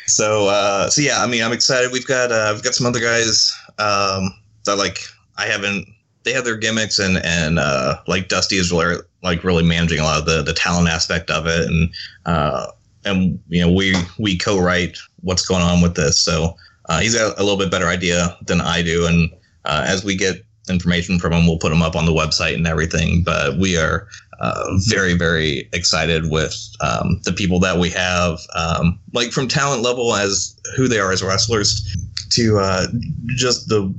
So 0.06 0.46
uh, 0.48 0.88
so 0.90 1.00
yeah, 1.02 1.22
I 1.22 1.26
mean, 1.26 1.42
I'm 1.42 1.52
excited. 1.52 1.90
We've 1.92 2.06
got 2.06 2.30
uh, 2.30 2.50
we've 2.54 2.62
got 2.62 2.74
some 2.74 2.86
other 2.86 3.00
guys 3.00 3.52
um, 3.78 4.30
that 4.66 4.76
like 4.76 4.98
I 5.36 5.46
haven't. 5.46 5.86
They 6.24 6.32
have 6.32 6.44
their 6.44 6.56
gimmicks 6.56 6.98
and 6.98 7.18
and 7.24 7.58
uh, 7.58 7.98
like 8.06 8.28
Dusty 8.28 8.56
is 8.56 8.72
really 8.72 8.96
like 9.22 9.44
really 9.44 9.62
managing 9.62 10.00
a 10.00 10.04
lot 10.04 10.18
of 10.18 10.26
the 10.26 10.42
the 10.42 10.52
talent 10.52 10.88
aspect 10.88 11.30
of 11.30 11.46
it, 11.46 11.66
and 11.66 11.90
uh, 12.26 12.66
and 13.04 13.40
you 13.48 13.60
know 13.60 13.72
we 13.72 13.94
we 14.18 14.36
co-write 14.36 14.98
what's 15.20 15.46
going 15.46 15.62
on 15.62 15.80
with 15.82 15.94
this. 15.94 16.20
So 16.20 16.56
uh, 16.86 17.00
he's 17.00 17.14
got 17.14 17.38
a 17.38 17.42
little 17.42 17.58
bit 17.58 17.70
better 17.70 17.86
idea 17.86 18.36
than 18.46 18.60
I 18.60 18.82
do, 18.82 19.06
and 19.06 19.30
uh, 19.64 19.84
as 19.86 20.04
we 20.04 20.16
get 20.16 20.44
information 20.68 21.18
from 21.20 21.32
him, 21.32 21.46
we'll 21.46 21.58
put 21.58 21.70
them 21.70 21.82
up 21.82 21.94
on 21.94 22.06
the 22.06 22.12
website 22.12 22.54
and 22.54 22.66
everything. 22.66 23.22
But 23.22 23.58
we 23.58 23.76
are 23.76 24.08
uh, 24.40 24.64
very 24.88 25.14
very 25.14 25.68
excited 25.72 26.30
with 26.30 26.54
um, 26.80 27.20
the 27.24 27.32
people 27.32 27.60
that 27.60 27.78
we 27.78 27.88
have 27.90 28.40
um, 28.54 28.98
like 29.12 29.30
from 29.30 29.48
talent 29.48 29.82
level 29.82 30.14
as 30.14 30.58
who 30.76 30.88
they 30.88 30.98
are 30.98 31.12
as 31.12 31.22
wrestlers 31.22 31.96
to 32.30 32.58
uh, 32.58 32.86
just 33.26 33.68
the 33.68 33.92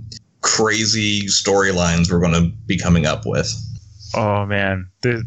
crazy 0.48 1.24
storylines 1.28 2.10
we're 2.12 2.20
going 2.20 2.34
to 2.34 2.50
be 2.66 2.78
coming 2.78 3.06
up 3.06 3.26
with 3.26 3.52
oh 4.16 4.46
man. 4.46 4.90
The, 5.02 5.24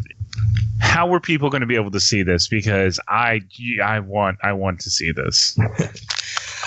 how 0.81 1.07
were 1.07 1.21
people 1.21 1.51
going 1.51 1.61
to 1.61 1.67
be 1.67 1.77
able 1.77 1.91
to 1.91 2.01
see 2.01 2.23
this? 2.23 2.49
Because 2.49 2.99
I, 3.07 3.43
I 3.85 4.01
want, 4.01 4.39
I 4.43 4.53
want 4.55 4.81
to 4.81 4.91
see 4.91 5.13
this. 5.13 5.57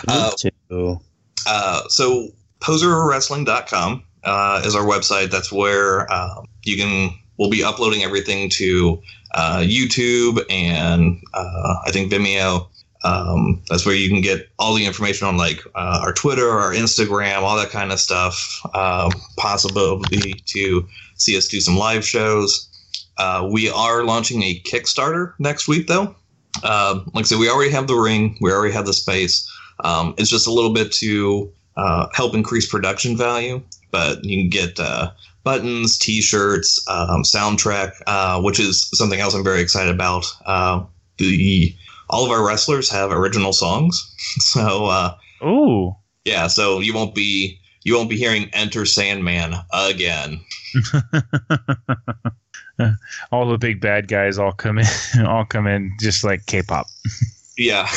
Uh, 0.05 0.31
Me 0.43 0.51
too. 0.69 0.99
uh, 1.47 1.81
so 1.87 2.27
poserwrestling.com 2.59 4.03
uh, 4.25 4.61
is 4.65 4.75
our 4.75 4.83
website 4.83 5.31
that's 5.31 5.49
where 5.49 6.11
um, 6.11 6.45
you 6.63 6.75
can 6.75 7.17
we'll 7.37 7.49
be 7.49 7.63
uploading 7.63 8.03
everything 8.03 8.49
to 8.49 9.01
uh, 9.33 9.59
youtube 9.59 10.43
and 10.49 11.21
uh, 11.33 11.75
i 11.85 11.91
think 11.91 12.11
vimeo 12.11 12.67
um, 13.03 13.61
that's 13.69 13.85
where 13.85 13.95
you 13.95 14.09
can 14.09 14.21
get 14.21 14.49
all 14.59 14.73
the 14.73 14.85
information 14.85 15.27
on 15.27 15.37
like 15.37 15.61
uh, 15.75 15.99
our 16.01 16.13
twitter 16.13 16.49
our 16.49 16.73
instagram 16.73 17.41
all 17.41 17.57
that 17.57 17.69
kind 17.69 17.91
of 17.91 17.99
stuff 17.99 18.61
um, 18.75 19.11
possibility 19.37 20.33
to 20.45 20.87
see 21.15 21.37
us 21.37 21.47
do 21.47 21.59
some 21.59 21.77
live 21.77 22.05
shows 22.05 22.69
uh, 23.17 23.47
we 23.51 23.69
are 23.69 24.03
launching 24.03 24.41
a 24.43 24.59
kickstarter 24.61 25.33
next 25.39 25.67
week 25.67 25.87
though 25.87 26.15
um, 26.63 27.09
like 27.13 27.23
i 27.25 27.27
said 27.27 27.39
we 27.39 27.49
already 27.49 27.71
have 27.71 27.87
the 27.87 27.95
ring 27.95 28.37
we 28.41 28.51
already 28.51 28.73
have 28.73 28.85
the 28.85 28.93
space 28.93 29.49
um, 29.83 30.13
it's 30.17 30.29
just 30.29 30.47
a 30.47 30.51
little 30.51 30.73
bit 30.73 30.91
to 30.93 31.51
uh, 31.75 32.07
help 32.13 32.35
increase 32.35 32.67
production 32.67 33.17
value. 33.17 33.61
But 33.91 34.23
you 34.23 34.41
can 34.41 34.49
get 34.49 34.79
uh, 34.79 35.11
buttons, 35.43 35.97
T-shirts, 35.97 36.83
um, 36.87 37.23
soundtrack, 37.23 37.93
uh, 38.07 38.41
which 38.41 38.59
is 38.59 38.89
something 38.93 39.19
else 39.19 39.35
I'm 39.35 39.43
very 39.43 39.61
excited 39.61 39.93
about. 39.93 40.25
Uh, 40.45 40.83
the 41.17 41.75
all 42.09 42.25
of 42.25 42.31
our 42.31 42.45
wrestlers 42.45 42.89
have 42.89 43.11
original 43.11 43.53
songs, 43.53 44.13
so 44.39 44.85
uh, 44.85 45.15
Ooh. 45.43 45.95
yeah, 46.25 46.47
so 46.47 46.79
you 46.79 46.93
won't 46.93 47.15
be 47.15 47.59
you 47.83 47.95
won't 47.95 48.09
be 48.09 48.17
hearing 48.17 48.49
"Enter 48.53 48.85
Sandman" 48.85 49.55
again. 49.73 50.41
all 53.31 53.47
the 53.47 53.57
big 53.57 53.79
bad 53.81 54.07
guys 54.07 54.37
all 54.37 54.51
come 54.53 54.79
in, 54.79 54.85
all 55.25 55.45
come 55.45 55.67
in 55.67 55.91
just 55.99 56.23
like 56.23 56.45
K-pop. 56.45 56.87
Yeah. 57.57 57.87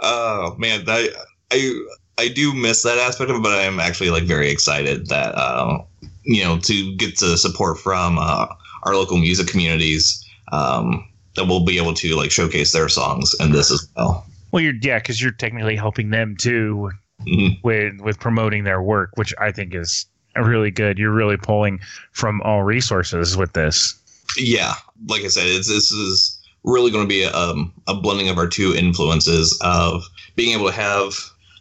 oh 0.00 0.54
man, 0.58 0.84
I 0.86 1.10
I 1.50 1.84
I 2.18 2.28
do 2.28 2.52
miss 2.52 2.82
that 2.82 2.98
aspect 2.98 3.30
of 3.30 3.36
it, 3.36 3.42
but 3.42 3.52
I 3.52 3.62
am 3.62 3.80
actually 3.80 4.10
like 4.10 4.24
very 4.24 4.50
excited 4.50 5.06
that 5.06 5.34
uh, 5.34 5.78
you 6.24 6.44
know 6.44 6.58
to 6.58 6.96
get 6.96 7.18
the 7.18 7.36
support 7.36 7.78
from 7.78 8.18
uh, 8.18 8.46
our 8.82 8.94
local 8.94 9.16
music 9.16 9.46
communities 9.46 10.24
um, 10.52 11.08
that 11.38 11.46
we'll 11.46 11.64
be 11.64 11.78
able 11.78 11.94
to 11.94 12.16
like 12.16 12.30
showcase 12.30 12.72
their 12.72 12.88
songs 12.88 13.34
in 13.40 13.52
this 13.52 13.70
as 13.70 13.88
well. 13.96 14.26
Well, 14.52 14.62
you're 14.62 14.74
yeah, 14.82 14.98
because 14.98 15.22
you're 15.22 15.30
technically 15.32 15.76
helping 15.76 16.10
them 16.10 16.36
too 16.36 16.90
Mhm. 17.26 17.62
with 17.62 18.00
with 18.00 18.18
promoting 18.20 18.64
their 18.64 18.82
work, 18.82 19.10
which 19.14 19.32
I 19.40 19.52
think 19.52 19.74
is 19.74 20.06
really 20.36 20.70
good. 20.70 20.98
You're 20.98 21.12
really 21.12 21.36
pulling 21.36 21.80
from 22.12 22.40
all 22.42 22.62
resources 22.62 23.36
with 23.36 23.52
this. 23.54 23.94
Yeah, 24.36 24.74
like 25.06 25.22
I 25.24 25.28
said, 25.28 25.46
it's 25.46 25.68
this 25.68 25.90
is 25.90 26.38
really 26.64 26.90
going 26.90 27.04
to 27.04 27.08
be 27.08 27.22
a, 27.22 27.32
um, 27.32 27.72
a 27.86 27.94
blending 27.94 28.28
of 28.28 28.36
our 28.38 28.46
two 28.46 28.74
influences 28.74 29.56
of 29.62 30.02
being 30.36 30.56
able 30.56 30.66
to 30.66 30.74
have 30.74 31.14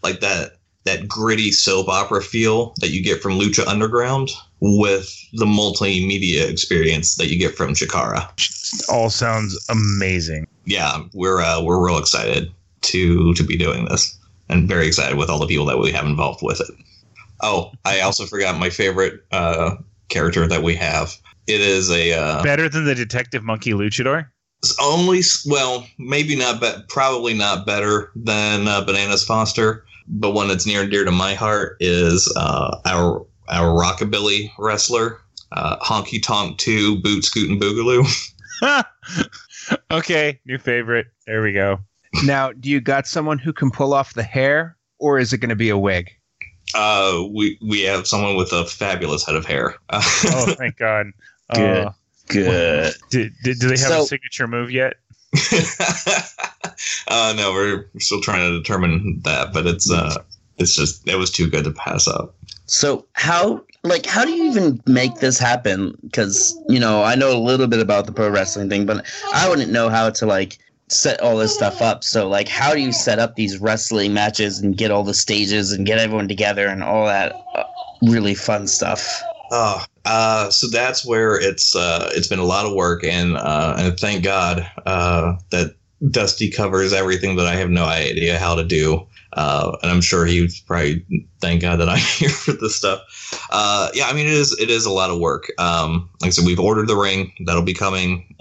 like 0.04 0.20
that 0.20 0.57
that 0.88 1.08
gritty 1.08 1.52
soap 1.52 1.90
opera 1.90 2.22
feel 2.22 2.74
that 2.78 2.90
you 2.90 3.04
get 3.04 3.22
from 3.22 3.34
Lucha 3.34 3.68
Underground 3.68 4.30
with 4.60 5.14
the 5.34 5.46
multimedia 5.46 6.50
experience 6.50 7.16
that 7.16 7.28
you 7.28 7.38
get 7.38 7.56
from 7.56 7.74
Chikara. 7.74 8.28
All 8.90 9.10
sounds 9.10 9.58
amazing. 9.70 10.48
Yeah, 10.66 11.04
we're 11.14 11.42
uh, 11.42 11.62
we're 11.62 11.86
real 11.86 11.98
excited 11.98 12.52
to 12.82 13.34
to 13.34 13.44
be 13.44 13.58
doing 13.58 13.86
this, 13.86 14.18
and 14.50 14.68
very 14.68 14.88
excited 14.88 15.18
with 15.18 15.30
all 15.30 15.40
the 15.40 15.48
people 15.48 15.66
that 15.66 15.80
we 15.80 15.92
have 15.92 16.06
involved 16.06 16.40
with 16.42 16.62
it. 16.62 16.72
Oh, 17.42 17.72
I 17.86 18.00
also 18.00 18.26
forgot 18.26 18.60
my 18.60 18.70
favorite 18.70 19.24
uh, 19.32 19.76
character 20.10 20.48
that 20.48 20.64
we 20.64 20.76
have. 20.76 21.16
It 21.46 21.62
is 21.62 21.90
a 21.92 22.14
uh, 22.14 22.44
Better 22.44 22.68
than 22.68 22.86
the 22.86 22.96
Detective 22.96 23.44
Monkey 23.44 23.72
Luchador. 23.72 24.28
It's 24.64 24.76
only 24.82 25.22
well, 25.46 25.86
maybe 26.00 26.36
not, 26.36 26.60
but 26.60 26.90
probably 26.90 27.34
not 27.34 27.66
better 27.66 28.12
than 28.16 28.68
uh, 28.68 28.84
Bananas 28.84 29.24
Foster. 29.24 29.86
But 30.08 30.32
one 30.32 30.48
that's 30.48 30.66
near 30.66 30.82
and 30.82 30.92
dear 30.92 31.04
to 31.06 31.12
my 31.12 31.34
heart 31.34 31.78
is 31.80 32.32
uh, 32.38 32.78
our 32.86 33.26
our 33.50 33.76
rockabilly 33.76 34.52
wrestler, 34.58 35.20
uh, 35.52 35.78
Honky 35.80 36.22
Tonk 36.22 36.58
Two, 36.58 37.02
Boot 37.02 37.24
Scoot 37.24 37.50
and 37.50 37.62
Boogaloo. 37.62 38.06
Okay, 39.92 40.40
new 40.46 40.58
favorite. 40.58 41.08
There 41.26 41.42
we 41.42 41.54
go. 41.54 41.80
Now, 42.24 42.52
do 42.54 42.70
you 42.70 42.80
got 42.80 43.08
someone 43.08 43.38
who 43.38 43.52
can 43.52 43.72
pull 43.72 43.94
off 43.94 44.14
the 44.14 44.24
hair, 44.24 44.78
or 45.00 45.20
is 45.20 45.34
it 45.34 45.40
going 45.40 45.50
to 45.50 45.56
be 45.56 45.70
a 45.70 45.78
wig? 45.78 46.10
Uh, 46.74 47.24
we 47.34 47.58
we 47.62 47.82
have 47.82 48.08
someone 48.08 48.36
with 48.36 48.52
a 48.52 48.66
fabulous 48.66 49.26
head 49.26 49.36
of 49.36 49.46
hair. 49.46 49.76
Oh, 49.90 50.54
thank 50.58 50.78
God. 50.78 51.08
Good. 51.54 51.88
Uh, 51.88 51.92
Good. 52.28 52.94
did, 53.10 53.34
did, 53.42 53.60
do 53.60 53.70
they 53.70 53.82
have 53.82 54.02
a 54.02 54.06
signature 54.06 54.48
move 54.48 54.70
yet? 54.70 54.96
uh, 57.08 57.34
no, 57.36 57.52
we're 57.52 57.86
we're 57.94 58.00
still 58.00 58.22
trying 58.22 58.50
to 58.50 58.58
determine 58.58 59.20
that, 59.24 59.54
but 59.54 59.68
it's 59.68 59.92
uh, 59.92 60.24
it's 60.58 60.76
just 60.76 61.08
it 61.08 61.18
was 61.18 61.32
too 61.32 61.50
good 61.50 61.64
to 61.66 61.72
pass 61.72 62.08
up. 62.08 62.36
So 62.66 63.06
how 63.14 63.64
like 63.84 64.06
how 64.06 64.26
do 64.26 64.32
you 64.32 64.50
even 64.50 64.82
make 64.86 65.16
this 65.16 65.38
happen? 65.40 65.98
Because 66.04 66.58
you 66.70 66.80
know 66.80 67.04
I 67.04 67.16
know 67.16 67.36
a 67.36 67.40
little 67.40 67.68
bit 67.68 67.80
about 67.80 68.06
the 68.06 68.12
pro 68.12 68.30
wrestling 68.30 68.70
thing, 68.70 68.86
but 68.86 69.06
I 69.34 69.50
wouldn't 69.50 69.72
know 69.72 69.90
how 69.90 70.10
to 70.10 70.26
like 70.26 70.60
set 70.90 71.20
all 71.20 71.38
this 71.38 71.54
stuff 71.54 71.82
up. 71.82 72.04
So 72.04 72.28
like 72.28 72.48
how 72.48 72.74
do 72.74 72.82
you 72.82 72.92
set 72.92 73.20
up 73.20 73.36
these 73.36 73.60
wrestling 73.60 74.14
matches 74.14 74.60
and 74.60 74.78
get 74.78 74.92
all 74.92 75.04
the 75.04 75.14
stages 75.14 75.72
and 75.72 75.86
get 75.86 76.00
everyone 76.00 76.28
together 76.28 76.68
and 76.68 76.84
all 76.84 77.06
that 77.06 77.34
uh, 77.56 77.64
really 78.02 78.36
fun 78.36 78.68
stuff? 78.68 79.22
Oh, 79.52 79.84
uh, 80.08 80.50
so 80.50 80.68
that's 80.68 81.06
where 81.06 81.38
it's 81.38 81.76
uh, 81.76 82.10
it's 82.16 82.30
been 82.30 82.40
a 82.40 82.46
lot 82.46 82.66
of 82.66 82.74
work, 82.74 83.04
and 83.04 83.36
uh, 83.36 83.76
and 83.78 84.00
thank 84.00 84.24
God 84.24 84.66
uh, 84.86 85.36
that 85.50 85.76
Dusty 86.12 86.50
covers 86.50 86.94
everything 86.94 87.36
that 87.36 87.46
I 87.46 87.56
have 87.56 87.70
no 87.70 87.84
idea 87.84 88.40
how 88.40 88.56
to 88.56 88.64
do. 88.64 89.06
Uh, 89.34 89.76
and 89.84 89.92
I'm 89.92 90.00
sure 90.00 90.26
he 90.26 90.40
would 90.40 90.52
probably 90.66 91.06
thank 91.42 91.62
God 91.62 91.82
that 91.82 91.90
I'm 91.90 91.98
here 92.18 92.30
for 92.30 92.54
this 92.54 92.78
stuff. 92.78 93.02
Yeah, 93.94 94.08
I 94.08 94.14
mean 94.14 94.28
it 94.28 94.34
is 94.34 94.58
it 94.58 94.70
is 94.70 94.86
a 94.86 94.92
lot 94.92 95.10
of 95.10 95.20
work. 95.20 95.52
Um, 95.58 96.10
like 96.22 96.30
I 96.30 96.32
said, 96.32 96.46
we've 96.46 96.60
ordered 96.60 96.88
the 96.88 96.96
ring 96.96 97.34
that'll 97.46 97.62
be 97.62 97.74
coming 97.74 98.34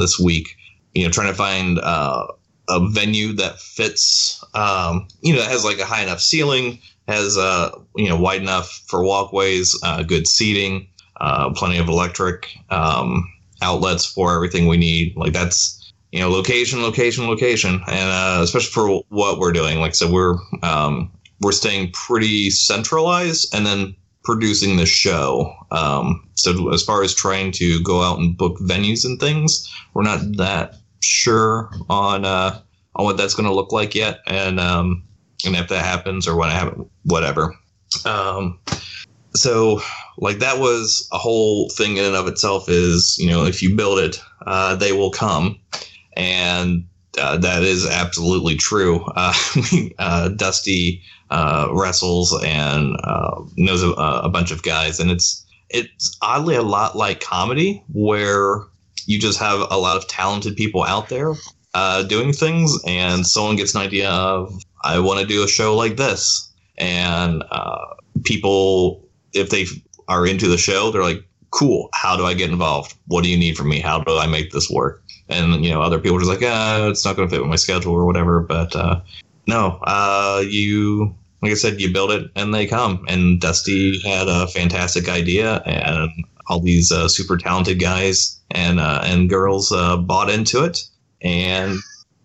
this 0.00 0.18
week. 0.18 0.56
You 0.94 1.04
know, 1.04 1.10
trying 1.10 1.28
to 1.28 1.34
find 1.34 1.78
a 1.78 2.80
venue 2.88 3.32
that 3.34 3.60
fits. 3.60 4.42
Um, 4.54 5.06
you 5.20 5.32
know, 5.34 5.40
that 5.40 5.50
has 5.52 5.64
like 5.64 5.78
a 5.78 5.84
high 5.84 6.02
enough 6.02 6.20
ceiling, 6.20 6.80
has 7.06 7.38
uh, 7.38 7.70
you 7.94 8.08
know 8.08 8.16
wide 8.16 8.42
enough 8.42 8.82
for 8.88 9.04
walkways, 9.04 9.78
good 10.08 10.26
seating, 10.26 10.88
uh, 11.22 11.50
plenty 11.54 11.78
of 11.78 11.88
electric 11.88 12.48
um, 12.70 13.32
outlets 13.62 14.04
for 14.04 14.34
everything 14.34 14.66
we 14.66 14.76
need. 14.76 15.16
Like 15.16 15.32
that's 15.32 15.92
you 16.10 16.20
know 16.20 16.28
location, 16.28 16.82
location, 16.82 17.26
location, 17.26 17.80
and 17.86 18.10
uh, 18.10 18.40
especially 18.42 18.72
for 18.72 19.02
what 19.08 19.38
we're 19.38 19.52
doing. 19.52 19.78
Like 19.78 19.94
so, 19.94 20.10
we're 20.10 20.36
um, 20.62 21.10
we're 21.40 21.52
staying 21.52 21.92
pretty 21.92 22.50
centralized, 22.50 23.54
and 23.54 23.64
then 23.64 23.94
producing 24.24 24.76
the 24.76 24.86
show. 24.86 25.54
Um, 25.70 26.28
so 26.34 26.72
as 26.72 26.82
far 26.82 27.02
as 27.02 27.14
trying 27.14 27.52
to 27.52 27.82
go 27.82 28.02
out 28.02 28.18
and 28.18 28.36
book 28.36 28.58
venues 28.58 29.04
and 29.04 29.18
things, 29.18 29.72
we're 29.94 30.02
not 30.02 30.20
that 30.36 30.74
sure 31.00 31.70
on 31.88 32.24
uh, 32.24 32.60
on 32.96 33.04
what 33.04 33.16
that's 33.16 33.34
going 33.34 33.48
to 33.48 33.54
look 33.54 33.70
like 33.70 33.94
yet, 33.94 34.18
and 34.26 34.58
um, 34.58 35.04
and 35.46 35.54
if 35.54 35.68
that 35.68 35.84
happens 35.84 36.26
or 36.26 36.36
when 36.36 36.50
it 36.50 36.54
happens, 36.54 36.88
whatever. 37.04 37.54
Um, 38.04 38.58
so 39.34 39.80
like 40.18 40.38
that 40.38 40.58
was 40.58 41.08
a 41.12 41.18
whole 41.18 41.68
thing 41.70 41.96
in 41.96 42.04
and 42.04 42.16
of 42.16 42.26
itself. 42.26 42.68
Is 42.68 43.16
you 43.18 43.30
know 43.30 43.44
if 43.44 43.62
you 43.62 43.74
build 43.74 43.98
it, 43.98 44.20
uh, 44.46 44.76
they 44.76 44.92
will 44.92 45.10
come, 45.10 45.58
and 46.16 46.86
uh, 47.18 47.38
that 47.38 47.62
is 47.62 47.86
absolutely 47.86 48.56
true. 48.56 49.04
Uh, 49.16 49.34
uh, 49.98 50.28
Dusty 50.28 51.02
uh, 51.30 51.68
wrestles 51.70 52.38
and 52.44 52.96
uh, 53.04 53.42
knows 53.56 53.82
a, 53.82 53.90
a 53.90 54.28
bunch 54.28 54.50
of 54.50 54.62
guys, 54.62 55.00
and 55.00 55.10
it's 55.10 55.44
it's 55.70 56.16
oddly 56.20 56.54
a 56.54 56.62
lot 56.62 56.96
like 56.96 57.20
comedy 57.20 57.82
where 57.92 58.60
you 59.06 59.18
just 59.18 59.38
have 59.38 59.60
a 59.70 59.76
lot 59.76 59.96
of 59.96 60.06
talented 60.08 60.56
people 60.56 60.82
out 60.82 61.08
there 61.08 61.34
doing 62.08 62.32
things, 62.32 62.76
and 62.86 63.26
someone 63.26 63.56
gets 63.56 63.74
an 63.74 63.80
idea 63.80 64.10
of 64.10 64.62
I 64.84 64.98
want 64.98 65.20
to 65.20 65.26
do 65.26 65.42
a 65.42 65.48
show 65.48 65.74
like 65.74 65.96
this, 65.96 66.52
and 66.78 67.42
people 68.24 69.02
if 69.32 69.50
they 69.50 69.66
are 70.08 70.26
into 70.26 70.48
the 70.48 70.58
show, 70.58 70.90
they're 70.90 71.02
like, 71.02 71.24
"Cool, 71.50 71.88
how 71.94 72.16
do 72.16 72.24
I 72.24 72.34
get 72.34 72.50
involved? 72.50 72.94
What 73.06 73.24
do 73.24 73.30
you 73.30 73.36
need 73.36 73.56
from 73.56 73.68
me? 73.68 73.80
How 73.80 74.00
do 74.00 74.18
I 74.18 74.26
make 74.26 74.50
this 74.52 74.70
work?" 74.70 75.02
And 75.28 75.64
you 75.64 75.70
know, 75.70 75.82
other 75.82 75.98
people 75.98 76.16
are 76.16 76.20
just 76.20 76.30
like, 76.30 76.42
"Ah, 76.44 76.88
it's 76.88 77.04
not 77.04 77.16
going 77.16 77.28
to 77.28 77.34
fit 77.34 77.40
with 77.40 77.50
my 77.50 77.56
schedule 77.56 77.92
or 77.92 78.04
whatever." 78.06 78.40
But 78.40 78.74
uh, 78.76 79.00
no, 79.46 79.78
uh, 79.84 80.42
you 80.46 81.14
like 81.42 81.52
I 81.52 81.54
said, 81.54 81.80
you 81.80 81.92
build 81.92 82.12
it 82.12 82.30
and 82.36 82.54
they 82.54 82.66
come. 82.66 83.04
And 83.08 83.40
Dusty 83.40 84.00
had 84.00 84.28
a 84.28 84.46
fantastic 84.46 85.08
idea, 85.08 85.56
and 85.66 86.10
all 86.46 86.60
these 86.60 86.92
uh, 86.92 87.08
super 87.08 87.36
talented 87.36 87.80
guys 87.80 88.40
and 88.50 88.80
uh, 88.80 89.02
and 89.04 89.28
girls 89.28 89.72
uh, 89.72 89.96
bought 89.96 90.30
into 90.30 90.64
it, 90.64 90.84
and 91.20 91.78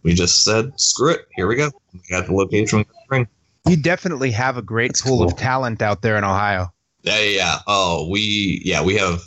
we 0.04 0.14
just 0.14 0.44
said, 0.44 0.72
"Screw 0.80 1.12
it, 1.14 1.28
here 1.36 1.48
we 1.48 1.56
go." 1.56 1.72
We 1.94 2.02
got 2.10 2.28
the 2.28 2.34
location. 2.34 2.80
we 2.80 2.84
got 2.84 2.94
the 2.94 3.16
ring. 3.16 3.28
You 3.68 3.78
definitely 3.78 4.32
have 4.32 4.58
a 4.58 4.62
great 4.62 4.90
That's 4.90 5.02
pool 5.02 5.20
cool. 5.20 5.28
of 5.28 5.36
talent 5.36 5.82
out 5.82 6.02
there 6.02 6.18
in 6.18 6.24
Ohio. 6.24 6.72
Yeah, 7.04 7.20
yeah. 7.20 7.60
Oh, 7.68 8.08
we 8.10 8.62
yeah 8.64 8.84
we 8.84 8.96
have. 8.98 9.22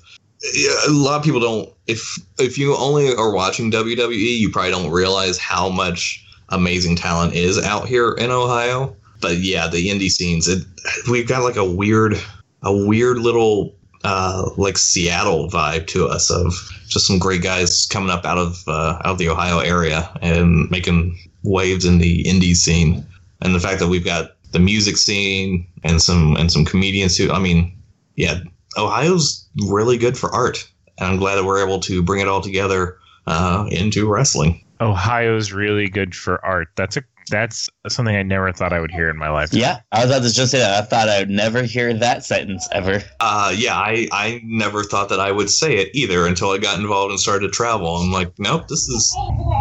A 0.88 0.90
lot 0.90 1.18
of 1.18 1.24
people 1.24 1.40
don't. 1.40 1.68
If 1.86 2.18
if 2.38 2.56
you 2.58 2.76
only 2.76 3.14
are 3.14 3.32
watching 3.32 3.70
WWE, 3.70 4.38
you 4.38 4.50
probably 4.50 4.70
don't 4.70 4.90
realize 4.90 5.38
how 5.38 5.68
much 5.68 6.24
amazing 6.48 6.96
talent 6.96 7.34
is 7.34 7.58
out 7.62 7.86
here 7.86 8.12
in 8.12 8.30
Ohio. 8.30 8.96
But 9.20 9.38
yeah, 9.38 9.68
the 9.68 9.88
indie 9.88 10.10
scenes. 10.10 10.48
It 10.48 10.64
we've 11.10 11.28
got 11.28 11.42
like 11.42 11.56
a 11.56 11.64
weird, 11.64 12.14
a 12.62 12.74
weird 12.86 13.18
little 13.18 13.74
uh, 14.04 14.50
like 14.56 14.78
Seattle 14.78 15.48
vibe 15.48 15.86
to 15.88 16.06
us 16.06 16.30
of 16.30 16.54
just 16.88 17.06
some 17.06 17.18
great 17.18 17.42
guys 17.42 17.86
coming 17.86 18.10
up 18.10 18.24
out 18.24 18.38
of 18.38 18.62
uh, 18.66 18.96
out 19.04 19.12
of 19.12 19.18
the 19.18 19.28
Ohio 19.28 19.58
area 19.58 20.10
and 20.22 20.70
making 20.70 21.18
waves 21.42 21.84
in 21.84 21.98
the 21.98 22.24
indie 22.24 22.56
scene. 22.56 23.06
And 23.42 23.54
the 23.54 23.60
fact 23.60 23.80
that 23.80 23.88
we've 23.88 24.04
got 24.04 24.32
the 24.52 24.58
music 24.58 24.96
scene 24.96 25.66
and 25.84 26.00
some 26.02 26.36
and 26.36 26.50
some 26.50 26.64
comedians 26.64 27.16
who 27.16 27.30
I 27.30 27.38
mean, 27.38 27.76
yeah, 28.16 28.40
Ohio's 28.76 29.48
really 29.68 29.98
good 29.98 30.16
for 30.16 30.30
art, 30.34 30.68
and 30.98 31.08
I'm 31.08 31.16
glad 31.16 31.36
that 31.36 31.44
we're 31.44 31.64
able 31.64 31.80
to 31.80 32.02
bring 32.02 32.20
it 32.20 32.28
all 32.28 32.40
together 32.40 32.98
uh, 33.26 33.66
into 33.70 34.08
wrestling. 34.08 34.64
Ohio's 34.80 35.52
really 35.52 35.88
good 35.88 36.14
for 36.14 36.44
art. 36.44 36.68
That's 36.76 36.96
a 36.96 37.02
that's 37.30 37.70
something 37.88 38.16
I 38.16 38.22
never 38.22 38.52
thought 38.52 38.72
I 38.72 38.80
would 38.80 38.90
hear 38.90 39.08
in 39.08 39.16
my 39.16 39.30
life. 39.30 39.52
Yeah, 39.52 39.80
I 39.92 40.04
was 40.04 40.10
about 40.10 40.26
to 40.26 40.34
just 40.34 40.50
say 40.50 40.58
that. 40.58 40.82
I 40.82 40.86
thought 40.86 41.08
I 41.08 41.20
would 41.20 41.30
never 41.30 41.62
hear 41.62 41.94
that 41.94 42.24
sentence 42.24 42.68
ever. 42.72 43.02
Uh, 43.20 43.54
yeah, 43.56 43.76
I, 43.76 44.08
I 44.12 44.40
never 44.44 44.82
thought 44.82 45.08
that 45.10 45.20
I 45.20 45.30
would 45.30 45.48
say 45.48 45.76
it 45.76 45.94
either 45.94 46.26
until 46.26 46.50
I 46.50 46.58
got 46.58 46.78
involved 46.78 47.12
and 47.12 47.20
started 47.20 47.46
to 47.46 47.52
travel. 47.52 47.96
I'm 47.96 48.10
like, 48.10 48.32
nope, 48.38 48.68
this 48.68 48.88
is. 48.88 49.16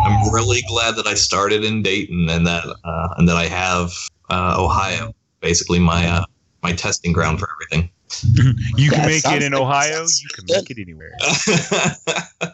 I'm 0.05 0.33
really 0.33 0.63
glad 0.67 0.95
that 0.95 1.07
I 1.07 1.13
started 1.13 1.63
in 1.63 1.83
Dayton 1.83 2.27
and 2.29 2.45
that 2.47 2.65
uh, 2.65 3.13
and 3.17 3.29
that 3.29 3.37
I 3.37 3.45
have 3.45 3.93
uh, 4.29 4.55
Ohio, 4.57 5.13
basically 5.41 5.79
my 5.79 6.07
uh, 6.07 6.25
my 6.63 6.73
testing 6.73 7.11
ground 7.13 7.39
for 7.39 7.47
everything. 7.55 7.89
You 8.75 8.89
can 8.89 9.01
That 9.01 9.07
make 9.07 9.25
it 9.25 9.43
in 9.43 9.53
like- 9.53 9.61
Ohio. 9.61 10.01
You 10.03 10.29
can 10.33 10.45
good. 10.45 10.55
make 10.57 10.69
it 10.71 10.79
anywhere. 10.81 11.15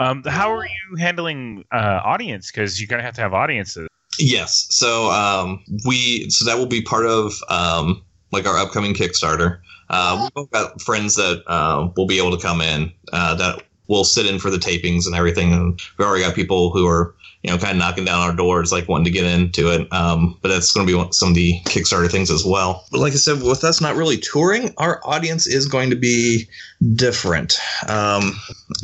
Um, 0.00 0.22
how 0.24 0.52
are 0.54 0.64
you 0.64 0.96
handling 0.96 1.64
uh, 1.72 2.00
audience? 2.04 2.52
Because 2.52 2.80
you're 2.80 2.86
gonna 2.86 3.02
have 3.02 3.14
to 3.14 3.20
have 3.20 3.34
audiences. 3.34 3.88
Yes. 4.16 4.68
So 4.70 5.10
um, 5.10 5.64
we 5.86 6.30
so 6.30 6.44
that 6.44 6.56
will 6.56 6.66
be 6.66 6.82
part 6.82 7.04
of 7.04 7.32
um, 7.48 8.00
like 8.30 8.46
our 8.46 8.56
upcoming 8.56 8.94
Kickstarter. 8.94 9.58
Uh, 9.90 10.18
we've 10.22 10.34
both 10.34 10.50
got 10.52 10.80
friends 10.80 11.16
that 11.16 11.42
uh, 11.48 11.88
will 11.96 12.06
be 12.06 12.16
able 12.18 12.30
to 12.36 12.40
come 12.40 12.60
in 12.60 12.92
uh, 13.12 13.34
that 13.34 13.62
will 13.88 14.04
sit 14.04 14.24
in 14.26 14.38
for 14.38 14.50
the 14.50 14.58
tapings 14.58 15.04
and 15.06 15.16
everything. 15.16 15.52
And 15.52 15.80
we've 15.98 16.06
already 16.06 16.22
got 16.24 16.36
people 16.36 16.70
who 16.70 16.86
are 16.86 17.14
you 17.42 17.50
know 17.50 17.58
kind 17.58 17.72
of 17.72 17.78
knocking 17.78 18.04
down 18.04 18.20
our 18.20 18.34
doors, 18.34 18.72
like 18.72 18.88
wanting 18.88 19.04
to 19.04 19.10
get 19.10 19.24
into 19.24 19.72
it. 19.72 19.92
Um, 19.92 20.36
but 20.42 20.48
that's 20.48 20.72
going 20.72 20.86
to 20.86 21.04
be 21.04 21.12
some 21.12 21.30
of 21.30 21.34
the 21.34 21.60
Kickstarter 21.64 22.10
things 22.10 22.30
as 22.30 22.44
well. 22.44 22.84
But 22.90 23.00
like 23.00 23.12
I 23.12 23.16
said, 23.16 23.42
with 23.42 23.64
us 23.64 23.80
not 23.80 23.96
really 23.96 24.16
touring, 24.16 24.74
our 24.78 25.00
audience 25.04 25.46
is 25.46 25.66
going 25.66 25.90
to 25.90 25.96
be 25.96 26.48
different. 26.94 27.54
Um, 27.88 28.32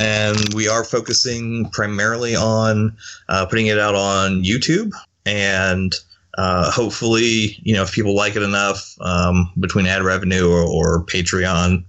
and 0.01 0.55
we 0.55 0.69
are 0.69 0.85
focusing 0.85 1.69
primarily 1.71 2.37
on 2.37 2.97
uh, 3.29 3.47
putting 3.47 3.67
it 3.67 3.79
out 3.79 3.95
on 3.95 4.43
YouTube 4.43 4.93
and 5.27 5.95
uh, 6.37 6.71
hopefully, 6.71 7.59
you 7.63 7.75
know, 7.75 7.83
if 7.83 7.93
people 7.93 8.15
like 8.15 8.37
it 8.37 8.43
enough 8.43 8.97
um, 9.01 9.53
between 9.61 9.87
ad 9.87 10.03
revenue 10.03 10.51
or, 10.51 10.63
or 10.63 11.05
Patreon, 11.07 11.85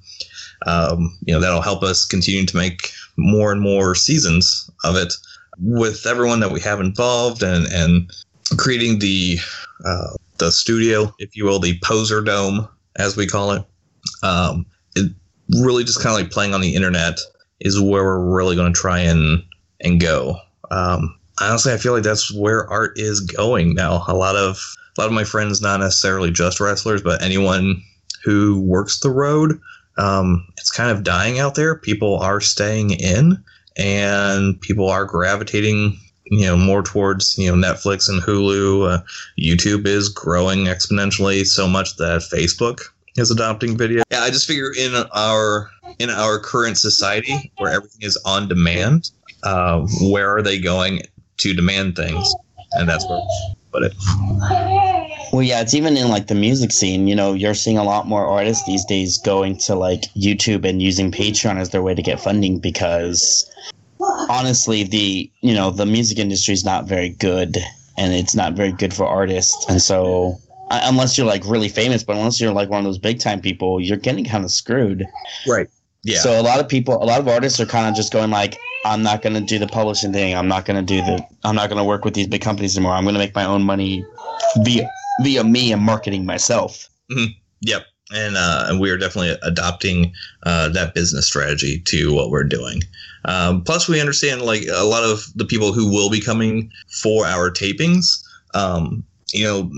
um, 0.67 1.17
you 1.25 1.33
know, 1.33 1.39
that'll 1.39 1.61
help 1.61 1.83
us 1.83 2.05
continue 2.05 2.45
to 2.45 2.57
make 2.57 2.91
more 3.17 3.51
and 3.51 3.61
more 3.61 3.95
seasons 3.95 4.69
of 4.83 4.95
it 4.95 5.13
with 5.59 6.05
everyone 6.05 6.39
that 6.39 6.51
we 6.51 6.59
have 6.61 6.79
involved 6.79 7.43
and 7.43 7.65
and 7.71 8.11
creating 8.57 8.99
the 8.99 9.37
uh, 9.85 10.13
the 10.37 10.51
studio, 10.51 11.13
if 11.19 11.35
you 11.35 11.45
will, 11.45 11.59
the 11.59 11.79
poser 11.83 12.21
dome 12.21 12.67
as 12.97 13.17
we 13.17 13.27
call 13.27 13.51
it. 13.51 13.63
Um, 14.23 14.65
it 14.95 15.11
really 15.61 15.83
just 15.83 16.01
kind 16.01 16.15
of 16.15 16.21
like 16.21 16.31
playing 16.31 16.53
on 16.53 16.61
the 16.61 16.75
internet 16.75 17.19
is 17.61 17.79
where 17.79 18.03
we're 18.03 18.35
really 18.35 18.55
going 18.55 18.73
to 18.73 18.79
try 18.79 18.99
and 18.99 19.43
and 19.81 19.99
go. 19.99 20.37
Um, 20.71 21.17
honestly, 21.39 21.73
I 21.73 21.77
feel 21.77 21.93
like 21.93 22.03
that's 22.03 22.33
where 22.33 22.69
art 22.69 22.93
is 22.97 23.19
going 23.19 23.75
now. 23.75 24.03
A 24.07 24.15
lot 24.15 24.35
of 24.35 24.57
a 24.97 25.01
lot 25.01 25.07
of 25.07 25.13
my 25.13 25.23
friends, 25.23 25.61
not 25.61 25.79
necessarily 25.79 26.31
just 26.31 26.59
wrestlers, 26.59 27.01
but 27.01 27.21
anyone 27.21 27.81
who 28.23 28.61
works 28.61 28.99
the 28.99 29.11
road, 29.11 29.59
um, 29.97 30.47
it's 30.57 30.71
kind 30.71 30.89
of 30.89 31.03
dying 31.03 31.39
out 31.39 31.55
there. 31.55 31.75
People 31.75 32.17
are 32.19 32.41
staying 32.41 32.91
in, 32.91 33.43
and 33.77 34.59
people 34.61 34.89
are 34.89 35.05
gravitating 35.05 35.97
you 36.25 36.45
know 36.45 36.57
more 36.57 36.81
towards 36.81 37.37
you 37.37 37.49
know 37.49 37.67
Netflix 37.67 38.09
and 38.09 38.21
Hulu. 38.21 38.93
Uh, 38.93 39.01
YouTube 39.39 39.85
is 39.85 40.09
growing 40.09 40.65
exponentially 40.65 41.45
so 41.45 41.67
much 41.67 41.97
that 41.97 42.21
Facebook 42.21 42.81
is 43.17 43.31
adopting 43.31 43.77
video. 43.77 44.03
Yeah, 44.11 44.21
I 44.21 44.29
just 44.29 44.47
figure 44.47 44.71
in 44.77 44.93
our 45.13 45.69
in 45.99 46.09
our 46.09 46.39
current 46.39 46.77
society 46.77 47.51
where 47.57 47.71
everything 47.71 48.01
is 48.01 48.17
on 48.25 48.47
demand, 48.47 49.11
uh, 49.43 49.85
where 50.01 50.35
are 50.35 50.41
they 50.41 50.59
going 50.59 51.01
to 51.37 51.53
demand 51.53 51.95
things? 51.95 52.33
And 52.73 52.89
that's 52.89 53.07
where 53.07 53.21
put 53.71 53.83
it. 53.83 55.04
Well, 55.35 55.43
yeah, 55.43 55.59
it's 55.59 55.73
even 55.73 55.97
in 55.97 56.07
like 56.07 56.27
the 56.27 56.33
music 56.33 56.71
scene. 56.71 57.07
You 57.07 57.15
know, 57.15 57.33
you're 57.33 57.55
seeing 57.55 57.77
a 57.77 57.83
lot 57.83 58.07
more 58.07 58.25
artists 58.25 58.65
these 58.65 58.85
days 58.85 59.17
going 59.17 59.57
to 59.57 59.75
like 59.75 60.03
YouTube 60.15 60.63
and 60.63 60.81
using 60.81 61.11
Patreon 61.11 61.57
as 61.57 61.71
their 61.71 61.81
way 61.81 61.93
to 61.93 62.01
get 62.01 62.21
funding 62.21 62.57
because 62.57 63.45
honestly, 64.29 64.83
the 64.83 65.29
you 65.41 65.53
know 65.53 65.71
the 65.71 65.85
music 65.85 66.19
industry 66.19 66.53
is 66.53 66.63
not 66.63 66.85
very 66.85 67.09
good, 67.09 67.57
and 67.97 68.13
it's 68.13 68.33
not 68.33 68.53
very 68.53 68.71
good 68.71 68.93
for 68.93 69.05
artists. 69.05 69.65
And 69.67 69.81
so, 69.81 70.37
uh, 70.71 70.79
unless 70.83 71.17
you're 71.17 71.27
like 71.27 71.43
really 71.45 71.67
famous, 71.67 72.01
but 72.01 72.15
unless 72.15 72.39
you're 72.39 72.53
like 72.53 72.69
one 72.69 72.79
of 72.79 72.85
those 72.85 72.97
big 72.97 73.19
time 73.19 73.41
people, 73.41 73.81
you're 73.81 73.97
getting 73.97 74.23
kind 74.23 74.45
of 74.45 74.51
screwed. 74.51 75.05
Right. 75.45 75.67
Yeah. 76.03 76.19
So 76.19 76.39
a 76.39 76.43
lot 76.43 76.61
of 76.61 76.69
people, 76.69 76.93
a 76.93 77.03
lot 77.03 77.19
of 77.19 77.27
artists 77.27 77.59
are 77.59 77.65
kind 77.65 77.89
of 77.89 77.93
just 77.93 78.13
going 78.13 78.31
like, 78.31 78.57
I'm 78.85 79.03
not 79.03 79.21
going 79.21 79.33
to 79.33 79.41
do 79.41 79.59
the 79.59 79.67
publishing 79.67 80.13
thing. 80.13 80.33
I'm 80.33 80.47
not 80.47 80.63
going 80.63 80.77
to 80.77 80.93
do 80.95 81.01
the. 81.01 81.27
I'm 81.43 81.55
not 81.55 81.67
going 81.67 81.79
to 81.79 81.83
work 81.83 82.05
with 82.05 82.13
these 82.13 82.27
big 82.27 82.41
companies 82.41 82.77
anymore. 82.77 82.93
I'm 82.93 83.03
going 83.03 83.15
to 83.15 83.19
make 83.19 83.35
my 83.35 83.43
own 83.43 83.63
money 83.63 84.05
via 84.63 84.89
via 85.21 85.43
me 85.43 85.71
and 85.71 85.81
marketing 85.81 86.25
myself. 86.25 86.89
Yep. 87.61 87.85
And 88.13 88.37
uh, 88.37 88.65
and 88.69 88.79
we 88.79 88.91
are 88.91 88.97
definitely 88.97 89.35
adopting 89.41 90.13
uh, 90.43 90.69
that 90.69 90.93
business 90.93 91.25
strategy 91.25 91.79
to 91.87 92.13
what 92.13 92.29
we're 92.29 92.43
doing. 92.43 92.83
Um, 93.25 93.63
plus, 93.63 93.87
we 93.87 93.99
understand 93.99 94.43
like 94.43 94.63
a 94.71 94.85
lot 94.85 95.03
of 95.03 95.25
the 95.35 95.45
people 95.45 95.73
who 95.73 95.89
will 95.89 96.11
be 96.11 96.21
coming 96.21 96.71
for 97.01 97.25
our 97.25 97.49
tapings. 97.49 98.23
Um, 98.53 99.03
you 99.33 99.43
know, 99.43 99.71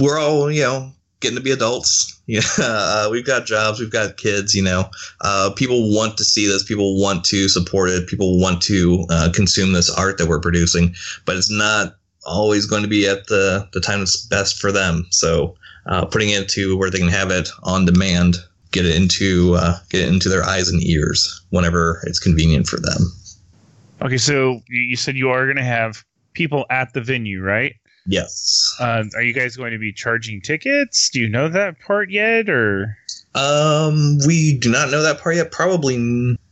we're 0.00 0.20
all 0.20 0.50
you 0.50 0.62
know 0.62 0.92
getting 1.18 1.36
to 1.36 1.42
be 1.42 1.50
adults. 1.50 2.16
Yeah, 2.30 2.42
uh, 2.58 3.08
we've 3.10 3.26
got 3.26 3.44
jobs, 3.44 3.80
we've 3.80 3.90
got 3.90 4.16
kids. 4.16 4.54
You 4.54 4.62
know, 4.62 4.88
uh, 5.22 5.50
people 5.56 5.92
want 5.92 6.16
to 6.18 6.24
see 6.24 6.46
this. 6.46 6.62
People 6.62 6.96
want 6.96 7.24
to 7.24 7.48
support 7.48 7.90
it. 7.90 8.06
People 8.06 8.38
want 8.38 8.62
to 8.62 9.04
uh, 9.10 9.32
consume 9.34 9.72
this 9.72 9.90
art 9.90 10.16
that 10.18 10.28
we're 10.28 10.38
producing. 10.38 10.94
But 11.24 11.36
it's 11.38 11.50
not 11.50 11.96
always 12.24 12.66
going 12.66 12.82
to 12.82 12.88
be 12.88 13.08
at 13.08 13.26
the 13.28 13.68
the 13.72 13.80
time 13.80 14.00
that's 14.00 14.24
best 14.26 14.58
for 14.60 14.70
them. 14.72 15.06
So 15.10 15.56
uh, 15.86 16.04
putting 16.06 16.30
it 16.30 16.48
to 16.50 16.76
where 16.76 16.90
they 16.90 16.98
can 16.98 17.08
have 17.08 17.30
it 17.30 17.48
on 17.62 17.84
demand, 17.84 18.36
get 18.72 18.86
it 18.86 18.94
into 18.96 19.54
uh, 19.54 19.78
get 19.88 20.02
it 20.02 20.08
into 20.08 20.28
their 20.28 20.44
eyes 20.44 20.68
and 20.68 20.82
ears 20.82 21.42
whenever 21.50 22.02
it's 22.06 22.18
convenient 22.18 22.66
for 22.66 22.78
them. 22.78 23.12
Okay, 24.02 24.18
so 24.18 24.60
you 24.68 24.80
you 24.80 24.96
said 24.96 25.16
you 25.16 25.30
are 25.30 25.44
going 25.46 25.56
to 25.56 25.62
have 25.64 26.04
people 26.34 26.64
at 26.70 26.92
the 26.92 27.00
venue, 27.00 27.42
right? 27.42 27.74
Yes. 28.06 28.74
Uh, 28.80 29.04
are 29.14 29.22
you 29.22 29.34
guys 29.34 29.56
going 29.56 29.72
to 29.72 29.78
be 29.78 29.92
charging 29.92 30.40
tickets? 30.40 31.10
Do 31.10 31.20
you 31.20 31.28
know 31.28 31.48
that 31.50 31.78
part 31.80 32.10
yet, 32.10 32.48
or 32.48 32.96
Um, 33.34 34.18
we 34.26 34.56
do 34.58 34.70
not 34.70 34.90
know 34.90 35.02
that 35.02 35.20
part 35.20 35.36
yet. 35.36 35.52
Probably, 35.52 35.96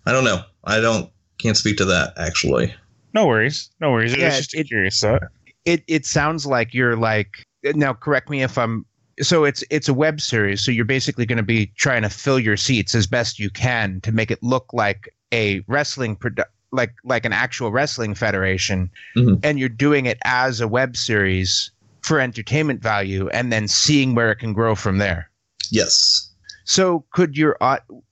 I 0.06 0.12
don't 0.12 0.24
know. 0.24 0.42
I 0.64 0.80
don't 0.80 1.10
can't 1.38 1.56
speak 1.56 1.76
to 1.78 1.84
that 1.86 2.12
actually. 2.18 2.74
no 3.14 3.26
worries, 3.26 3.70
no 3.80 3.90
worries. 3.92 4.12
It 4.12 4.18
Yeah, 4.20 4.26
was 4.26 4.36
just 4.38 4.54
a 4.54 4.58
it- 4.60 4.68
curious 4.68 5.00
thought. 5.00 5.22
It 5.68 5.84
it 5.86 6.06
sounds 6.06 6.46
like 6.46 6.72
you're 6.72 6.96
like 6.96 7.44
now 7.74 7.92
correct 7.92 8.30
me 8.30 8.42
if 8.42 8.56
i'm 8.56 8.84
so 9.20 9.44
it's 9.44 9.62
it's 9.70 9.88
a 9.88 9.94
web 9.94 10.20
series 10.20 10.60
so 10.64 10.70
you're 10.70 10.84
basically 10.84 11.26
going 11.26 11.36
to 11.36 11.42
be 11.42 11.66
trying 11.76 12.02
to 12.02 12.08
fill 12.08 12.38
your 12.38 12.56
seats 12.56 12.94
as 12.94 13.06
best 13.06 13.38
you 13.38 13.50
can 13.50 14.00
to 14.00 14.10
make 14.12 14.30
it 14.30 14.42
look 14.42 14.66
like 14.72 15.12
a 15.32 15.60
wrestling 15.66 16.16
produ- 16.16 16.44
like 16.72 16.94
like 17.04 17.24
an 17.26 17.32
actual 17.32 17.70
wrestling 17.70 18.14
federation 18.14 18.90
Mhm. 19.16 19.40
and 19.42 19.58
you're 19.58 19.68
doing 19.68 20.06
it 20.06 20.18
as 20.24 20.60
a 20.60 20.68
web 20.68 20.96
series 20.96 21.70
for 22.02 22.18
entertainment 22.20 22.80
value 22.82 23.28
and 23.30 23.52
then 23.52 23.68
seeing 23.68 24.14
where 24.14 24.30
it 24.30 24.36
can 24.36 24.52
grow 24.54 24.74
from 24.74 24.98
there 24.98 25.28
Yes. 25.70 26.30
so 26.64 27.04
could 27.12 27.36
your 27.36 27.58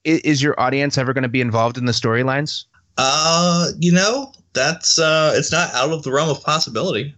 is 0.03 0.43
your 0.43 0.59
audience 0.59 0.97
ever 0.97 1.13
going 1.13 1.23
to 1.23 1.29
be 1.29 1.41
involved 1.41 1.77
in 1.77 1.85
the 1.85 1.93
storylines 1.93 2.65
Uh, 2.97 3.69
you 3.79 3.91
know 3.91 4.31
that's 4.53 4.99
uh, 4.99 5.31
it's 5.35 5.51
not 5.51 5.71
out 5.73 5.91
of 5.91 6.01
the 6.03 6.11
realm 6.11 6.29
of 6.29 6.41
possibility. 6.43 7.13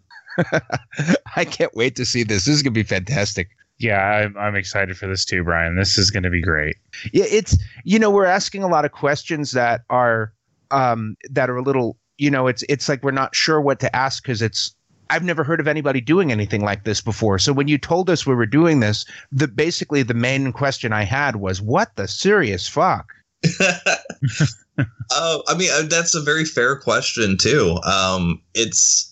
i 1.35 1.45
can't 1.45 1.75
wait 1.75 1.95
to 1.95 2.05
see 2.05 2.23
this 2.23 2.45
this 2.45 2.55
is 2.55 2.63
going 2.63 2.73
to 2.73 2.79
be 2.79 2.83
fantastic 2.83 3.49
Yeah, 3.79 4.01
I'm, 4.01 4.35
I'm 4.37 4.55
excited 4.55 4.97
for 4.97 5.07
this 5.07 5.23
too, 5.23 5.41
Brian. 5.43 5.77
This 5.77 5.97
is 5.97 6.11
going 6.11 6.23
to 6.23 6.29
be 6.29 6.41
great. 6.41 6.75
Yeah, 7.13 7.23
it's 7.29 7.57
you 7.85 7.97
know 7.97 8.11
we're 8.11 8.25
asking 8.25 8.61
a 8.61 8.67
lot 8.67 8.83
of 8.83 8.91
questions 8.91 9.51
that 9.53 9.81
are 9.89 10.33
um 10.71 11.15
that 11.31 11.49
are 11.49 11.55
a 11.55 11.61
little 11.61 11.95
you 12.17 12.29
know 12.29 12.47
it's 12.47 12.63
it's 12.67 12.89
like 12.89 13.01
we're 13.03 13.11
not 13.11 13.33
sure 13.33 13.61
what 13.61 13.79
to 13.79 13.95
ask 13.95 14.21
because 14.21 14.41
it's 14.41 14.75
I've 15.09 15.23
never 15.23 15.45
heard 15.45 15.61
of 15.61 15.67
anybody 15.67 16.01
doing 16.01 16.29
anything 16.29 16.61
like 16.61 16.83
this 16.83 16.99
before. 17.01 17.39
So 17.39 17.53
when 17.53 17.69
you 17.69 17.77
told 17.77 18.09
us 18.09 18.27
we 18.27 18.35
were 18.35 18.45
doing 18.45 18.81
this, 18.81 19.05
the 19.31 19.47
basically 19.47 20.03
the 20.03 20.13
main 20.13 20.51
question 20.51 20.91
I 20.91 21.03
had 21.03 21.37
was 21.37 21.61
what 21.61 21.95
the 21.95 22.07
serious 22.07 22.67
fuck. 22.67 23.13
Oh, 25.11 25.43
I 25.47 25.55
mean 25.57 25.69
uh, 25.73 25.83
that's 25.89 26.15
a 26.15 26.21
very 26.21 26.45
fair 26.45 26.75
question 26.75 27.37
too. 27.37 27.77
Um, 27.83 28.41
it's 28.53 29.08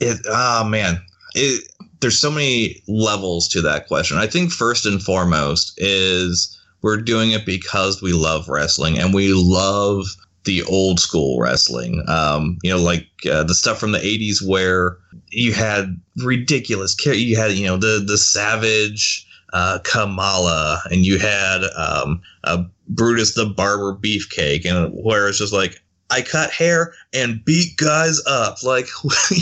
it. 0.00 0.18
Oh 0.28 0.64
man, 0.64 1.00
it. 1.34 1.70
There's 2.00 2.20
so 2.20 2.30
many 2.30 2.82
levels 2.86 3.48
to 3.48 3.62
that 3.62 3.86
question. 3.88 4.18
I 4.18 4.26
think 4.26 4.52
first 4.52 4.84
and 4.84 5.02
foremost 5.02 5.72
is 5.78 6.58
we're 6.82 6.98
doing 7.00 7.30
it 7.30 7.46
because 7.46 8.02
we 8.02 8.12
love 8.12 8.48
wrestling 8.48 8.98
and 8.98 9.14
we 9.14 9.32
love 9.32 10.04
the 10.44 10.62
old 10.64 11.00
school 11.00 11.40
wrestling. 11.40 12.04
Um, 12.06 12.58
you 12.62 12.70
know, 12.70 12.80
like 12.80 13.06
uh, 13.30 13.42
the 13.44 13.54
stuff 13.54 13.78
from 13.78 13.92
the 13.92 13.98
'80s 13.98 14.46
where 14.46 14.98
you 15.30 15.52
had 15.52 16.00
ridiculous. 16.22 16.94
char- 16.94 17.14
You 17.14 17.36
had 17.36 17.52
you 17.52 17.66
know 17.66 17.76
the 17.76 18.02
the 18.06 18.18
Savage, 18.18 19.26
uh, 19.52 19.78
Kamala, 19.84 20.82
and 20.90 21.04
you 21.04 21.18
had 21.18 21.62
um, 21.76 22.22
uh, 22.44 22.62
Brutus 22.88 23.34
the 23.34 23.46
Barber 23.46 23.94
Beefcake, 23.94 24.64
and 24.64 24.92
where 24.92 25.28
it's 25.28 25.38
just 25.38 25.52
like 25.52 25.82
I 26.10 26.22
cut 26.22 26.50
hair 26.50 26.94
and 27.12 27.44
beat 27.44 27.76
guys 27.76 28.20
up. 28.26 28.62
Like 28.62 28.88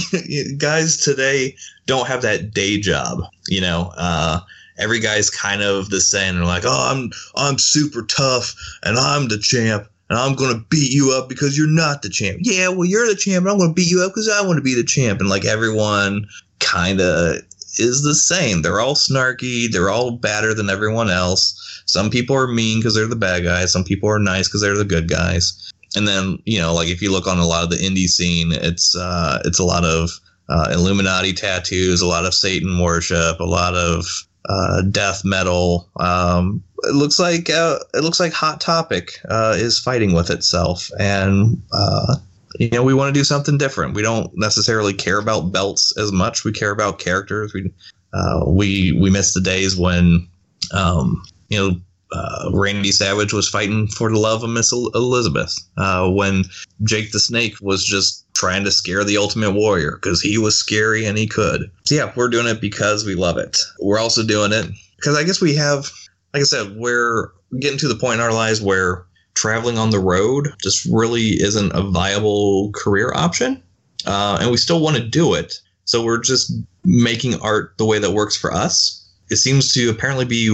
guys 0.58 0.96
today 0.96 1.56
don't 1.86 2.06
have 2.06 2.22
that 2.22 2.52
day 2.52 2.78
job, 2.78 3.20
you 3.48 3.60
know. 3.60 3.92
Uh, 3.96 4.40
every 4.78 5.00
guy's 5.00 5.30
kind 5.30 5.62
of 5.62 5.90
the 5.90 6.00
same. 6.00 6.36
They're 6.36 6.44
like, 6.44 6.64
oh, 6.64 6.90
I'm 6.90 7.10
I'm 7.36 7.58
super 7.58 8.02
tough 8.02 8.54
and 8.82 8.98
I'm 8.98 9.28
the 9.28 9.38
champ. 9.38 9.88
And 10.10 10.18
I'm 10.18 10.34
gonna 10.34 10.62
beat 10.68 10.92
you 10.92 11.12
up 11.12 11.28
because 11.28 11.56
you're 11.56 11.66
not 11.66 12.02
the 12.02 12.10
champ. 12.10 12.38
Yeah, 12.42 12.68
well, 12.68 12.84
you're 12.84 13.08
the 13.08 13.16
champ, 13.16 13.44
and 13.44 13.50
I'm 13.50 13.58
gonna 13.58 13.72
beat 13.72 13.90
you 13.90 14.02
up 14.02 14.12
because 14.12 14.28
I 14.28 14.46
want 14.46 14.58
to 14.58 14.62
be 14.62 14.74
the 14.74 14.84
champ. 14.84 15.18
And 15.18 15.30
like 15.30 15.46
everyone 15.46 16.26
kind 16.60 17.00
of 17.00 17.36
is 17.78 18.02
the 18.02 18.14
same. 18.14 18.62
They're 18.62 18.80
all 18.80 18.94
snarky. 18.94 19.70
They're 19.70 19.90
all 19.90 20.12
badder 20.12 20.54
than 20.54 20.68
everyone 20.68 21.10
else. 21.10 21.82
Some 21.86 22.10
people 22.10 22.36
are 22.36 22.46
mean 22.46 22.78
because 22.78 22.94
they're 22.94 23.06
the 23.06 23.16
bad 23.16 23.44
guys. 23.44 23.72
Some 23.72 23.84
people 23.84 24.08
are 24.08 24.18
nice 24.18 24.46
because 24.46 24.60
they're 24.60 24.76
the 24.76 24.84
good 24.84 25.08
guys. 25.08 25.72
And 25.96 26.08
then 26.08 26.38
you 26.44 26.60
know, 26.60 26.74
like 26.74 26.88
if 26.88 27.00
you 27.00 27.12
look 27.12 27.26
on 27.26 27.38
a 27.38 27.46
lot 27.46 27.64
of 27.64 27.70
the 27.70 27.76
indie 27.76 28.08
scene, 28.08 28.52
it's 28.52 28.96
uh, 28.96 29.40
it's 29.44 29.58
a 29.58 29.64
lot 29.64 29.84
of 29.84 30.10
uh, 30.48 30.70
Illuminati 30.72 31.32
tattoos, 31.32 32.00
a 32.00 32.06
lot 32.06 32.24
of 32.24 32.34
Satan 32.34 32.78
worship, 32.78 33.40
a 33.40 33.44
lot 33.44 33.74
of 33.74 34.06
uh, 34.48 34.82
death 34.82 35.24
metal. 35.24 35.88
Um, 36.00 36.62
it 36.82 36.94
looks 36.94 37.18
like 37.18 37.48
uh, 37.50 37.78
it 37.94 38.02
looks 38.02 38.20
like 38.20 38.32
Hot 38.32 38.60
Topic 38.60 39.12
uh, 39.30 39.54
is 39.56 39.78
fighting 39.78 40.12
with 40.12 40.30
itself, 40.30 40.90
and 40.98 41.62
uh, 41.72 42.16
you 42.58 42.70
know 42.70 42.82
we 42.82 42.94
want 42.94 43.14
to 43.14 43.18
do 43.18 43.24
something 43.24 43.56
different. 43.56 43.94
We 43.94 44.02
don't 44.02 44.30
necessarily 44.34 44.92
care 44.92 45.18
about 45.18 45.52
belts 45.52 45.96
as 45.96 46.12
much. 46.12 46.44
We 46.44 46.52
care 46.52 46.70
about 46.70 46.98
characters. 46.98 47.54
We 47.54 47.72
uh, 48.12 48.44
we 48.46 48.92
we 48.92 49.10
miss 49.10 49.32
the 49.32 49.40
days 49.40 49.76
when 49.76 50.28
um, 50.72 51.22
you 51.48 51.58
know 51.58 51.80
uh, 52.14 52.50
Randy 52.52 52.92
Savage 52.92 53.32
was 53.32 53.48
fighting 53.48 53.88
for 53.88 54.10
the 54.10 54.18
love 54.18 54.44
of 54.44 54.50
Miss 54.50 54.72
Elizabeth. 54.72 55.54
Uh, 55.76 56.08
when 56.10 56.44
Jake 56.84 57.10
the 57.10 57.18
Snake 57.18 57.56
was 57.60 57.84
just 57.84 58.24
trying 58.34 58.64
to 58.64 58.70
scare 58.70 59.04
the 59.04 59.16
Ultimate 59.16 59.52
Warrior 59.52 59.98
because 60.00 60.20
he 60.20 60.38
was 60.38 60.56
scary 60.56 61.04
and 61.04 61.18
he 61.18 61.26
could. 61.26 61.70
So 61.84 61.94
yeah, 61.96 62.12
we're 62.14 62.28
doing 62.28 62.46
it 62.46 62.60
because 62.60 63.04
we 63.04 63.14
love 63.14 63.36
it. 63.36 63.58
We're 63.80 63.98
also 63.98 64.24
doing 64.24 64.52
it 64.52 64.66
because 64.96 65.16
I 65.16 65.24
guess 65.24 65.40
we 65.40 65.54
have, 65.56 65.90
like 66.32 66.40
I 66.40 66.44
said, 66.44 66.76
we're 66.76 67.32
getting 67.58 67.78
to 67.78 67.88
the 67.88 67.96
point 67.96 68.14
in 68.14 68.20
our 68.20 68.32
lives 68.32 68.62
where 68.62 69.06
traveling 69.34 69.78
on 69.78 69.90
the 69.90 69.98
road 69.98 70.48
just 70.62 70.86
really 70.86 71.40
isn't 71.42 71.72
a 71.72 71.82
viable 71.82 72.70
career 72.72 73.12
option, 73.14 73.62
uh, 74.06 74.38
and 74.40 74.50
we 74.50 74.56
still 74.56 74.80
want 74.80 74.96
to 74.96 75.02
do 75.02 75.34
it. 75.34 75.54
So 75.84 76.04
we're 76.04 76.20
just 76.20 76.52
making 76.84 77.40
art 77.40 77.74
the 77.78 77.84
way 77.84 77.98
that 77.98 78.12
works 78.12 78.36
for 78.36 78.52
us. 78.52 79.03
It 79.30 79.36
seems 79.36 79.72
to 79.72 79.88
apparently 79.90 80.24
be 80.24 80.50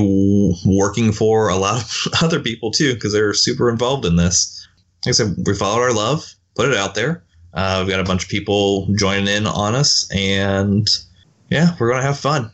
working 0.65 1.13
for 1.13 1.49
a 1.49 1.57
lot 1.57 1.83
of 1.83 2.07
other 2.23 2.41
people 2.41 2.71
too, 2.71 2.95
because 2.95 3.13
they're 3.13 3.35
super 3.35 3.69
involved 3.71 4.05
in 4.05 4.17
this. 4.17 4.67
Like 5.05 5.11
I 5.11 5.13
said, 5.13 5.35
we 5.47 5.55
followed 5.55 5.83
our 5.83 5.93
love, 5.93 6.33
put 6.55 6.69
it 6.69 6.77
out 6.77 6.95
there. 6.95 7.25
Uh, 7.53 7.81
we've 7.81 7.91
got 7.91 8.01
a 8.01 8.05
bunch 8.05 8.23
of 8.23 8.29
people 8.29 8.87
joining 8.95 9.27
in 9.27 9.47
on 9.47 9.75
us, 9.75 10.09
and 10.15 10.89
yeah, 11.51 11.75
we're 11.81 11.91
gonna 11.91 12.03
have 12.03 12.19
fun. 12.19 12.51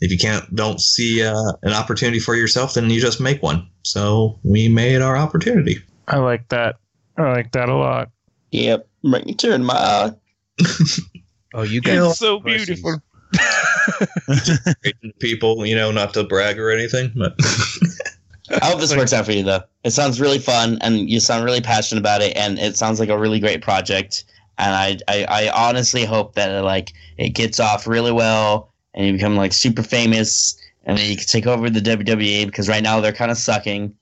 If 0.00 0.12
you 0.12 0.18
can't, 0.18 0.54
don't 0.54 0.80
see 0.80 1.24
uh, 1.24 1.52
an 1.62 1.72
opportunity 1.72 2.20
for 2.20 2.36
yourself, 2.36 2.74
then 2.74 2.90
you 2.90 3.00
just 3.00 3.20
make 3.20 3.42
one. 3.42 3.66
So 3.82 4.38
we 4.44 4.68
made 4.68 5.00
our 5.00 5.16
opportunity. 5.16 5.78
I 6.06 6.18
like 6.18 6.48
that. 6.50 6.76
I 7.16 7.30
like 7.30 7.52
that 7.52 7.68
a 7.68 7.74
lot. 7.74 8.10
Yep, 8.52 8.86
bring 9.02 9.30
a 9.30 9.34
tear 9.34 9.54
in 9.54 9.64
my 9.64 9.74
eye. 9.74 10.10
Oh, 11.56 11.62
you 11.62 11.80
You 11.82 11.94
know, 11.94 12.08
guys, 12.08 12.18
so 12.18 12.38
beautiful. 12.38 13.00
People, 15.18 15.66
you 15.66 15.74
know, 15.74 15.90
not 15.90 16.14
to 16.14 16.24
brag 16.24 16.58
or 16.58 16.70
anything, 16.70 17.12
but 17.14 17.34
I 18.62 18.66
hope 18.66 18.80
this 18.80 18.94
works 18.94 19.12
out 19.12 19.26
for 19.26 19.32
you 19.32 19.42
though. 19.42 19.62
It 19.84 19.90
sounds 19.90 20.20
really 20.20 20.38
fun, 20.38 20.78
and 20.80 21.10
you 21.10 21.20
sound 21.20 21.44
really 21.44 21.60
passionate 21.60 22.00
about 22.00 22.22
it, 22.22 22.36
and 22.36 22.58
it 22.58 22.76
sounds 22.76 23.00
like 23.00 23.08
a 23.08 23.18
really 23.18 23.40
great 23.40 23.62
project. 23.62 24.24
And 24.58 24.74
I, 24.74 24.98
I, 25.08 25.24
I 25.24 25.68
honestly 25.68 26.04
hope 26.04 26.34
that 26.34 26.50
it, 26.50 26.62
like 26.62 26.92
it 27.18 27.30
gets 27.30 27.60
off 27.60 27.86
really 27.86 28.12
well, 28.12 28.72
and 28.94 29.06
you 29.06 29.12
become 29.12 29.36
like 29.36 29.52
super 29.52 29.82
famous, 29.82 30.58
and 30.84 30.96
then 30.96 31.10
you 31.10 31.16
can 31.16 31.26
take 31.26 31.46
over 31.46 31.68
the 31.68 31.80
WWE 31.80 32.46
because 32.46 32.68
right 32.68 32.82
now 32.82 33.00
they're 33.00 33.12
kind 33.12 33.30
of 33.30 33.36
sucking. 33.36 33.94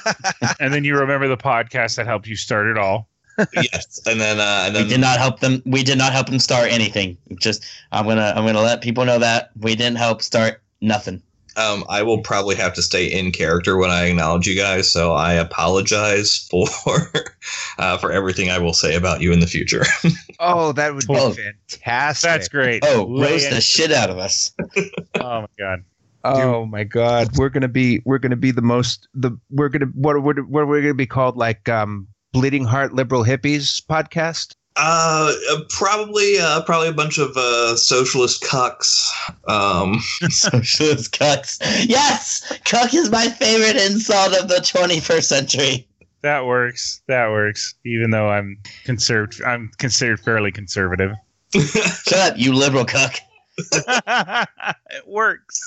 and 0.60 0.72
then 0.72 0.84
you 0.84 0.96
remember 0.98 1.28
the 1.28 1.36
podcast 1.36 1.96
that 1.96 2.06
helped 2.06 2.26
you 2.26 2.36
start 2.36 2.66
it 2.66 2.78
all. 2.78 3.08
Yes. 3.54 4.00
And 4.06 4.20
then, 4.20 4.40
uh, 4.40 4.64
and 4.66 4.74
We 4.76 4.84
did 4.88 5.00
not 5.00 5.18
help 5.18 5.40
them. 5.40 5.62
We 5.66 5.82
did 5.82 5.98
not 5.98 6.12
help 6.12 6.28
them 6.28 6.38
start 6.38 6.70
anything. 6.70 7.16
Just 7.40 7.64
I'm 7.92 8.06
gonna 8.06 8.32
I'm 8.36 8.44
gonna 8.46 8.60
let 8.60 8.80
people 8.80 9.04
know 9.04 9.18
that 9.18 9.50
we 9.60 9.74
didn't 9.74 9.98
help 9.98 10.22
start 10.22 10.62
nothing. 10.80 11.22
Um, 11.56 11.84
I 11.88 12.02
will 12.02 12.18
probably 12.22 12.54
have 12.56 12.74
to 12.74 12.82
stay 12.82 13.06
in 13.06 13.32
character 13.32 13.76
when 13.76 13.90
I 13.90 14.06
acknowledge 14.06 14.46
you 14.46 14.54
guys, 14.56 14.90
so 14.90 15.14
I 15.14 15.32
apologize 15.34 16.46
for 16.48 16.66
uh, 17.78 17.98
for 17.98 18.12
everything 18.12 18.50
I 18.50 18.58
will 18.58 18.72
say 18.72 18.94
about 18.94 19.20
you 19.20 19.32
in 19.32 19.40
the 19.40 19.46
future. 19.46 19.84
Oh, 20.42 20.72
that 20.72 20.94
would 20.94 21.06
be 21.06 21.14
Oh. 21.18 21.34
fantastic. 21.34 22.30
That's 22.30 22.48
great. 22.48 22.82
Oh, 22.86 23.04
Lay 23.10 23.32
roast 23.32 23.48
in- 23.48 23.54
the 23.54 23.60
shit 23.60 23.92
out 23.92 24.08
of 24.08 24.16
us. 24.16 24.52
Oh 25.20 25.42
my 25.42 25.46
god. 25.58 25.84
Oh 26.24 26.64
my 26.64 26.84
God, 26.84 27.36
we're 27.36 27.50
gonna 27.50 27.68
be 27.68 28.00
we're 28.06 28.16
gonna 28.18 28.36
be 28.36 28.50
the 28.50 28.62
most 28.62 29.08
the 29.12 29.32
we're 29.50 29.68
gonna 29.68 29.86
what 29.94 30.22
what 30.22 30.38
what 30.48 30.66
we're 30.66 30.80
gonna 30.80 30.94
be 30.94 31.04
called 31.06 31.36
like 31.36 31.68
um 31.68 32.06
bleeding 32.32 32.64
heart 32.64 32.92
liberal 32.92 33.24
hippies 33.24 33.84
podcast. 33.84 34.54
Uh, 34.76 35.32
uh, 35.50 35.60
probably, 35.68 36.38
uh, 36.38 36.62
probably 36.62 36.88
a 36.88 36.92
bunch 36.92 37.18
of 37.18 37.36
uh, 37.36 37.76
socialist 37.76 38.42
cucks. 38.42 39.08
Um, 39.46 39.98
Socialist 40.30 41.12
cucks. 41.12 41.58
Yes, 41.86 42.58
cuck 42.64 42.94
is 42.94 43.10
my 43.10 43.28
favorite 43.28 43.76
insult 43.76 44.34
of 44.40 44.48
the 44.48 44.56
21st 44.56 45.24
century. 45.24 45.88
That 46.22 46.46
works. 46.46 47.02
That 47.08 47.30
works. 47.30 47.74
Even 47.84 48.10
though 48.10 48.28
I'm 48.28 48.58
conserved, 48.84 49.42
I'm 49.42 49.70
considered 49.78 50.20
fairly 50.20 50.52
conservative. 50.52 51.12
Shut 51.52 52.32
up, 52.32 52.38
you 52.38 52.52
liberal 52.52 52.84
cuck. 52.84 53.16
it 53.58 55.06
works. 55.06 55.66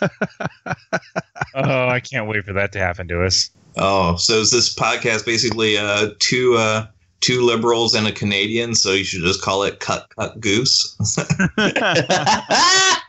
oh, 1.54 1.88
I 1.88 2.00
can't 2.00 2.28
wait 2.28 2.44
for 2.44 2.52
that 2.52 2.72
to 2.72 2.78
happen 2.78 3.08
to 3.08 3.24
us. 3.24 3.50
oh, 3.76 4.16
so 4.16 4.34
is 4.40 4.50
this 4.50 4.74
podcast 4.74 5.24
basically 5.26 5.76
uh, 5.78 6.10
two 6.18 6.54
uh, 6.56 6.86
two 7.20 7.42
liberals 7.42 7.94
and 7.94 8.06
a 8.06 8.12
Canadian? 8.12 8.74
So 8.74 8.92
you 8.92 9.04
should 9.04 9.22
just 9.22 9.42
call 9.42 9.62
it 9.64 9.80
"Cut 9.80 10.08
Cut 10.18 10.40
Goose." 10.40 10.96
that 11.56 13.00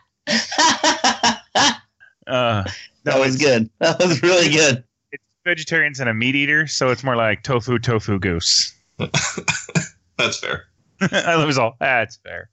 Uh, 2.28 2.64
no, 3.06 3.20
was 3.20 3.38
good. 3.38 3.70
That 3.80 4.00
was 4.00 4.24
really 4.24 4.50
good. 4.50 4.84
it's 5.12 5.24
vegetarians 5.43 6.00
and 6.00 6.10
a 6.10 6.14
meat 6.14 6.36
eater, 6.36 6.66
so 6.66 6.89
it's 6.89 7.04
more 7.04 7.16
like 7.16 7.43
tofu, 7.43 7.78
tofu, 7.78 8.18
goose. 8.20 8.74
That's 10.18 10.39
fair. 10.39 10.66
I 11.12 11.43
was 11.46 11.58
all 11.60 11.76
that's 11.80 12.18
fair. 12.18 12.50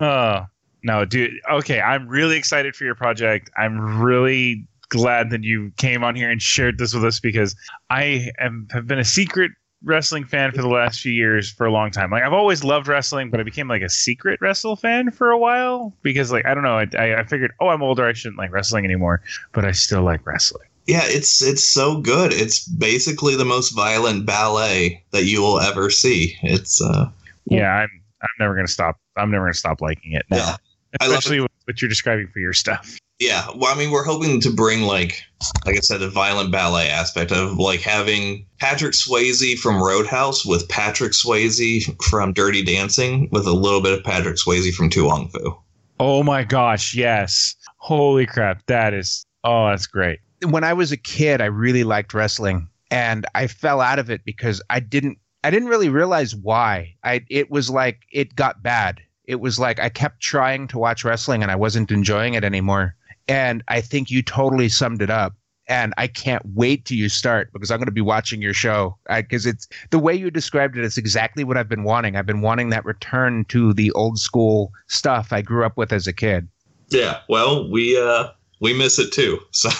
Oh 0.00 0.46
no, 0.82 1.04
dude. 1.04 1.32
Okay, 1.50 1.80
I'm 1.80 2.08
really 2.08 2.36
excited 2.36 2.74
for 2.74 2.84
your 2.84 2.94
project. 2.94 3.50
I'm 3.56 4.00
really 4.00 4.66
glad 4.88 5.30
that 5.30 5.42
you 5.42 5.72
came 5.78 6.04
on 6.04 6.14
here 6.14 6.30
and 6.30 6.42
shared 6.42 6.78
this 6.78 6.92
with 6.92 7.04
us 7.04 7.18
because 7.18 7.56
I 7.88 8.30
am 8.38 8.68
have 8.72 8.86
been 8.86 8.98
a 8.98 9.04
secret 9.04 9.52
wrestling 9.84 10.24
fan 10.24 10.52
for 10.52 10.62
the 10.62 10.68
last 10.68 11.00
few 11.00 11.12
years 11.12 11.50
for 11.50 11.66
a 11.66 11.72
long 11.72 11.90
time. 11.90 12.10
Like 12.10 12.22
I've 12.22 12.32
always 12.32 12.62
loved 12.62 12.88
wrestling, 12.88 13.30
but 13.30 13.40
I 13.40 13.42
became 13.42 13.68
like 13.68 13.82
a 13.82 13.88
secret 13.88 14.40
wrestle 14.40 14.76
fan 14.76 15.10
for 15.10 15.30
a 15.30 15.38
while 15.38 15.94
because 16.02 16.30
like 16.30 16.46
I 16.46 16.54
don't 16.54 16.62
know. 16.62 16.78
I, 16.78 17.20
I, 17.20 17.24
figured, 17.24 17.52
oh, 17.60 17.68
I'm 17.68 17.82
older. 17.82 18.06
I 18.06 18.12
shouldn't 18.12 18.38
like 18.38 18.52
wrestling 18.52 18.84
anymore, 18.84 19.22
but 19.52 19.64
I 19.64 19.72
still 19.72 20.02
like 20.02 20.26
wrestling. 20.26 20.68
Yeah, 20.86 21.02
it's 21.04 21.42
it's 21.42 21.64
so 21.64 22.00
good. 22.00 22.32
It's 22.32 22.66
basically 22.66 23.36
the 23.36 23.44
most 23.44 23.70
violent 23.70 24.26
ballet 24.26 25.04
that 25.12 25.24
you 25.24 25.40
will 25.40 25.60
ever 25.60 25.90
see. 25.90 26.36
It's 26.42 26.82
uh, 26.82 27.08
Yeah, 27.46 27.70
I'm. 27.70 27.88
I'm 28.22 28.28
never 28.38 28.54
gonna 28.54 28.68
stop. 28.68 28.98
I'm 29.16 29.30
never 29.30 29.46
gonna 29.46 29.54
stop 29.54 29.80
liking 29.80 30.12
it. 30.12 30.24
Now. 30.30 30.36
yeah, 30.36 30.56
I 31.00 31.06
love 31.06 31.18
especially 31.18 31.40
what 31.40 31.80
you're 31.80 31.88
describing 31.88 32.28
for 32.28 32.38
your 32.38 32.52
stuff. 32.52 32.98
Yeah, 33.18 33.46
well, 33.54 33.72
I 33.72 33.78
mean, 33.78 33.92
we're 33.92 34.04
hoping 34.04 34.40
to 34.40 34.50
bring 34.50 34.82
like, 34.82 35.22
like 35.64 35.76
I 35.76 35.80
said, 35.80 36.00
the 36.00 36.10
violent 36.10 36.50
ballet 36.50 36.88
aspect 36.88 37.30
of 37.30 37.56
like 37.56 37.80
having 37.80 38.44
Patrick 38.58 38.94
Swayze 38.94 39.56
from 39.58 39.80
Roadhouse 39.80 40.44
with 40.44 40.68
Patrick 40.68 41.12
Swayze 41.12 42.02
from 42.02 42.32
Dirty 42.32 42.64
Dancing 42.64 43.28
with 43.30 43.46
a 43.46 43.52
little 43.52 43.80
bit 43.80 43.96
of 43.96 44.02
Patrick 44.02 44.36
Swayze 44.36 44.74
from 44.74 44.90
To 44.90 45.04
Wong 45.04 45.28
Foo. 45.28 45.56
Oh 46.00 46.24
my 46.24 46.42
gosh, 46.42 46.96
yes. 46.96 47.54
Holy 47.76 48.26
crap, 48.26 48.66
that 48.66 48.92
is 48.92 49.24
oh, 49.44 49.68
that's 49.68 49.86
great. 49.86 50.18
when 50.44 50.64
I 50.64 50.72
was 50.72 50.90
a 50.90 50.96
kid, 50.96 51.40
I 51.40 51.46
really 51.46 51.84
liked 51.84 52.14
wrestling, 52.14 52.68
and 52.90 53.24
I 53.36 53.46
fell 53.46 53.80
out 53.80 54.00
of 54.00 54.10
it 54.10 54.24
because 54.24 54.60
I 54.68 54.80
didn't. 54.80 55.18
I 55.44 55.50
didn't 55.50 55.68
really 55.68 55.88
realize 55.88 56.34
why. 56.34 56.94
I 57.04 57.24
it 57.28 57.50
was 57.50 57.70
like 57.70 58.02
it 58.12 58.34
got 58.34 58.62
bad. 58.62 59.00
It 59.24 59.40
was 59.40 59.58
like 59.58 59.78
I 59.80 59.88
kept 59.88 60.20
trying 60.20 60.68
to 60.68 60.78
watch 60.78 61.04
wrestling 61.04 61.42
and 61.42 61.50
I 61.50 61.56
wasn't 61.56 61.90
enjoying 61.90 62.34
it 62.34 62.44
anymore. 62.44 62.94
And 63.28 63.62
I 63.68 63.80
think 63.80 64.10
you 64.10 64.22
totally 64.22 64.68
summed 64.68 65.02
it 65.02 65.10
up. 65.10 65.34
And 65.68 65.94
I 65.96 66.08
can't 66.08 66.42
wait 66.54 66.84
till 66.84 66.96
you 66.96 67.08
start 67.08 67.52
because 67.52 67.70
I'm 67.70 67.78
going 67.78 67.86
to 67.86 67.92
be 67.92 68.00
watching 68.00 68.42
your 68.42 68.52
show 68.52 68.98
because 69.08 69.46
it's 69.46 69.68
the 69.90 69.98
way 69.98 70.12
you 70.12 70.28
described 70.30 70.76
it. 70.76 70.84
It's 70.84 70.98
exactly 70.98 71.44
what 71.44 71.56
I've 71.56 71.68
been 71.68 71.84
wanting. 71.84 72.16
I've 72.16 72.26
been 72.26 72.40
wanting 72.40 72.70
that 72.70 72.84
return 72.84 73.44
to 73.46 73.72
the 73.72 73.92
old 73.92 74.18
school 74.18 74.72
stuff 74.88 75.32
I 75.32 75.40
grew 75.40 75.64
up 75.64 75.76
with 75.76 75.92
as 75.92 76.08
a 76.08 76.12
kid. 76.12 76.48
Yeah, 76.88 77.20
well, 77.28 77.70
we 77.70 77.98
uh 77.98 78.28
we 78.60 78.74
miss 78.74 78.98
it 78.98 79.12
too. 79.12 79.38
So 79.52 79.70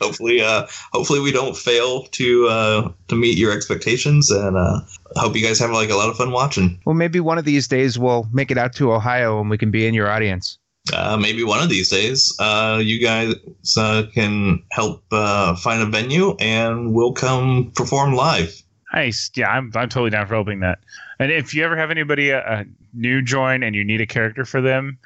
hopefully, 0.00 0.40
uh, 0.40 0.66
hopefully 0.92 1.20
we 1.20 1.32
don't 1.32 1.56
fail 1.56 2.04
to 2.04 2.48
uh 2.48 2.92
to 3.08 3.14
meet 3.16 3.38
your 3.38 3.52
expectations, 3.52 4.30
and 4.30 4.56
uh, 4.56 4.80
hope 5.16 5.36
you 5.36 5.42
guys 5.42 5.58
have 5.58 5.70
like 5.70 5.90
a 5.90 5.96
lot 5.96 6.08
of 6.08 6.16
fun 6.16 6.30
watching. 6.32 6.80
Well, 6.84 6.94
maybe 6.94 7.20
one 7.20 7.38
of 7.38 7.44
these 7.44 7.68
days 7.68 7.98
we'll 7.98 8.26
make 8.32 8.50
it 8.50 8.58
out 8.58 8.72
to 8.74 8.92
Ohio 8.92 9.40
and 9.40 9.50
we 9.50 9.58
can 9.58 9.70
be 9.70 9.86
in 9.86 9.94
your 9.94 10.08
audience. 10.10 10.58
uh, 10.94 11.16
maybe 11.16 11.44
one 11.44 11.62
of 11.62 11.68
these 11.68 11.88
days, 11.90 12.34
uh, 12.40 12.80
you 12.82 13.00
guys 13.00 13.34
uh, 13.76 14.04
can 14.14 14.62
help 14.72 15.04
uh, 15.12 15.54
find 15.56 15.82
a 15.82 15.86
venue, 15.86 16.34
and 16.40 16.92
we'll 16.94 17.12
come 17.12 17.70
perform 17.74 18.14
live. 18.14 18.62
Nice. 18.92 19.30
Yeah, 19.36 19.50
I'm 19.50 19.70
I'm 19.74 19.88
totally 19.88 20.10
down 20.10 20.26
for 20.26 20.34
helping 20.34 20.60
that. 20.60 20.78
And 21.18 21.30
if 21.30 21.54
you 21.54 21.64
ever 21.64 21.76
have 21.76 21.90
anybody 21.90 22.32
uh, 22.32 22.40
uh, 22.40 22.64
new 22.94 23.22
join 23.22 23.62
and 23.62 23.76
you 23.76 23.84
need 23.84 24.00
a 24.00 24.06
character 24.06 24.44
for 24.44 24.60
them, 24.60 24.98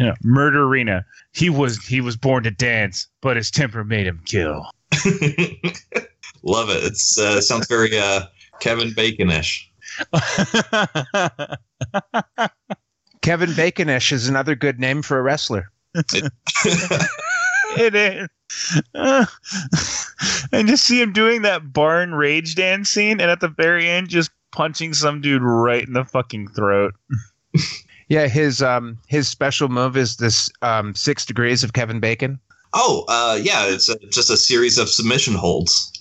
you 0.00 0.06
know, 0.06 0.14
Murder 0.22 0.64
Arena. 0.64 1.04
He 1.32 1.50
was 1.50 1.86
he 1.86 2.00
was 2.00 2.16
born 2.16 2.42
to 2.44 2.50
dance, 2.50 3.06
but 3.20 3.36
his 3.36 3.50
temper 3.50 3.84
made 3.84 4.06
him 4.06 4.22
kill. 4.24 4.64
Love 6.42 6.70
it. 6.70 6.82
It's 6.82 7.18
uh, 7.18 7.42
sounds 7.42 7.68
very 7.68 7.96
uh, 7.96 8.22
Kevin 8.60 8.94
Baconish. 8.94 9.70
Kevin 13.20 13.54
Baconish 13.54 14.10
is 14.10 14.26
another 14.26 14.54
good 14.54 14.80
name 14.80 15.02
for 15.02 15.18
a 15.18 15.22
wrestler. 15.22 15.70
it 15.94 16.32
is. 17.94 18.28
Uh, 18.94 19.26
and 20.50 20.66
just 20.66 20.86
see 20.86 21.02
him 21.02 21.12
doing 21.12 21.42
that 21.42 21.74
barn 21.74 22.14
rage 22.14 22.54
dance 22.54 22.88
scene, 22.88 23.20
and 23.20 23.30
at 23.30 23.40
the 23.40 23.48
very 23.48 23.86
end, 23.86 24.08
just 24.08 24.30
punching 24.50 24.94
some 24.94 25.20
dude 25.20 25.42
right 25.42 25.86
in 25.86 25.92
the 25.92 26.06
fucking 26.06 26.48
throat. 26.48 26.94
Yeah, 28.10 28.26
his 28.26 28.60
um 28.60 28.98
his 29.06 29.28
special 29.28 29.68
move 29.68 29.96
is 29.96 30.16
this 30.16 30.50
um 30.62 30.94
six 30.96 31.24
degrees 31.24 31.62
of 31.62 31.72
Kevin 31.72 32.00
Bacon. 32.00 32.40
Oh, 32.74 33.04
uh, 33.08 33.38
yeah, 33.40 33.66
it's 33.66 33.88
uh 33.88 33.94
just 34.10 34.30
a 34.30 34.36
series 34.36 34.76
of 34.78 34.90
submission 34.90 35.34
holds. 35.34 35.92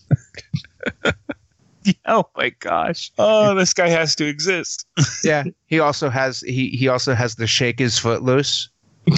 Oh 2.06 2.30
my 2.38 2.50
gosh! 2.60 3.10
Oh, 3.18 3.56
this 3.56 3.74
guy 3.74 3.88
has 3.88 4.14
to 4.16 4.28
exist. 4.28 4.86
Yeah, 5.24 5.46
he 5.68 5.80
also 5.80 6.10
has 6.10 6.42
he 6.42 6.70
he 6.70 6.88
also 6.88 7.16
has 7.16 7.36
the 7.36 7.48
shake 7.48 7.80
his 7.80 7.98
foot 7.98 8.22
loose. 8.22 8.70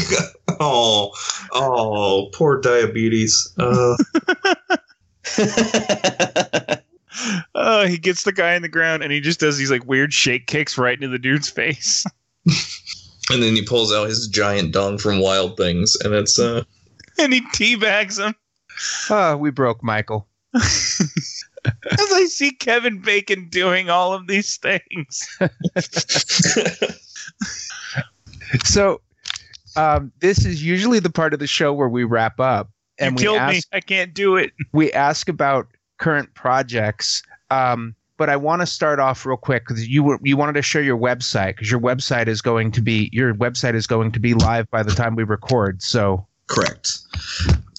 Oh, 0.64 1.12
oh, 1.54 2.30
poor 2.34 2.62
diabetes. 2.62 3.52
Uh, 3.58 3.96
Oh, 7.56 7.88
he 7.88 7.98
gets 7.98 8.24
the 8.24 8.32
guy 8.32 8.54
in 8.54 8.62
the 8.62 8.70
ground, 8.70 9.02
and 9.04 9.12
he 9.12 9.20
just 9.22 9.40
does 9.40 9.58
these 9.58 9.72
like 9.72 9.86
weird 9.86 10.14
shake 10.14 10.46
kicks 10.48 10.78
right 10.78 10.94
into 10.94 11.08
the 11.08 11.18
dude's 11.20 11.50
face. 11.50 12.06
and 13.32 13.44
then 13.44 13.56
he 13.56 13.64
pulls 13.64 13.94
out 13.94 14.08
his 14.08 14.28
giant 14.28 14.74
dong 14.74 14.98
from 14.98 15.20
Wild 15.20 15.58
Things, 15.58 15.96
and 16.04 16.14
it's 16.14 16.40
uh, 16.40 16.64
and 17.20 17.34
he 17.34 17.42
teabags 17.50 18.24
him. 18.24 18.36
Oh, 19.10 19.38
we 19.38 19.52
broke 19.52 19.84
Michael. 19.84 20.28
As 20.54 22.12
I 22.12 22.26
see 22.26 22.52
Kevin 22.52 23.00
Bacon 23.00 23.48
doing 23.50 23.90
all 23.90 24.14
of 24.14 24.28
these 24.28 24.58
things. 24.58 25.28
So, 28.66 29.02
um, 29.76 30.12
this 30.20 30.46
is 30.46 30.64
usually 30.64 31.00
the 31.00 31.10
part 31.10 31.34
of 31.34 31.40
the 31.40 31.48
show 31.48 31.74
where 31.74 31.90
we 31.90 32.04
wrap 32.04 32.40
up 32.40 32.70
and 33.00 33.12
you 33.12 33.16
we 33.16 33.22
killed 33.24 33.38
ask 33.38 33.56
me. 33.72 33.78
I 33.78 33.80
can't 33.80 34.14
do 34.14 34.36
it. 34.36 34.52
we 34.74 34.92
ask 34.92 35.30
about 35.30 35.68
current 35.98 36.34
projects. 36.34 37.24
Um, 37.50 37.96
but 38.22 38.30
I 38.30 38.36
want 38.36 38.62
to 38.62 38.68
start 38.68 39.00
off 39.00 39.26
real 39.26 39.36
quick 39.36 39.64
because 39.68 39.88
you 39.88 40.04
were, 40.04 40.20
you 40.22 40.38
wanted 40.38 40.54
to 40.54 40.62
share 40.62 40.84
your 40.84 40.96
website 40.96 41.56
because 41.56 41.72
your 41.72 41.80
website 41.80 42.28
is 42.28 42.40
going 42.40 42.72
to 42.74 42.80
be 42.80 43.10
your 43.12 43.34
website 43.34 43.74
is 43.74 43.88
going 43.88 44.12
to 44.12 44.20
be 44.20 44.36
live 44.36 44.70
by 44.70 44.84
the 44.84 44.92
time 44.92 45.16
we 45.16 45.24
record. 45.24 45.82
So 45.82 46.28
Correct. 46.46 47.00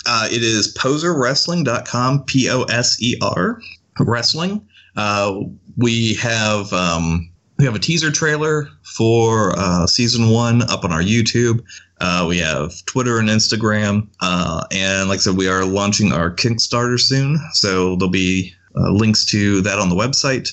Uh, 0.05 0.27
it 0.33 0.43
is 0.43 0.77
poserwrestling.com, 0.77 2.25
P 2.25 2.51
O 2.51 2.65
S 2.65 3.01
E 3.01 3.15
R, 3.23 3.61
wrestling. 4.01 4.67
Uh, 4.97 5.43
we 5.77 6.15
have 6.15 6.73
um, 6.73 7.31
we 7.61 7.65
have 7.65 7.77
a 7.77 7.79
teaser 7.79 8.11
trailer 8.11 8.67
for 8.83 9.57
uh, 9.57 9.87
season 9.87 10.31
one 10.31 10.69
up 10.73 10.85
on 10.85 10.91
our 10.91 11.03
YouTube. 11.03 11.63
Uh, 12.01 12.27
we 12.29 12.39
have 12.39 12.85
Twitter 12.87 13.21
and 13.21 13.29
Instagram, 13.29 14.09
uh, 14.21 14.65
and 14.73 15.09
like 15.09 15.19
I 15.19 15.23
said, 15.23 15.37
we 15.37 15.47
are 15.47 15.65
launching 15.65 16.13
our 16.13 16.33
Kickstarter 16.33 16.99
soon. 16.99 17.39
So 17.53 17.95
there'll 17.95 18.11
be 18.11 18.53
uh, 18.77 18.91
links 18.91 19.25
to 19.27 19.61
that 19.63 19.79
on 19.79 19.89
the 19.89 19.95
website 19.95 20.53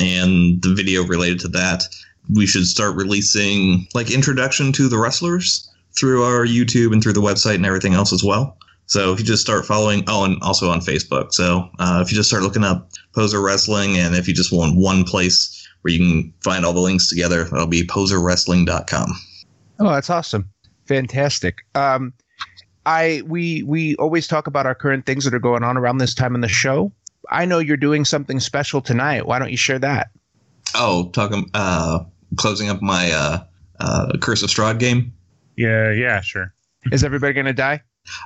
and 0.00 0.62
the 0.62 0.74
video 0.74 1.04
related 1.04 1.40
to 1.40 1.48
that. 1.48 1.84
We 2.34 2.46
should 2.46 2.66
start 2.66 2.96
releasing 2.96 3.86
like 3.94 4.10
introduction 4.10 4.72
to 4.72 4.88
the 4.88 4.98
wrestlers 4.98 5.68
through 5.98 6.24
our 6.24 6.46
YouTube 6.46 6.92
and 6.92 7.02
through 7.02 7.14
the 7.14 7.20
website 7.20 7.56
and 7.56 7.66
everything 7.66 7.94
else 7.94 8.12
as 8.12 8.22
well. 8.22 8.56
So 8.86 9.12
if 9.12 9.18
you 9.18 9.24
just 9.24 9.42
start 9.42 9.66
following, 9.66 10.02
oh, 10.08 10.24
and 10.24 10.42
also 10.42 10.70
on 10.70 10.80
Facebook. 10.80 11.32
So 11.32 11.68
uh, 11.78 12.02
if 12.04 12.10
you 12.10 12.16
just 12.16 12.30
start 12.30 12.42
looking 12.42 12.64
up 12.64 12.90
Poser 13.14 13.40
Wrestling, 13.40 13.98
and 13.98 14.14
if 14.14 14.26
you 14.26 14.34
just 14.34 14.50
want 14.50 14.76
one 14.76 15.04
place 15.04 15.68
where 15.82 15.92
you 15.92 15.98
can 15.98 16.32
find 16.42 16.64
all 16.64 16.72
the 16.72 16.80
links 16.80 17.08
together, 17.08 17.44
that'll 17.44 17.66
be 17.66 17.86
poserwrestling.com. 17.86 19.10
Oh, 19.80 19.90
that's 19.90 20.08
awesome. 20.08 20.48
Fantastic. 20.86 21.66
Um, 21.74 22.14
I 22.86 23.22
we 23.26 23.62
we 23.64 23.94
always 23.96 24.26
talk 24.26 24.46
about 24.46 24.64
our 24.64 24.74
current 24.74 25.04
things 25.04 25.24
that 25.24 25.34
are 25.34 25.38
going 25.38 25.62
on 25.62 25.76
around 25.76 25.98
this 25.98 26.14
time 26.14 26.34
in 26.34 26.40
the 26.40 26.48
show. 26.48 26.90
I 27.30 27.44
know 27.44 27.58
you're 27.58 27.76
doing 27.76 28.04
something 28.04 28.40
special 28.40 28.80
tonight. 28.80 29.26
Why 29.26 29.38
don't 29.38 29.50
you 29.50 29.56
share 29.56 29.78
that? 29.78 30.10
Oh, 30.74 31.10
talking, 31.12 31.48
uh, 31.54 32.00
closing 32.36 32.68
up 32.68 32.82
my 32.82 33.10
uh, 33.10 33.44
uh, 33.80 34.18
Curse 34.20 34.42
of 34.42 34.50
Strahd 34.50 34.78
game. 34.78 35.12
Yeah, 35.56 35.92
yeah, 35.92 36.20
sure. 36.20 36.52
Is 36.92 37.04
everybody 37.04 37.32
going 37.32 37.46
to 37.46 37.52
die? 37.52 37.82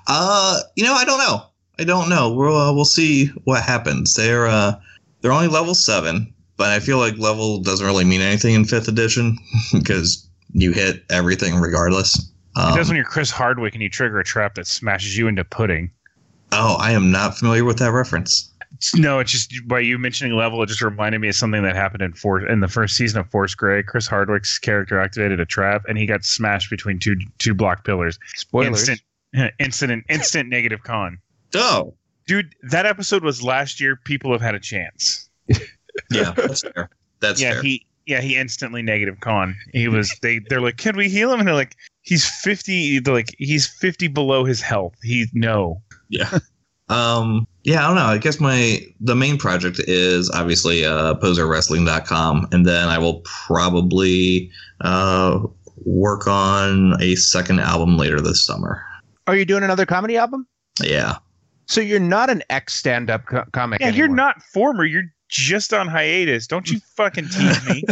Uh, 0.07 0.61
you 0.76 0.84
know, 0.84 0.94
I 0.94 1.05
don't 1.05 1.18
know. 1.18 1.42
I 1.78 1.84
don't 1.84 2.09
know. 2.09 2.32
We'll 2.32 2.57
uh, 2.57 2.72
we'll 2.72 2.84
see 2.84 3.26
what 3.44 3.62
happens. 3.62 4.14
They're 4.14 4.46
uh, 4.46 4.78
they're 5.20 5.32
only 5.32 5.48
level 5.48 5.74
seven, 5.74 6.32
but 6.57 6.68
I 6.70 6.78
feel 6.80 6.98
like 6.98 7.16
level 7.16 7.61
doesn't 7.61 7.86
really 7.86 8.05
mean 8.05 8.20
anything 8.20 8.55
in 8.55 8.64
fifth 8.64 8.88
edition 8.88 9.38
because 9.72 10.28
you 10.53 10.72
hit 10.72 11.05
everything 11.11 11.57
regardless. 11.57 12.30
Um, 12.55 12.74
it 12.74 12.76
does 12.76 12.88
when 12.88 12.96
you're 12.96 13.05
Chris 13.07 13.30
Hardwick 13.30 13.72
and 13.74 13.82
you 13.82 13.88
trigger 13.88 14.20
a 14.20 14.24
trap 14.24 14.57
that 14.57 14.66
smashes 14.66 15.16
you 15.16 15.26
into 15.26 15.44
pudding. 15.44 15.90
oh, 16.53 16.76
I 16.78 16.92
am 16.92 17.11
not 17.11 17.38
familiar 17.38 17.64
with 17.64 17.78
that 17.78 17.92
reference. 17.92 18.51
It's- 18.83 18.95
No, 19.01 19.20
it's 19.20 19.30
just 19.30 19.53
by 19.68 19.78
you 19.80 19.97
mentioning 19.99 20.37
level, 20.37 20.61
it 20.62 20.66
just 20.66 20.83
reminded 20.83 21.20
me 21.20 21.28
of 21.28 21.37
something 21.37 21.62
that 21.62 21.76
happened 21.76 22.03
in 22.03 22.12
four 22.14 22.45
in 22.47 22.61
the 22.61 22.68
first 22.68 22.97
season 22.97 23.20
of 23.20 23.30
Force 23.30 23.55
Grey. 23.55 23.83
Chris 23.83 24.09
Hardwick's 24.09 24.59
character 24.59 24.99
activated 24.99 25.39
a 25.41 25.47
trap 25.47 25.83
and 25.89 25.97
he 25.97 26.05
got 26.07 26.24
smashed 26.24 26.68
between 26.68 26.99
two 26.99 27.16
two 27.39 27.55
block 27.55 27.85
pillars. 27.85 28.18
Spoilers. 28.35 28.89
Instant, 28.89 29.53
instant, 29.61 30.05
instant 30.09 30.49
negative 30.49 30.83
con. 30.83 31.18
Oh, 31.55 31.95
Dude, 32.26 32.55
that 32.62 32.87
episode 32.87 33.24
was 33.24 33.43
last 33.43 33.80
year. 33.80 33.97
People 33.97 34.33
have 34.33 34.41
had 34.41 34.55
a 34.55 34.61
chance. 34.61 35.28
yeah, 36.11 36.33
that's 36.37 36.62
fair. 36.62 36.89
That's 37.20 37.41
yeah, 37.41 37.55
fair. 37.55 37.62
he 37.62 37.87
yeah 38.07 38.20
he 38.20 38.37
instantly 38.37 38.83
negative 38.83 39.20
con. 39.20 39.57
He 39.72 39.89
was 39.89 40.12
they 40.22 40.41
they're 40.49 40.61
like, 40.61 40.76
can 40.76 40.97
we 40.97 41.09
heal 41.09 41.33
him? 41.33 41.41
And 41.41 41.49
they're 41.49 41.55
like, 41.55 41.76
he's 42.03 42.28
fifty. 42.43 42.99
They're 43.01 43.14
like, 43.14 43.35
he's 43.39 43.66
fifty 43.66 44.09
below 44.09 44.45
his 44.45 44.61
health. 44.61 44.95
He 45.03 45.26
no. 45.33 45.83
yeah. 46.09 46.39
Um, 46.89 47.47
yeah, 47.64 47.84
I 47.84 47.86
don't 47.86 47.96
know. 47.96 48.06
I 48.06 48.18
guess 48.18 48.40
my 48.40 48.80
the 49.00 49.14
main 49.14 49.38
project 49.38 49.78
is 49.86 50.30
obviously 50.30 50.84
uh, 50.84 51.14
poserwrestling.com, 51.14 52.48
and 52.50 52.66
then 52.66 52.88
I 52.88 52.98
will 52.98 53.20
probably 53.20 54.50
uh, 54.80 55.40
work 55.84 56.26
on 56.26 57.00
a 57.00 57.14
second 57.14 57.60
album 57.60 57.96
later 57.96 58.20
this 58.20 58.44
summer. 58.44 58.82
Are 59.26 59.36
you 59.36 59.44
doing 59.44 59.62
another 59.62 59.86
comedy 59.86 60.16
album? 60.16 60.46
Yeah. 60.82 61.18
So 61.66 61.80
you're 61.80 62.00
not 62.00 62.30
an 62.30 62.42
ex 62.50 62.74
stand-up 62.74 63.26
co- 63.26 63.44
comic. 63.52 63.80
Yeah, 63.80 63.90
you're 63.90 64.08
not 64.08 64.42
former. 64.42 64.84
You're 64.84 65.12
just 65.28 65.72
on 65.72 65.86
hiatus. 65.86 66.46
Don't 66.46 66.70
you 66.70 66.80
fucking 66.96 67.28
tease 67.28 67.68
me. 67.68 67.84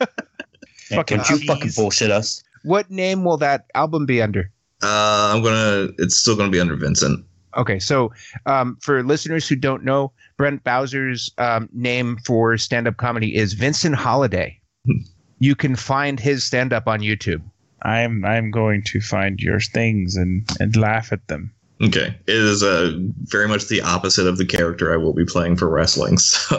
fucking 0.90 1.18
Don't 1.18 1.30
you 1.30 1.46
fucking 1.46 1.70
bullshit 1.76 2.10
us. 2.10 2.42
What 2.64 2.90
name 2.90 3.24
will 3.24 3.36
that 3.36 3.66
album 3.74 4.06
be 4.06 4.20
under? 4.20 4.50
Uh, 4.82 5.32
I'm 5.34 5.42
gonna. 5.42 5.88
It's 5.98 6.16
still 6.16 6.36
gonna 6.36 6.50
be 6.50 6.60
under 6.60 6.76
Vincent. 6.76 7.24
Okay, 7.56 7.78
so 7.78 8.12
um, 8.46 8.76
for 8.80 9.02
listeners 9.02 9.48
who 9.48 9.56
don't 9.56 9.84
know, 9.84 10.12
Brent 10.36 10.62
Bowser's 10.64 11.30
um, 11.38 11.68
name 11.72 12.18
for 12.24 12.56
stand-up 12.56 12.96
comedy 12.96 13.34
is 13.34 13.54
Vincent 13.54 13.94
Holiday. 13.94 14.60
you 15.38 15.54
can 15.54 15.76
find 15.76 16.20
his 16.20 16.44
stand-up 16.44 16.86
on 16.86 17.00
YouTube. 17.00 17.42
I'm 17.82 18.24
I'm 18.24 18.50
going 18.50 18.82
to 18.84 19.00
find 19.00 19.40
your 19.40 19.60
things 19.60 20.16
and 20.16 20.48
and 20.58 20.74
laugh 20.76 21.12
at 21.12 21.26
them. 21.28 21.52
Okay, 21.80 22.12
it 22.26 22.34
is 22.34 22.62
uh, 22.62 22.92
very 23.24 23.46
much 23.46 23.68
the 23.68 23.80
opposite 23.82 24.26
of 24.26 24.36
the 24.36 24.44
character 24.44 24.92
I 24.92 24.96
will 24.96 25.12
be 25.12 25.24
playing 25.24 25.56
for 25.56 25.68
wrestling. 25.68 26.18
So 26.28 26.58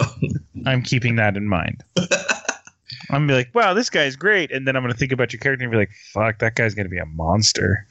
I'm 0.65 0.81
keeping 0.81 1.15
that 1.15 1.37
in 1.37 1.47
mind. 1.47 1.83
I'm 3.11 3.25
gonna 3.25 3.27
be 3.27 3.33
like, 3.33 3.55
wow, 3.55 3.73
this 3.73 3.89
guy's 3.89 4.15
great, 4.15 4.51
and 4.51 4.67
then 4.67 4.75
I'm 4.75 4.83
gonna 4.83 4.93
think 4.93 5.11
about 5.11 5.33
your 5.33 5.39
character 5.39 5.63
and 5.63 5.71
be 5.71 5.77
like, 5.77 5.91
fuck, 6.13 6.39
that 6.39 6.55
guy's 6.55 6.75
gonna 6.75 6.89
be 6.89 6.97
a 6.97 7.05
monster. 7.05 7.87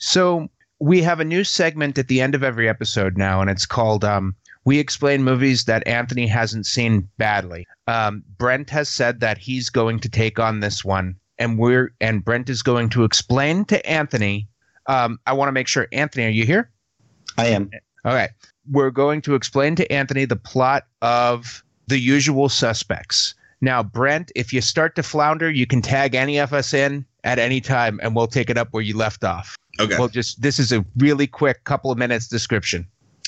So 0.00 0.48
we 0.80 1.02
have 1.02 1.20
a 1.20 1.24
new 1.24 1.44
segment 1.44 1.98
at 1.98 2.08
the 2.08 2.20
end 2.20 2.34
of 2.34 2.42
every 2.42 2.68
episode 2.68 3.16
now, 3.16 3.40
and 3.40 3.50
it's 3.50 3.66
called 3.66 4.04
um, 4.04 4.34
"We 4.64 4.78
Explain 4.78 5.22
Movies 5.22 5.64
That 5.64 5.86
Anthony 5.86 6.26
Hasn't 6.26 6.66
Seen 6.66 7.08
Badly." 7.18 7.66
Um, 7.86 8.24
Brent 8.38 8.70
has 8.70 8.88
said 8.88 9.20
that 9.20 9.38
he's 9.38 9.68
going 9.70 10.00
to 10.00 10.08
take 10.08 10.38
on 10.38 10.60
this 10.60 10.84
one, 10.84 11.16
and 11.38 11.58
we're 11.58 11.92
and 12.00 12.24
Brent 12.24 12.48
is 12.48 12.62
going 12.62 12.88
to 12.90 13.04
explain 13.04 13.64
to 13.66 13.86
Anthony. 13.86 14.48
Um, 14.86 15.20
I 15.26 15.34
want 15.34 15.48
to 15.48 15.52
make 15.52 15.68
sure, 15.68 15.86
Anthony, 15.92 16.26
are 16.26 16.30
you 16.30 16.46
here? 16.46 16.70
I 17.36 17.46
am. 17.48 17.70
Okay. 18.04 18.28
We're 18.70 18.90
going 18.90 19.20
to 19.22 19.34
explain 19.34 19.76
to 19.76 19.92
Anthony 19.92 20.24
the 20.24 20.36
plot 20.36 20.86
of 21.02 21.62
The 21.86 21.98
Usual 21.98 22.48
Suspects. 22.48 23.34
Now, 23.60 23.82
Brent, 23.82 24.32
if 24.34 24.52
you 24.52 24.60
start 24.60 24.96
to 24.96 25.02
flounder, 25.02 25.50
you 25.50 25.66
can 25.66 25.82
tag 25.82 26.14
any 26.14 26.38
of 26.38 26.52
us 26.52 26.72
in 26.72 27.04
at 27.24 27.38
any 27.38 27.60
time 27.60 28.00
and 28.02 28.16
we'll 28.16 28.26
take 28.26 28.48
it 28.48 28.56
up 28.56 28.68
where 28.70 28.82
you 28.82 28.96
left 28.96 29.22
off. 29.22 29.56
Okay. 29.80 29.98
We'll 29.98 30.08
just, 30.08 30.40
this 30.40 30.58
is 30.58 30.72
a 30.72 30.84
really 30.96 31.26
quick 31.26 31.64
couple 31.64 31.90
of 31.90 31.98
minutes 31.98 32.28
description. 32.28 32.86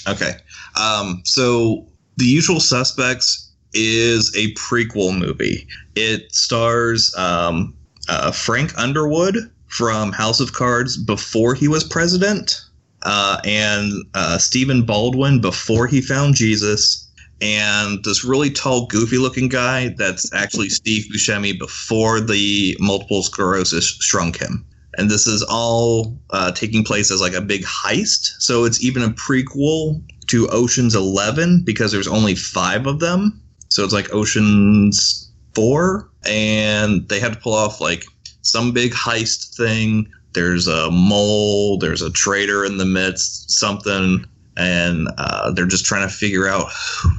Okay. 0.09 0.33
Um, 0.81 1.23
so 1.25 1.87
The 2.17 2.25
Usual 2.25 2.61
Suspects 2.61 3.51
is 3.73 4.35
a 4.37 4.53
prequel 4.55 5.17
movie. 5.19 5.67
It 5.95 6.35
stars 6.35 7.15
um, 7.17 7.75
uh, 8.09 8.33
Frank 8.33 8.77
Underwood 8.79 9.37
from 9.69 10.13
House 10.13 10.41
of 10.41 10.53
Cards 10.53 10.97
before 10.97 11.55
he 11.55 11.69
was 11.69 11.83
president, 11.83 12.61
uh, 13.05 13.41
and 13.45 13.93
uh, 14.15 14.39
Stephen 14.39 14.85
Baldwin 14.85 15.41
before 15.41 15.87
he 15.87 16.03
found 16.03 16.35
Jesus, 16.35 17.09
and 17.41 18.05
this 18.05 18.25
really 18.25 18.51
tall, 18.51 18.87
goofy 18.87 19.17
looking 19.19 19.49
guy 19.49 19.95
that's 19.97 20.33
actually 20.35 20.69
Steve 20.69 21.07
Buscemi 21.13 21.59
before 21.59 22.21
the 22.21 22.77
multiple 22.81 23.23
sclerosis 23.23 23.87
shrunk 24.01 24.39
him 24.39 24.67
and 24.99 25.11
this 25.11 25.27
is 25.27 25.43
all 25.49 26.19
uh, 26.31 26.53
taking 26.53 26.85
place 26.85 27.11
as 27.11 27.21
like 27.21 27.35
a 27.35 27.41
big 27.41 27.63
heist. 27.63 28.33
So 28.39 28.65
it's 28.65 28.83
even 28.85 29.03
a 29.03 29.11
prequel 29.11 30.03
to 30.29 30.49
Ocean's 30.49 30.95
Eleven 30.95 31.63
because 31.65 31.93
there's 31.93 32.09
only 32.09 32.35
five 32.35 32.87
of 32.87 33.01
them. 33.01 33.41
So 33.69 33.85
it's 33.85 33.93
like 33.93 34.13
Ocean's 34.13 35.31
Four, 35.55 36.09
and 36.27 37.07
they 37.09 37.21
had 37.21 37.35
to 37.35 37.39
pull 37.39 37.53
off 37.53 37.81
like 37.81 38.05
some 38.43 38.73
big 38.73 38.93
heist 38.93 39.55
thing. 39.57 40.11
There's 40.33 40.67
a 40.67 40.91
mole, 40.91 41.79
there's 41.79 42.01
a 42.01 42.11
traitor 42.11 42.65
in 42.65 42.79
the 42.79 42.87
midst, 42.87 43.51
something, 43.51 44.25
and 44.57 45.09
uh, 45.19 45.53
they're 45.53 45.67
just 45.67 45.85
trying 45.85 46.09
to 46.09 46.15
figure 46.15 46.49
out 46.49 46.71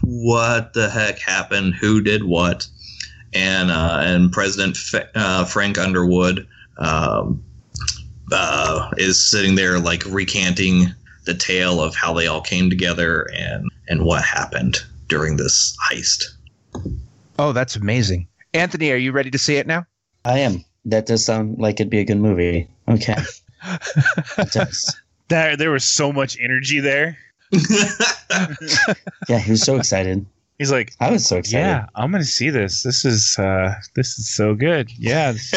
what 0.02 0.74
the 0.74 0.90
heck 0.90 1.20
happened, 1.20 1.76
who 1.76 2.02
did 2.02 2.24
what, 2.24 2.68
and 3.34 3.70
uh, 3.70 4.00
and 4.02 4.32
President 4.32 4.78
F- 4.94 5.10
uh, 5.14 5.46
Frank 5.46 5.78
Underwood. 5.78 6.48
Um, 6.80 7.44
uh, 8.32 8.90
is 8.98 9.30
sitting 9.30 9.56
there 9.56 9.80
like 9.80 10.04
recanting 10.06 10.88
the 11.26 11.34
tale 11.34 11.82
of 11.82 11.96
how 11.96 12.14
they 12.14 12.28
all 12.28 12.42
came 12.42 12.70
together 12.70 13.30
and 13.36 13.70
and 13.88 14.04
what 14.04 14.24
happened 14.24 14.78
during 15.08 15.38
this 15.38 15.76
heist. 15.90 16.24
Oh, 17.40 17.52
that's 17.52 17.76
amazing. 17.76 18.28
Anthony, 18.54 18.92
are 18.92 18.98
you 18.98 19.12
ready 19.12 19.32
to 19.32 19.38
see 19.38 19.56
it 19.56 19.68
now? 19.68 19.86
I 20.26 20.40
am. 20.40 20.64
That 20.86 21.06
does 21.06 21.26
sound 21.26 21.58
like 21.60 21.76
it'd 21.80 21.90
be 21.90 22.00
a 22.00 22.06
good 22.06 22.20
movie. 22.20 22.68
Okay. 22.88 23.16
It. 24.38 24.68
There, 25.30 25.56
there 25.56 25.72
was 25.72 25.86
so 25.86 26.12
much 26.12 26.38
energy 26.42 26.80
there. 26.82 27.18
Yeah, 29.30 29.40
he 29.40 29.52
was 29.52 29.62
so 29.62 29.78
excited. 29.78 30.26
He's 30.58 30.72
like, 30.72 30.94
I 31.00 31.12
was 31.12 31.26
so 31.26 31.38
excited. 31.38 31.60
yeah, 31.66 31.86
I'm 31.96 32.12
gonna 32.12 32.24
see 32.24 32.50
this. 32.50 32.84
This 32.84 33.06
is 33.06 33.38
uh, 33.40 33.76
this 33.96 34.18
is 34.20 34.30
so 34.30 34.54
good. 34.56 34.92
Yeah, 34.98 35.32
this, 35.34 35.52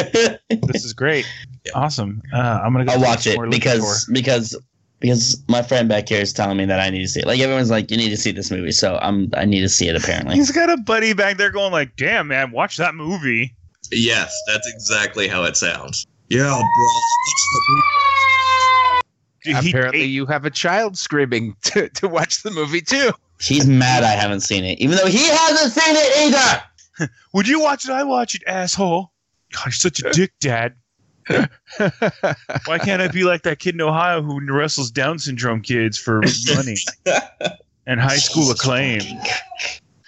this 0.49 0.85
is 0.85 0.93
great. 0.93 1.27
Awesome. 1.75 2.23
Uh, 2.33 2.61
I'm 2.63 2.73
gonna 2.73 2.85
go 2.85 2.93
I'll 2.93 3.01
watch 3.01 3.27
it 3.27 3.37
we're 3.39 3.49
because 3.49 4.09
because 4.13 4.57
because 5.01 5.43
my 5.49 5.63
friend 5.63 5.89
back 5.89 6.09
here 6.09 6.21
is 6.21 6.33
telling 6.33 6.57
me 6.57 6.65
that 6.65 6.81
I 6.81 6.89
need 6.91 7.03
to 7.03 7.09
see 7.09 7.21
it. 7.21 7.27
Like 7.27 7.41
everyone's 7.41 7.71
like, 7.71 7.91
you 7.91 7.97
need 7.97 8.09
to 8.11 8.17
see 8.17 8.31
this 8.33 8.51
movie, 8.51 8.73
so 8.73 8.99
I'm 9.03 9.31
I 9.37 9.45
need 9.45 9.61
to 9.61 9.69
see 9.69 9.89
it. 9.89 9.97
Apparently, 9.97 10.35
He's 10.35 10.51
got 10.51 10.71
a 10.71 10.77
buddy 10.79 11.13
back 11.13 11.37
there 11.37 11.51
going 11.51 11.73
like, 11.73 11.97
"Damn 11.97 12.29
man, 12.29 12.51
watch 12.51 12.77
that 12.79 12.95
movie." 12.95 13.55
Yes, 13.93 14.35
that's 14.47 14.67
exactly 14.73 15.29
how 15.29 15.45
it 15.45 15.57
sounds. 15.57 16.07
Yeah, 16.29 16.61
bro. 16.61 16.87
Dude, 19.45 19.57
he- 19.59 19.71
Apparently, 19.71 20.01
he- 20.01 20.07
you 20.07 20.27
have 20.27 20.45
a 20.45 20.51
child 20.51 20.99
screaming 20.99 21.55
to, 21.65 21.89
to 21.91 22.09
watch 22.09 22.43
the 22.43 22.51
movie 22.51 22.81
too. 22.81 23.13
he's 23.41 23.67
mad 23.67 24.03
I 24.03 24.11
haven't 24.13 24.41
seen 24.41 24.65
it, 24.65 24.79
even 24.81 24.97
though 24.97 25.07
he 25.07 25.25
hasn't 25.29 25.73
seen 25.73 25.95
it 25.97 26.35
either. 26.99 27.09
would 27.35 27.47
you 27.47 27.61
watch 27.61 27.85
it? 27.85 27.91
I 27.93 28.03
watch 28.03 28.35
it, 28.35 28.43
asshole. 28.47 29.13
God, 29.53 29.67
you're 29.67 29.73
such 29.73 30.01
a 30.03 30.11
dick, 30.11 30.33
Dad. 30.41 30.75
Why 32.67 32.79
can't 32.79 33.03
I 33.03 33.09
be 33.09 33.25
like 33.25 33.43
that 33.43 33.59
kid 33.59 33.75
in 33.75 33.81
Ohio 33.81 34.23
who 34.23 34.41
wrestles 34.53 34.91
Down 34.91 35.19
syndrome 35.19 35.61
kids 35.61 35.99
for 35.99 36.23
money 36.55 36.77
and 37.87 38.01
high 38.01 38.17
school 38.17 38.51
acclaim? 38.51 39.01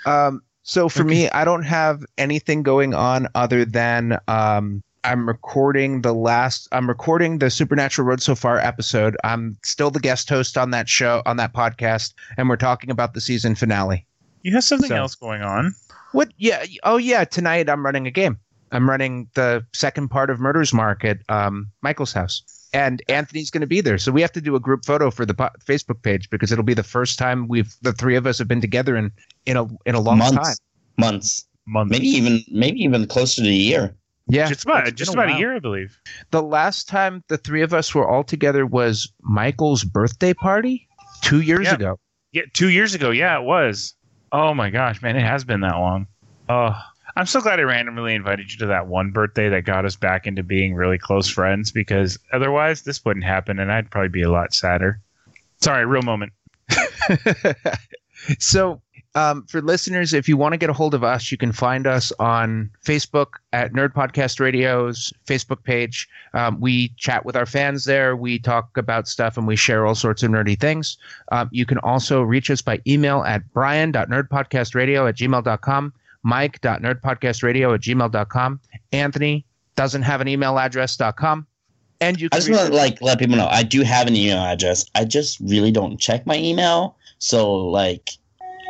Um, 0.06 0.42
so 0.62 0.88
for 0.88 1.04
me, 1.04 1.28
I 1.30 1.44
don't 1.44 1.62
have 1.64 2.04
anything 2.18 2.62
going 2.62 2.94
on 2.94 3.26
other 3.34 3.64
than 3.64 4.18
um, 4.28 4.82
I'm 5.04 5.26
recording 5.26 6.02
the 6.02 6.12
last. 6.12 6.68
I'm 6.72 6.88
recording 6.88 7.38
the 7.38 7.50
Supernatural 7.50 8.06
Road 8.06 8.20
So 8.22 8.34
Far 8.34 8.58
episode. 8.58 9.16
I'm 9.24 9.56
still 9.64 9.90
the 9.90 10.00
guest 10.00 10.28
host 10.28 10.58
on 10.58 10.70
that 10.72 10.88
show 10.88 11.22
on 11.26 11.36
that 11.38 11.52
podcast, 11.54 12.14
and 12.36 12.48
we're 12.48 12.56
talking 12.56 12.90
about 12.90 13.14
the 13.14 13.20
season 13.20 13.54
finale. 13.54 14.04
You 14.42 14.52
have 14.54 14.64
something 14.64 14.88
So- 14.88 14.96
else 14.96 15.14
going 15.14 15.42
on. 15.42 15.74
What? 16.12 16.32
Yeah. 16.38 16.64
Oh, 16.84 16.96
yeah. 16.96 17.24
Tonight 17.24 17.68
I'm 17.68 17.84
running 17.84 18.06
a 18.06 18.10
game. 18.10 18.38
I'm 18.72 18.88
running 18.88 19.28
the 19.34 19.64
second 19.72 20.08
part 20.08 20.30
of 20.30 20.40
Murder's 20.40 20.72
Mark 20.72 21.04
at 21.04 21.18
um, 21.28 21.70
Michael's 21.82 22.12
house, 22.12 22.42
and 22.72 23.02
Anthony's 23.08 23.50
going 23.50 23.60
to 23.62 23.66
be 23.66 23.80
there. 23.80 23.98
So 23.98 24.12
we 24.12 24.20
have 24.22 24.32
to 24.32 24.40
do 24.40 24.54
a 24.56 24.60
group 24.60 24.84
photo 24.84 25.10
for 25.10 25.24
the 25.26 25.34
po- 25.34 25.50
Facebook 25.64 26.02
page 26.02 26.28
because 26.30 26.52
it'll 26.52 26.64
be 26.64 26.74
the 26.74 26.82
first 26.82 27.18
time 27.18 27.48
we've 27.48 27.74
the 27.82 27.92
three 27.92 28.16
of 28.16 28.26
us 28.26 28.38
have 28.38 28.48
been 28.48 28.60
together 28.60 28.96
in 28.96 29.10
in 29.46 29.56
a 29.56 29.64
in 29.86 29.94
a 29.94 30.00
long 30.00 30.18
months, 30.18 30.36
time. 30.36 30.56
months, 30.96 31.46
Month. 31.66 31.90
maybe 31.90 32.06
even 32.08 32.42
maybe 32.50 32.80
even 32.82 33.06
closer 33.06 33.42
to 33.42 33.48
a 33.48 33.52
year. 33.52 33.94
Yeah, 34.30 34.46
just 34.48 34.64
about 34.64 34.86
it's 34.86 34.96
just 34.98 35.12
been 35.12 35.18
about 35.20 35.28
a 35.28 35.32
while. 35.32 35.40
year, 35.40 35.56
I 35.56 35.58
believe. 35.58 35.96
The 36.32 36.42
last 36.42 36.86
time 36.88 37.24
the 37.28 37.38
three 37.38 37.62
of 37.62 37.72
us 37.72 37.94
were 37.94 38.06
all 38.06 38.22
together 38.24 38.66
was 38.66 39.10
Michael's 39.22 39.84
birthday 39.84 40.34
party 40.34 40.86
two 41.22 41.40
years 41.40 41.64
Yeah. 41.66 41.74
ago. 41.74 41.98
Yeah, 42.32 42.42
two 42.52 42.68
years 42.68 42.94
ago. 42.94 43.10
Yeah, 43.10 43.38
it 43.40 43.44
was. 43.44 43.94
Oh 44.30 44.52
my 44.52 44.68
gosh, 44.68 45.00
man, 45.00 45.16
it 45.16 45.22
has 45.22 45.44
been 45.44 45.60
that 45.62 45.76
long. 45.76 46.06
Oh, 46.50 46.78
I'm 47.18 47.26
so 47.26 47.40
glad 47.40 47.58
I 47.58 47.64
randomly 47.64 48.14
invited 48.14 48.52
you 48.52 48.60
to 48.60 48.66
that 48.66 48.86
one 48.86 49.10
birthday 49.10 49.48
that 49.48 49.64
got 49.64 49.84
us 49.84 49.96
back 49.96 50.28
into 50.28 50.44
being 50.44 50.76
really 50.76 50.98
close 50.98 51.28
friends 51.28 51.72
because 51.72 52.16
otherwise 52.32 52.82
this 52.82 53.04
wouldn't 53.04 53.24
happen 53.24 53.58
and 53.58 53.72
I'd 53.72 53.90
probably 53.90 54.08
be 54.08 54.22
a 54.22 54.30
lot 54.30 54.54
sadder. 54.54 55.00
Sorry, 55.60 55.84
real 55.84 56.02
moment. 56.02 56.32
so 58.38 58.80
um, 59.16 59.44
for 59.46 59.60
listeners 59.60 60.14
if 60.14 60.28
you 60.28 60.36
want 60.36 60.52
to 60.52 60.56
get 60.56 60.70
a 60.70 60.72
hold 60.72 60.94
of 60.94 61.02
us 61.02 61.32
you 61.32 61.38
can 61.38 61.50
find 61.50 61.86
us 61.86 62.12
on 62.20 62.70
facebook 62.84 63.38
at 63.52 63.72
nerd 63.72 63.94
podcast 63.94 64.38
radio's 64.38 65.12
facebook 65.26 65.64
page 65.64 66.06
um, 66.34 66.60
we 66.60 66.90
chat 66.98 67.24
with 67.24 67.34
our 67.34 67.46
fans 67.46 67.84
there 67.84 68.14
we 68.14 68.38
talk 68.38 68.76
about 68.76 69.08
stuff 69.08 69.36
and 69.38 69.46
we 69.46 69.56
share 69.56 69.86
all 69.86 69.94
sorts 69.94 70.22
of 70.22 70.30
nerdy 70.30 70.60
things 70.60 70.98
um, 71.32 71.48
you 71.52 71.64
can 71.64 71.78
also 71.78 72.20
reach 72.22 72.50
us 72.50 72.60
by 72.60 72.78
email 72.86 73.24
at 73.24 73.50
brian.nerdpodcastradio 73.52 75.08
at 75.08 75.16
gmail.com 75.16 75.92
mike.nerdpodcastradio 76.28 77.74
at 77.74 77.80
gmail.com 77.80 78.60
anthony 78.92 79.44
doesn't 79.76 80.02
have 80.02 80.20
an 80.20 80.28
email 80.28 80.58
address.com 80.58 81.46
and 82.00 82.20
you 82.20 82.28
I 82.32 82.36
just 82.36 82.50
want 82.50 82.68
to 82.68 82.74
like 82.74 83.00
let 83.02 83.18
people 83.18 83.36
know 83.36 83.48
I 83.48 83.62
do 83.62 83.82
have 83.82 84.06
an 84.06 84.14
email 84.14 84.38
address. 84.38 84.84
I 84.94 85.04
just 85.04 85.40
really 85.40 85.72
don't 85.72 85.98
check 85.98 86.26
my 86.26 86.36
email, 86.36 86.96
so 87.18 87.52
like 87.52 88.10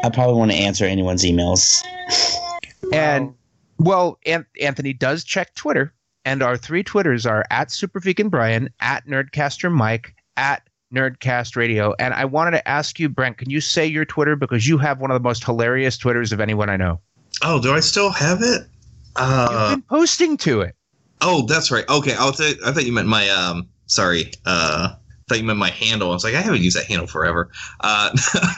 I 0.02 0.10
probably 0.10 0.36
want 0.36 0.50
to 0.50 0.56
answer 0.56 0.84
anyone's 0.84 1.24
emails. 1.24 1.82
And 2.90 3.34
well, 3.78 4.18
An- 4.24 4.46
Anthony 4.62 4.94
does 4.94 5.22
check 5.22 5.54
Twitter, 5.54 5.92
and 6.24 6.42
our 6.42 6.56
three 6.56 6.82
Twitters 6.82 7.26
are 7.26 7.44
at 7.50 7.68
Supervegan 7.68 8.30
Brian, 8.30 8.70
at 8.80 9.06
Nerdcaster 9.06 9.70
Mike, 9.70 10.14
at 10.38 10.62
Nerdcast 10.94 11.54
Radio. 11.54 11.94
And 11.98 12.14
I 12.14 12.24
wanted 12.24 12.52
to 12.52 12.66
ask 12.66 12.98
you, 12.98 13.10
Brent, 13.10 13.36
can 13.36 13.50
you 13.50 13.60
say 13.60 13.84
your 13.84 14.06
Twitter 14.06 14.36
because 14.36 14.66
you 14.66 14.78
have 14.78 15.00
one 15.00 15.10
of 15.10 15.16
the 15.16 15.28
most 15.28 15.44
hilarious 15.44 15.98
Twitters 15.98 16.32
of 16.32 16.40
anyone 16.40 16.70
I 16.70 16.76
know. 16.76 17.00
Oh, 17.42 17.60
do 17.60 17.72
I 17.72 17.80
still 17.80 18.10
have 18.10 18.38
it? 18.42 18.62
You've 18.62 19.16
Uh, 19.16 19.70
been 19.74 19.82
posting 19.82 20.36
to 20.38 20.60
it. 20.62 20.74
oh, 21.20 21.46
that's 21.46 21.70
right. 21.70 21.88
Okay, 21.88 22.14
I'll 22.18 22.32
th- 22.32 22.58
I 22.64 22.72
thought 22.72 22.84
you 22.86 22.92
meant 22.92 23.08
my 23.08 23.28
um. 23.30 23.68
Sorry. 23.86 24.30
Uh, 24.44 24.90
I 24.92 24.96
thought 25.28 25.38
you 25.38 25.44
meant 25.44 25.58
my 25.58 25.70
handle. 25.70 26.10
I 26.10 26.14
was 26.14 26.24
like, 26.24 26.34
I 26.34 26.40
haven't 26.40 26.62
used 26.62 26.76
that 26.76 26.84
handle 26.86 27.06
forever. 27.06 27.50
Uh, 27.80 28.10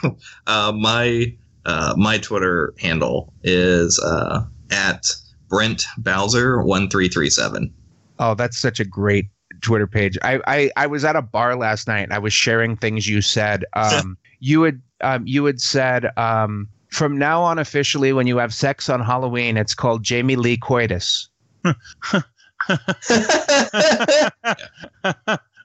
uh 0.47 0.73
my 0.73 1.35
uh 1.67 1.95
my 1.97 2.19
Twitter 2.19 2.75
handle 2.79 3.33
is 3.43 3.99
uh 4.01 4.45
at 4.71 5.05
Brent 5.49 5.85
Bowser 5.99 6.63
one 6.63 6.89
three 6.89 7.09
three 7.09 7.31
seven. 7.31 7.73
Oh, 8.19 8.35
that's 8.35 8.59
such 8.59 8.81
a 8.81 8.85
great 8.85 9.27
Twitter 9.63 9.87
page. 9.87 10.19
I, 10.23 10.41
I, 10.47 10.71
I 10.77 10.87
was 10.87 11.05
at 11.05 11.17
a 11.17 11.23
bar 11.23 11.57
last 11.57 11.89
night 11.89 12.13
I 12.13 12.19
was 12.19 12.33
sharing 12.33 12.77
things 12.77 13.09
you 13.09 13.21
said. 13.23 13.65
Um, 13.75 14.17
you 14.41 14.63
had 14.63 14.81
um, 15.03 15.27
you 15.27 15.45
had 15.45 15.61
said 15.61 16.17
um, 16.19 16.69
from 16.91 17.19
now 17.19 17.43
on 17.43 17.59
officially 17.59 18.13
when 18.13 18.27
you 18.27 18.37
have 18.39 18.55
sex 18.55 18.89
on 18.89 19.01
Halloween, 19.01 19.57
it's 19.57 19.75
called 19.75 20.03
Jamie 20.03 20.37
Lee 20.37 20.57
Coitus. 20.57 21.29
oh 21.65 21.71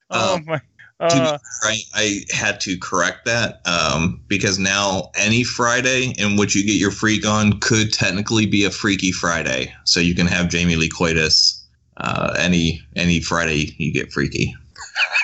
Um, 0.10 0.46
my. 0.46 0.62
Uh, 1.02 1.10
fair, 1.10 1.40
I, 1.64 1.80
I 1.94 2.22
had 2.32 2.62
to 2.62 2.78
correct 2.78 3.26
that 3.26 3.60
um, 3.66 4.22
because 4.30 4.58
now 4.58 5.12
any 5.16 5.44
Friday 5.44 6.14
in 6.18 6.38
which 6.38 6.56
you 6.56 6.66
get 6.66 6.76
your 6.76 6.92
freak 6.92 7.28
on 7.28 7.60
could 7.60 7.92
technically 7.92 8.46
be 8.46 8.64
a 8.64 8.72
Freaky 8.72 9.12
Friday. 9.12 9.74
So 9.84 10.00
you 10.00 10.16
can 10.16 10.26
have 10.26 10.48
Jamie 10.48 10.78
Lee 10.78 10.88
Coitus 10.88 11.66
uh, 11.98 12.34
any 12.38 12.82
any 12.96 13.20
Friday 13.20 13.76
you 13.78 13.92
get 13.92 14.12
freaky. 14.12 14.56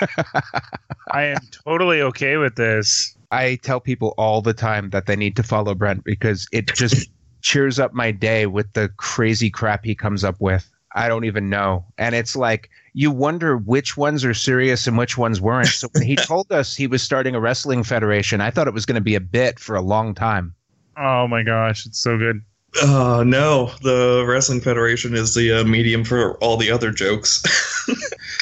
I 1.10 1.24
am 1.24 1.38
totally 1.64 2.02
okay 2.02 2.36
with 2.36 2.56
this. 2.56 3.16
I 3.32 3.56
tell 3.56 3.80
people 3.80 4.14
all 4.18 4.42
the 4.42 4.52
time 4.52 4.90
that 4.90 5.06
they 5.06 5.16
need 5.16 5.36
to 5.36 5.42
follow 5.42 5.74
Brent 5.74 6.04
because 6.04 6.46
it 6.52 6.66
just 6.66 7.10
cheers 7.40 7.80
up 7.80 7.94
my 7.94 8.12
day 8.12 8.46
with 8.46 8.72
the 8.74 8.90
crazy 8.98 9.50
crap 9.50 9.84
he 9.84 9.94
comes 9.94 10.22
up 10.22 10.36
with. 10.38 10.70
I 10.94 11.08
don't 11.08 11.24
even 11.24 11.48
know. 11.48 11.86
And 11.96 12.14
it's 12.14 12.36
like 12.36 12.68
you 12.92 13.10
wonder 13.10 13.56
which 13.56 13.96
ones 13.96 14.22
are 14.24 14.34
serious 14.34 14.86
and 14.86 14.98
which 14.98 15.16
ones 15.16 15.40
weren't. 15.40 15.70
So 15.70 15.88
when 15.92 16.06
he 16.06 16.16
told 16.26 16.52
us 16.52 16.76
he 16.76 16.86
was 16.86 17.02
starting 17.02 17.34
a 17.34 17.40
wrestling 17.40 17.82
federation, 17.82 18.42
I 18.42 18.50
thought 18.50 18.68
it 18.68 18.74
was 18.74 18.84
going 18.84 18.96
to 18.96 19.00
be 19.00 19.14
a 19.14 19.20
bit 19.20 19.58
for 19.58 19.74
a 19.74 19.82
long 19.82 20.14
time. 20.14 20.54
Oh 20.98 21.26
my 21.26 21.42
gosh, 21.42 21.86
it's 21.86 21.98
so 21.98 22.18
good. 22.18 22.42
Oh 22.80 23.22
no, 23.22 23.70
the 23.82 24.24
Wrestling 24.26 24.60
Federation 24.60 25.14
is 25.14 25.34
the 25.34 25.52
uh, 25.52 25.64
medium 25.64 26.04
for 26.04 26.36
all 26.38 26.56
the 26.56 26.70
other 26.70 26.90
jokes. 26.90 27.42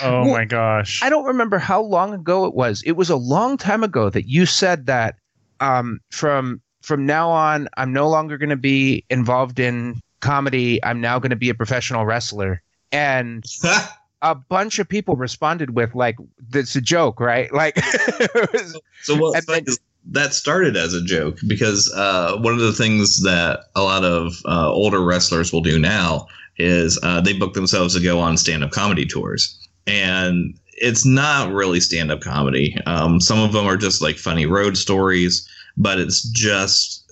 Oh 0.02 0.22
Well, 0.22 0.30
my 0.32 0.44
gosh. 0.46 1.02
I 1.02 1.10
don't 1.10 1.26
remember 1.26 1.58
how 1.58 1.82
long 1.82 2.14
ago 2.14 2.46
it 2.46 2.54
was. 2.54 2.82
It 2.86 2.92
was 2.92 3.10
a 3.10 3.16
long 3.16 3.58
time 3.58 3.84
ago 3.84 4.08
that 4.08 4.26
you 4.26 4.46
said 4.46 4.86
that 4.86 5.16
um, 5.60 6.00
from 6.10 6.62
from 6.80 7.04
now 7.04 7.28
on, 7.30 7.68
I'm 7.76 7.92
no 7.92 8.08
longer 8.08 8.38
going 8.38 8.48
to 8.48 8.56
be 8.56 9.04
involved 9.10 9.58
in 9.60 10.00
comedy. 10.20 10.82
I'm 10.84 11.02
now 11.02 11.18
going 11.18 11.30
to 11.30 11.36
be 11.36 11.50
a 11.50 11.54
professional 11.54 12.06
wrestler. 12.06 12.62
And 12.92 13.44
a 14.22 14.34
bunch 14.34 14.78
of 14.78 14.88
people 14.88 15.16
responded 15.16 15.74
with 15.74 15.94
like, 15.94 16.16
"That's 16.48 16.74
a 16.76 16.80
joke, 16.80 17.20
right?" 17.20 17.52
Like, 17.60 17.74
it 17.76 18.52
was- 18.54 18.80
So 19.02 19.16
what 19.16 19.36
And 19.36 19.46
then- 19.66 19.74
that 20.06 20.34
started 20.34 20.76
as 20.76 20.94
a 20.94 21.02
joke 21.02 21.38
because 21.46 21.92
uh, 21.94 22.36
one 22.38 22.54
of 22.54 22.60
the 22.60 22.72
things 22.72 23.22
that 23.22 23.66
a 23.76 23.82
lot 23.82 24.04
of 24.04 24.34
uh, 24.46 24.70
older 24.70 25.02
wrestlers 25.02 25.52
will 25.52 25.60
do 25.60 25.78
now 25.78 26.26
is 26.58 26.98
uh, 27.02 27.20
they 27.20 27.32
book 27.32 27.54
themselves 27.54 27.94
to 27.94 28.02
go 28.02 28.18
on 28.18 28.36
stand-up 28.36 28.70
comedy 28.70 29.06
tours, 29.06 29.56
and 29.86 30.58
it's 30.72 31.04
not 31.04 31.52
really 31.52 31.80
stand-up 31.80 32.20
comedy. 32.20 32.76
Um, 32.86 33.20
some 33.20 33.40
of 33.40 33.52
them 33.52 33.66
are 33.66 33.76
just 33.76 34.02
like 34.02 34.16
funny 34.16 34.46
road 34.46 34.76
stories, 34.76 35.48
but 35.76 35.98
it's 35.98 36.22
just 36.30 37.04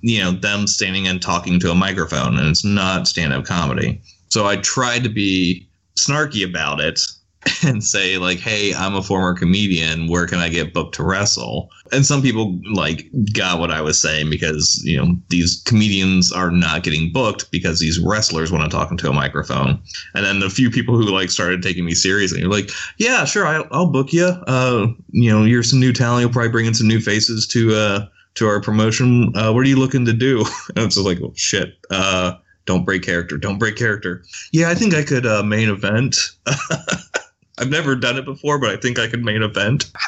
you 0.00 0.20
know 0.20 0.32
them 0.32 0.66
standing 0.66 1.06
and 1.06 1.22
talking 1.22 1.60
to 1.60 1.70
a 1.70 1.74
microphone, 1.74 2.38
and 2.38 2.48
it's 2.48 2.64
not 2.64 3.08
stand-up 3.08 3.44
comedy. 3.44 4.00
So 4.28 4.46
I 4.46 4.56
tried 4.56 5.04
to 5.04 5.10
be 5.10 5.68
snarky 5.98 6.48
about 6.48 6.80
it 6.80 7.00
and 7.66 7.82
say 7.82 8.18
like 8.18 8.38
hey 8.38 8.72
i'm 8.74 8.94
a 8.94 9.02
former 9.02 9.34
comedian 9.34 10.06
where 10.08 10.26
can 10.26 10.38
i 10.38 10.48
get 10.48 10.72
booked 10.72 10.94
to 10.94 11.02
wrestle? 11.02 11.70
And 11.90 12.06
some 12.06 12.22
people 12.22 12.58
like 12.72 13.10
got 13.34 13.58
what 13.58 13.70
i 13.70 13.80
was 13.80 14.00
saying 14.00 14.30
because 14.30 14.80
you 14.84 14.96
know 14.96 15.16
these 15.28 15.62
comedians 15.66 16.32
are 16.32 16.50
not 16.50 16.84
getting 16.84 17.12
booked 17.12 17.50
because 17.50 17.80
these 17.80 17.98
wrestlers 17.98 18.52
want 18.52 18.70
to 18.70 18.74
talk 18.74 18.90
into 18.90 19.08
a 19.10 19.12
microphone. 19.12 19.82
And 20.14 20.24
then 20.24 20.40
the 20.40 20.50
few 20.50 20.70
people 20.70 20.96
who 20.96 21.04
like 21.04 21.30
started 21.30 21.62
taking 21.62 21.84
me 21.84 21.94
seriously 21.94 22.40
you're 22.40 22.50
like 22.50 22.70
yeah 22.98 23.24
sure 23.24 23.46
I, 23.46 23.64
i'll 23.72 23.90
book 23.90 24.12
you 24.12 24.26
uh 24.26 24.86
you 25.10 25.30
know 25.30 25.44
you're 25.44 25.62
some 25.62 25.80
new 25.80 25.92
talent. 25.92 26.22
You'll 26.22 26.32
probably 26.32 26.50
bring 26.50 26.66
in 26.66 26.74
some 26.74 26.88
new 26.88 27.00
faces 27.00 27.46
to 27.48 27.74
uh 27.74 28.06
to 28.34 28.46
our 28.46 28.60
promotion. 28.60 29.32
Uh 29.36 29.52
what 29.52 29.60
are 29.60 29.68
you 29.68 29.78
looking 29.78 30.04
to 30.06 30.12
do? 30.12 30.44
And 30.76 30.86
it's 30.86 30.94
just 30.94 31.06
like 31.06 31.20
oh 31.20 31.32
shit 31.34 31.76
uh 31.90 32.34
don't 32.64 32.84
break 32.84 33.02
character 33.02 33.36
don't 33.36 33.58
break 33.58 33.76
character. 33.76 34.24
Yeah 34.52 34.70
i 34.70 34.74
think 34.74 34.94
i 34.94 35.02
could 35.02 35.26
uh 35.26 35.42
main 35.42 35.68
event 35.68 36.16
I've 37.62 37.70
never 37.70 37.94
done 37.94 38.18
it 38.18 38.24
before, 38.24 38.58
but 38.58 38.70
I 38.70 38.76
think 38.76 38.98
I 38.98 39.06
could 39.06 39.24
main 39.24 39.42
event. 39.42 39.90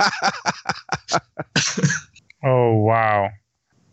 Oh 2.46 2.74
wow. 2.74 3.30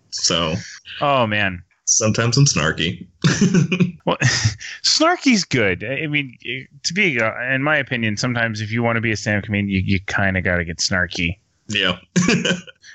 So 0.09 0.55
Oh 0.99 1.25
man. 1.25 1.63
sometimes 1.85 2.37
I'm 2.37 2.45
snarky. 2.45 3.07
Well, 4.05 4.17
snarky's 4.83 5.43
good. 5.45 5.83
I 5.83 6.07
mean, 6.07 6.35
to 6.83 6.93
be, 6.93 7.21
uh, 7.21 7.31
in 7.53 7.61
my 7.61 7.77
opinion, 7.77 8.17
sometimes 8.17 8.59
if 8.59 8.71
you 8.71 8.81
want 8.81 8.97
to 8.97 9.01
be 9.01 9.11
a 9.11 9.15
stand-up 9.15 9.43
comedian, 9.43 9.69
you, 9.69 9.79
you 9.85 9.99
kind 10.07 10.37
of 10.37 10.43
got 10.43 10.57
to 10.57 10.65
get 10.65 10.79
snarky. 10.79 11.37
yeah. 11.67 11.99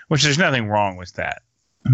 Which 0.09 0.25
there's 0.25 0.37
nothing 0.37 0.67
wrong 0.67 0.97
with 0.97 1.13
that. 1.13 1.43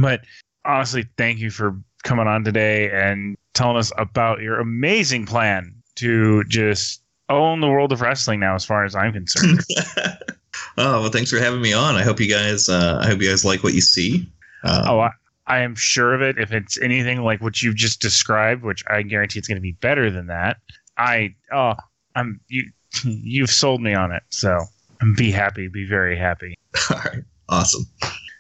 But 0.01 0.23
honestly, 0.65 1.05
thank 1.19 1.41
you 1.41 1.51
for 1.51 1.79
coming 2.05 2.27
on 2.27 2.43
today 2.43 2.91
and 2.91 3.37
telling 3.53 3.77
us 3.77 3.93
about 3.99 4.41
your 4.41 4.59
amazing 4.59 5.27
plan 5.27 5.75
to 5.97 6.43
just 6.45 7.02
own 7.33 7.61
the 7.61 7.69
world 7.69 7.93
of 7.93 8.01
wrestling 8.01 8.41
now, 8.41 8.55
as 8.55 8.65
far 8.65 8.85
as 8.85 8.95
I'm 8.95 9.13
concerned. 9.13 9.61
oh 10.79 11.03
well, 11.03 11.11
thanks 11.11 11.31
for 11.31 11.39
having 11.39 11.61
me 11.61 11.73
on. 11.73 11.97
I 11.97 12.03
hope 12.03 12.21
you 12.21 12.29
guys. 12.29 12.69
Uh, 12.69 13.01
I 13.03 13.07
hope 13.09 13.21
you 13.21 13.29
guys 13.29 13.45
like 13.45 13.63
what 13.63 13.75
you 13.75 13.81
see. 13.81 14.29
Uh, 14.65 14.85
oh, 14.89 15.01
I, 15.01 15.11
I 15.47 15.59
am 15.61 15.75
sure 15.75 16.15
of 16.15 16.23
it. 16.23 16.39
If 16.39 16.53
it's 16.53 16.81
anything 16.81 17.23
like 17.23 17.41
what 17.41 17.63
you've 17.63 17.77
just 17.77 18.01
described, 18.01 18.63
which 18.63 18.85
I 18.89 19.03
guarantee 19.03 19.39
it's 19.39 19.49
going 19.49 19.57
to 19.57 19.63
be 19.63 19.73
better 19.73 20.11
than 20.11 20.27
that, 20.29 20.59
I 20.97 21.35
oh, 21.53 21.75
I'm 22.15 22.41
you. 22.49 22.71
You've 23.05 23.51
sold 23.51 23.81
me 23.81 23.95
on 23.95 24.13
it. 24.13 24.23
So 24.29 24.59
be 25.17 25.31
happy. 25.31 25.69
Be 25.69 25.87
very 25.87 26.17
happy. 26.17 26.59
all 26.91 26.99
right. 26.99 27.25
Awesome. 27.49 27.85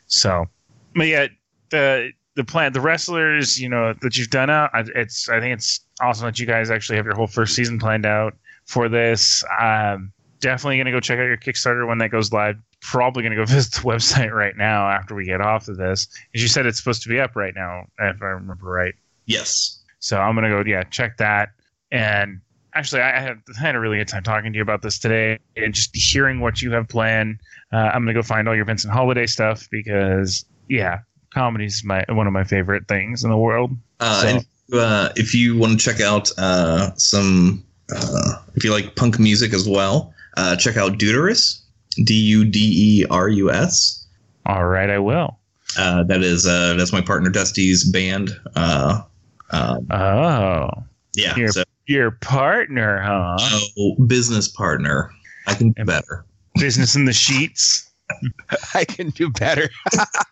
So, 0.07 0.47
but 0.95 1.07
yeah, 1.07 1.29
the 1.71 2.13
the 2.35 2.45
plan, 2.45 2.73
the 2.73 2.81
wrestlers, 2.81 3.61
you 3.61 3.69
know, 3.69 3.95
that 4.03 4.17
you've 4.17 4.31
done 4.31 4.51
out, 4.51 4.71
it's 4.95 5.29
I 5.29 5.41
think 5.41 5.55
it's 5.55 5.81
awesome 6.01 6.27
that 6.27 6.39
you 6.39 6.47
guys 6.47 6.71
actually 6.71 6.97
have 6.97 7.05
your 7.05 7.15
whole 7.15 7.27
first 7.27 7.55
season 7.55 7.79
planned 7.79 8.07
out 8.07 8.35
for 8.73 8.89
this. 8.89 9.45
Um, 9.61 10.13
definitely 10.41 10.79
gonna 10.79 10.91
go 10.93 11.01
check 11.01 11.19
out 11.19 11.25
your 11.25 11.37
Kickstarter 11.37 11.87
when 11.87 11.99
that 11.99 12.11
goes 12.11 12.33
live. 12.33 12.57
Probably 12.81 13.23
gonna 13.23 13.37
go 13.37 13.45
visit 13.47 13.73
the 13.75 13.81
website 13.81 14.33
right 14.33 14.57
now 14.57 14.89
after 14.89 15.15
we 15.15 15.25
get 15.27 15.41
off 15.41 15.69
of 15.69 15.77
this. 15.77 16.09
As 16.35 16.43
you 16.43 16.49
said, 16.49 16.67
it's 16.67 16.79
supposed 16.79 17.03
to 17.03 17.09
be 17.09 17.21
up 17.21 17.37
right 17.37 17.55
now, 17.55 17.85
if 17.99 18.21
I 18.23 18.27
remember 18.27 18.65
right. 18.71 18.95
Yes. 19.27 19.79
So 20.01 20.19
I'm 20.19 20.35
gonna 20.35 20.49
go, 20.51 20.63
yeah, 20.69 20.83
check 20.85 21.19
that. 21.19 21.51
And 21.93 22.41
actually, 22.75 23.03
I 23.03 23.21
had, 23.21 23.39
I 23.57 23.61
had 23.61 23.75
a 23.75 23.79
really 23.81 23.99
good 23.99 24.09
time 24.09 24.23
talking 24.23 24.53
to 24.53 24.57
you 24.57 24.63
about 24.63 24.81
this 24.83 24.99
today, 24.99 25.39
and 25.57 25.75
just 25.75 25.95
hearing 25.95 26.41
what 26.41 26.63
you 26.63 26.73
have 26.73 26.89
planned. 26.89 27.39
Uh, 27.73 27.77
I'm 27.77 28.03
gonna 28.03 28.15
go 28.15 28.23
find 28.23 28.49
all 28.49 28.57
your 28.57 28.65
Vincent 28.65 28.93
Holiday 28.93 29.27
stuff 29.27 29.69
because, 29.71 30.45
yeah, 30.69 31.01
comedy's 31.35 31.85
my 31.85 32.05
one 32.09 32.27
of 32.27 32.33
my 32.33 32.45
favorite 32.45 32.89
things 32.89 33.23
in 33.23 33.31
the 33.31 33.37
world. 33.37 33.73
Uh, 34.01 34.23
So- 34.23 34.29
and 34.29 34.47
uh, 34.73 35.11
if 35.17 35.35
you 35.35 35.57
want 35.59 35.79
to 35.79 35.85
check 35.85 36.01
out 36.01 36.31
uh, 36.39 36.91
some, 36.97 37.63
uh, 37.95 38.33
if 38.55 38.65
you 38.65 38.71
like 38.73 38.95
punk 38.97 39.19
music 39.19 39.53
as 39.53 39.69
well, 39.69 40.13
uh, 40.37 40.57
check 40.57 40.77
out 40.77 40.93
Duderus, 40.99 41.61
D 42.05 42.15
U 42.15 42.45
D 42.45 42.59
E 43.03 43.07
R 43.11 43.29
U 43.29 43.51
S. 43.51 44.07
All 44.47 44.67
right, 44.67 44.91
I 44.91 44.99
will. 44.99 45.39
Uh, 45.79 46.03
that 46.05 46.23
is 46.23 46.47
uh, 46.47 46.75
that's 46.75 46.93
my 46.93 47.01
partner 47.01 47.31
Dusty's 47.31 47.91
band. 47.91 48.31
Uh, 48.55 49.03
um, 49.51 49.87
Oh, 49.91 50.69
yeah, 51.15 51.35
Here. 51.35 51.49
so 51.49 51.63
your 51.87 52.11
partner, 52.13 53.01
huh? 53.03 53.37
oh, 53.79 53.95
business 54.07 54.49
partner. 54.49 55.11
I 55.47 55.55
can 55.55 55.73
do 55.73 55.85
better. 55.85 56.25
Business 56.55 56.95
in 56.95 57.05
the 57.07 57.13
sheets. 57.13 57.91
I 58.75 58.85
can 58.85 59.11
do 59.11 59.31
better. 59.31 59.71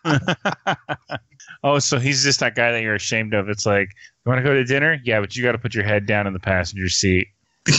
oh, 1.63 1.79
so 1.79 1.99
he's 1.99 2.23
just 2.23 2.39
that 2.39 2.55
guy 2.55 2.71
that 2.71 2.81
you're 2.81 2.95
ashamed 2.95 3.33
of. 3.33 3.49
It's 3.49 3.65
like, 3.65 3.89
you 4.25 4.29
want 4.29 4.39
to 4.39 4.43
go 4.43 4.53
to 4.53 4.63
dinner? 4.63 4.99
Yeah, 5.03 5.19
but 5.19 5.35
you 5.35 5.43
got 5.43 5.53
to 5.53 5.57
put 5.57 5.73
your 5.73 5.83
head 5.83 6.05
down 6.05 6.27
in 6.27 6.33
the 6.33 6.39
passenger 6.39 6.89
seat. 6.89 7.27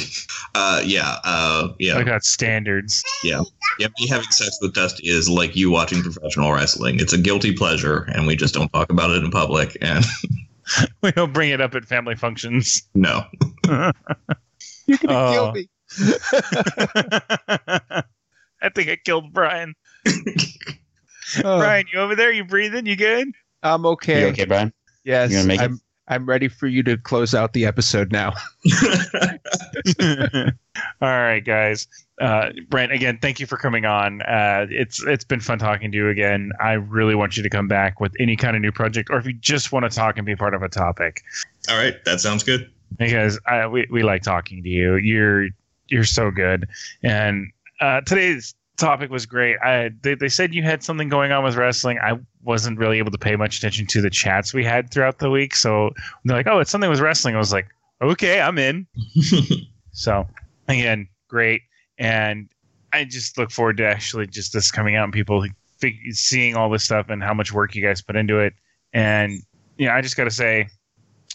Uh, 0.55 0.83
yeah, 0.85 1.17
uh, 1.25 1.69
yeah, 1.79 1.97
I 1.97 2.03
got 2.03 2.25
standards. 2.25 3.03
yeah. 3.25 3.41
yeah. 3.79 3.87
Me 3.99 4.07
having 4.07 4.29
sex 4.31 4.59
with 4.61 4.75
Dusty 4.75 5.09
is 5.09 5.27
like 5.27 5.57
you 5.57 5.71
watching 5.71 6.03
professional 6.03 6.53
wrestling. 6.53 7.01
It's 7.01 7.15
a 7.15 7.19
guilty 7.19 7.55
pleasure, 7.55 8.03
and 8.13 8.27
we 8.27 8.37
just 8.37 8.53
don't 8.53 8.69
talk 8.71 8.91
about 8.93 9.11
it 9.13 9.25
in 9.25 9.31
public. 9.31 9.79
And 9.81 10.05
We 11.03 11.11
don't 11.13 11.33
bring 11.33 11.51
it 11.51 11.63
up 11.63 11.75
at 11.75 11.87
family 11.87 12.17
functions. 12.17 12.83
no, 12.95 13.25
You're 13.67 14.99
gonna 14.99 15.09
Oh. 15.09 15.33
kill 15.33 15.53
me. 15.53 15.69
I 18.61 18.69
think 18.75 18.91
I 18.91 18.97
killed 19.03 19.33
Brian. 19.33 19.75
Oh, 20.07 21.59
Brian, 21.61 21.87
you 21.93 21.99
over 21.99 22.15
there? 22.15 22.31
You 22.31 22.45
breathing? 22.45 22.85
You 22.85 22.97
good? 22.97 23.29
I'm 23.63 23.87
okay. 23.87 24.21
You 24.21 24.27
okay, 24.29 24.45
Brian? 24.45 24.73
Yes, 25.05 25.31
You 25.31 25.39
gonna 25.39 25.49
make 25.49 25.63
it? 25.63 25.71
I'm. 26.13 26.23
I'm 26.23 26.29
ready 26.29 26.47
for 26.47 26.69
you 26.69 26.85
to 26.85 26.97
close 26.97 27.35
out 27.35 27.53
the 27.53 27.67
episode 27.67 28.13
now. 28.13 28.33
All 30.01 31.09
right, 31.09 31.45
guys. 31.45 31.89
Uh, 32.21 32.51
Brent, 32.69 32.93
again, 32.93 33.19
thank 33.21 33.41
you 33.41 33.47
for 33.47 33.57
coming 33.57 33.85
on. 33.85 34.23
Uh, 34.23 34.67
it's 34.71 35.03
it's 35.05 35.25
been 35.25 35.41
fun 35.41 35.59
talking 35.59 35.91
to 35.91 35.97
you 35.97 36.09
again. 36.09 36.53
I 36.61 36.75
really 36.75 37.17
want 37.17 37.37
you 37.37 37.43
to 37.43 37.51
come 37.51 37.67
back 37.67 37.99
with 38.01 38.13
any 38.21 38.37
kind 38.37 38.55
of 38.55 38.63
new 38.63 38.71
project, 38.71 39.11
or 39.11 39.19
if 39.19 39.27
you 39.27 39.33
just 39.33 39.73
want 39.73 39.91
to 39.91 39.91
talk 39.91 40.17
and 40.17 40.25
be 40.25 40.37
part 40.37 40.55
of 40.55 40.63
a 40.63 40.69
topic, 40.69 41.23
all 41.69 41.77
right, 41.77 41.97
that 42.05 42.21
sounds 42.21 42.45
good. 42.45 42.71
because 42.97 43.41
I, 43.47 43.67
we 43.67 43.89
we 43.91 44.05
like 44.05 44.23
talking 44.23 44.63
to 44.63 44.69
you. 44.69 44.95
You're 44.97 45.49
you're 45.89 46.05
so 46.05 46.31
good, 46.31 46.69
and 47.03 47.51
uh, 47.81 48.03
today's 48.03 48.55
topic 48.77 49.11
was 49.11 49.27
great. 49.27 49.57
I 49.63 49.91
they, 50.03 50.15
they 50.15 50.29
said 50.29 50.55
you 50.55 50.63
had 50.63 50.83
something 50.83 51.09
going 51.09 51.33
on 51.33 51.45
with 51.45 51.57
wrestling. 51.57 51.99
I 52.03 52.19
wasn't 52.43 52.79
really 52.79 52.99
able 52.99 53.11
to 53.11 53.19
pay 53.19 53.37
much 53.37 53.59
attention 53.59 53.87
to 53.89 54.01
the 54.01 54.11
chats 54.11 54.53
we 54.53 54.65
had 54.65 54.91
throughout 54.91 55.19
the 55.19 55.31
week, 55.31 55.55
so 55.55 55.91
they're 56.25 56.37
like, 56.37 56.47
"Oh, 56.47 56.59
it's 56.59 56.71
something 56.71 56.91
with 56.91 57.01
wrestling." 57.01 57.35
I 57.35 57.39
was 57.39 57.53
like, 57.53 57.69
"Okay, 58.01 58.41
I'm 58.41 58.59
in." 58.59 58.87
So 59.93 60.27
again, 60.69 61.07
great, 61.29 61.61
and 61.99 62.49
I 62.93 63.05
just 63.05 63.39
look 63.39 63.51
forward 63.51 63.77
to 63.77 63.87
actually 63.87 64.27
just 64.27 64.53
this 64.53 64.71
coming 64.71 64.97
out 64.97 65.05
and 65.05 65.13
people 65.13 65.47
fig- 65.79 66.13
seeing 66.13 66.57
all 66.57 66.71
this 66.71 66.85
stuff 66.85 67.11
and 67.11 67.23
how 67.23 67.35
much 67.35 67.53
work 67.53 67.75
you 67.75 67.83
guys 67.83 68.01
put 68.01 68.17
into 68.17 68.39
it. 68.39 68.55
And 68.95 69.43
yeah, 69.77 69.95
I 69.95 70.01
just 70.01 70.17
got 70.17 70.25
to 70.25 70.31
say, 70.31 70.69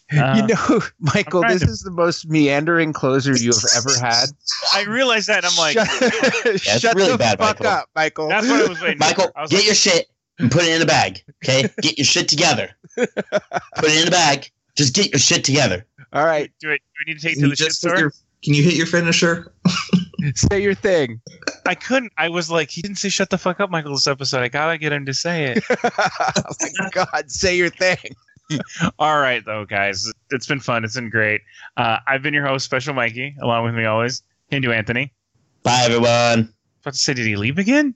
uh, 0.18 0.34
you 0.36 0.48
know, 0.56 0.82
Michael, 1.00 1.42
this 1.42 1.62
to- 1.62 1.68
is 1.68 1.82
the 1.82 1.92
most 1.92 2.28
meandering 2.30 2.94
closer 2.94 3.36
you 3.36 3.52
have 3.52 3.64
ever 3.78 4.00
had. 4.06 4.26
I 4.74 4.84
realized 4.84 5.28
that 5.28 5.44
and 5.44 5.52
I'm 5.52 5.58
like, 5.58 5.78
shut, 6.60 6.82
shut 6.82 6.96
really 6.96 7.12
the 7.12 7.18
bad, 7.18 7.38
fuck 7.40 7.60
Michael. 7.60 7.68
up, 7.68 7.90
Michael. 7.96 8.28
that's 8.30 8.48
what 8.48 8.66
I 8.66 8.70
was 8.70 8.82
waiting. 8.82 8.98
Michael. 9.00 9.32
I 9.36 9.42
was 9.42 9.52
get 9.52 9.58
like, 9.58 9.66
your 9.66 9.76
shit 9.76 10.08
and 10.40 10.52
put 10.52 10.64
it 10.64 10.76
in 10.76 10.82
a 10.82 10.86
bag. 10.86 11.24
Okay, 11.44 11.68
get 11.82 11.98
your 11.98 12.06
shit 12.06 12.28
together. 12.30 12.70
Put 12.96 13.10
it 13.86 14.02
in 14.02 14.08
a 14.08 14.12
bag. 14.12 14.50
Just 14.76 14.94
get 14.96 15.12
your 15.12 15.20
shit 15.20 15.44
together. 15.44 15.86
All 16.14 16.24
right, 16.26 16.52
do 16.60 16.70
it. 16.70 16.82
Do 16.96 17.04
we 17.06 17.12
need 17.14 17.20
to 17.20 17.28
take 17.28 17.36
Can 17.36 17.44
to 17.44 17.50
the 17.50 17.56
shit 17.56 17.72
store? 17.74 17.98
your- 17.98 18.14
can 18.44 18.54
you 18.54 18.62
hit 18.64 18.76
your 18.76 18.86
finisher? 18.86 19.52
say 20.36 20.62
your 20.62 20.76
thing. 20.76 21.20
I 21.66 21.74
couldn't. 21.74 22.14
I 22.20 22.30
was 22.30 22.52
like, 22.52 22.70
he 22.70 22.84
didn't 22.84 22.98
say 22.98 23.10
shut 23.10 23.32
the 23.32 23.38
fuck 23.38 23.60
up, 23.60 23.72
Michael. 23.72 23.92
This 23.94 24.06
episode, 24.06 24.42
I 24.42 24.48
gotta 24.48 24.78
get 24.78 24.94
him 24.94 25.06
to 25.08 25.14
say 25.14 25.46
it. 25.56 25.64
oh 25.84 26.52
my 26.80 26.90
God, 26.92 27.32
say 27.32 27.58
your 27.58 27.70
thing. 27.70 27.98
All 29.00 29.20
right, 29.20 29.44
though, 29.46 29.66
guys, 29.66 30.12
it's 30.32 30.48
been 30.48 30.60
fun. 30.60 30.84
It's 30.84 30.96
been 30.96 31.10
great. 31.10 31.42
Uh, 31.76 31.98
I've 32.08 32.22
been 32.22 32.34
your 32.34 32.46
host, 32.46 32.66
Special 32.66 32.94
Mikey, 32.94 33.36
along 33.42 33.66
with 33.66 33.76
me 33.76 33.86
always, 33.86 34.24
Hindu 34.50 34.72
Anthony. 34.72 35.12
Bye, 35.64 35.82
everyone. 35.86 36.54
about 36.82 36.94
to 36.94 36.98
say, 37.00 37.14
did 37.14 37.26
he 37.26 37.36
leave 37.36 37.58
again? 37.58 37.94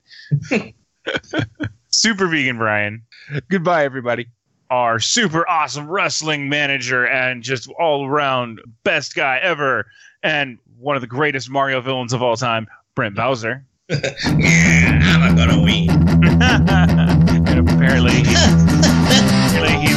super 1.91 2.27
vegan 2.27 2.57
Brian, 2.57 3.03
Goodbye, 3.49 3.85
everybody. 3.85 4.27
our 4.69 4.99
super 4.99 5.47
awesome 5.49 5.87
wrestling 5.89 6.49
manager 6.49 7.05
and 7.07 7.43
just 7.43 7.69
all 7.79 8.05
around 8.05 8.59
best 8.83 9.15
guy 9.15 9.37
ever, 9.39 9.85
and 10.23 10.57
one 10.79 10.95
of 10.95 11.01
the 11.01 11.07
greatest 11.07 11.49
Mario 11.49 11.79
villains 11.81 12.13
of 12.13 12.21
all 12.21 12.35
time, 12.35 12.67
Brent 12.95 13.15
Bowser. 13.15 13.65
yeah, 13.89 14.99
I'm 15.03 15.35
not 15.35 15.37
gonna 15.37 15.61
win. 15.61 15.89
and 17.47 17.69
apparently, 17.69 18.21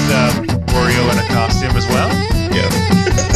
he's, 0.05 0.13
apparently 0.13 0.55
uh, 0.55 0.59
Wario 0.69 1.13
in 1.13 1.19
a 1.19 1.29
costume 1.29 1.77
as 1.77 1.87
well. 1.89 2.09
Yeah. 2.55 2.71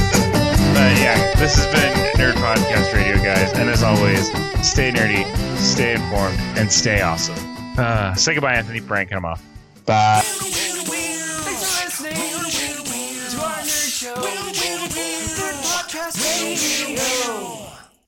But 0.78 0.96
yeah, 1.00 1.34
this 1.34 1.56
has 1.56 1.66
been 1.74 1.92
Nerd 2.14 2.34
Podcast 2.34 2.94
Radio, 2.94 3.16
guys. 3.16 3.52
And 3.54 3.68
as 3.68 3.82
always, 3.82 4.28
stay 4.64 4.92
nerdy, 4.92 5.24
stay 5.56 5.94
informed, 5.94 6.38
and 6.56 6.70
stay 6.70 7.00
awesome. 7.00 7.34
Uh, 7.76 8.14
say 8.14 8.34
goodbye, 8.34 8.54
Anthony. 8.54 8.80
Prank 8.80 9.10
him 9.10 9.24
off. 9.24 9.42
Bye. 9.86 10.22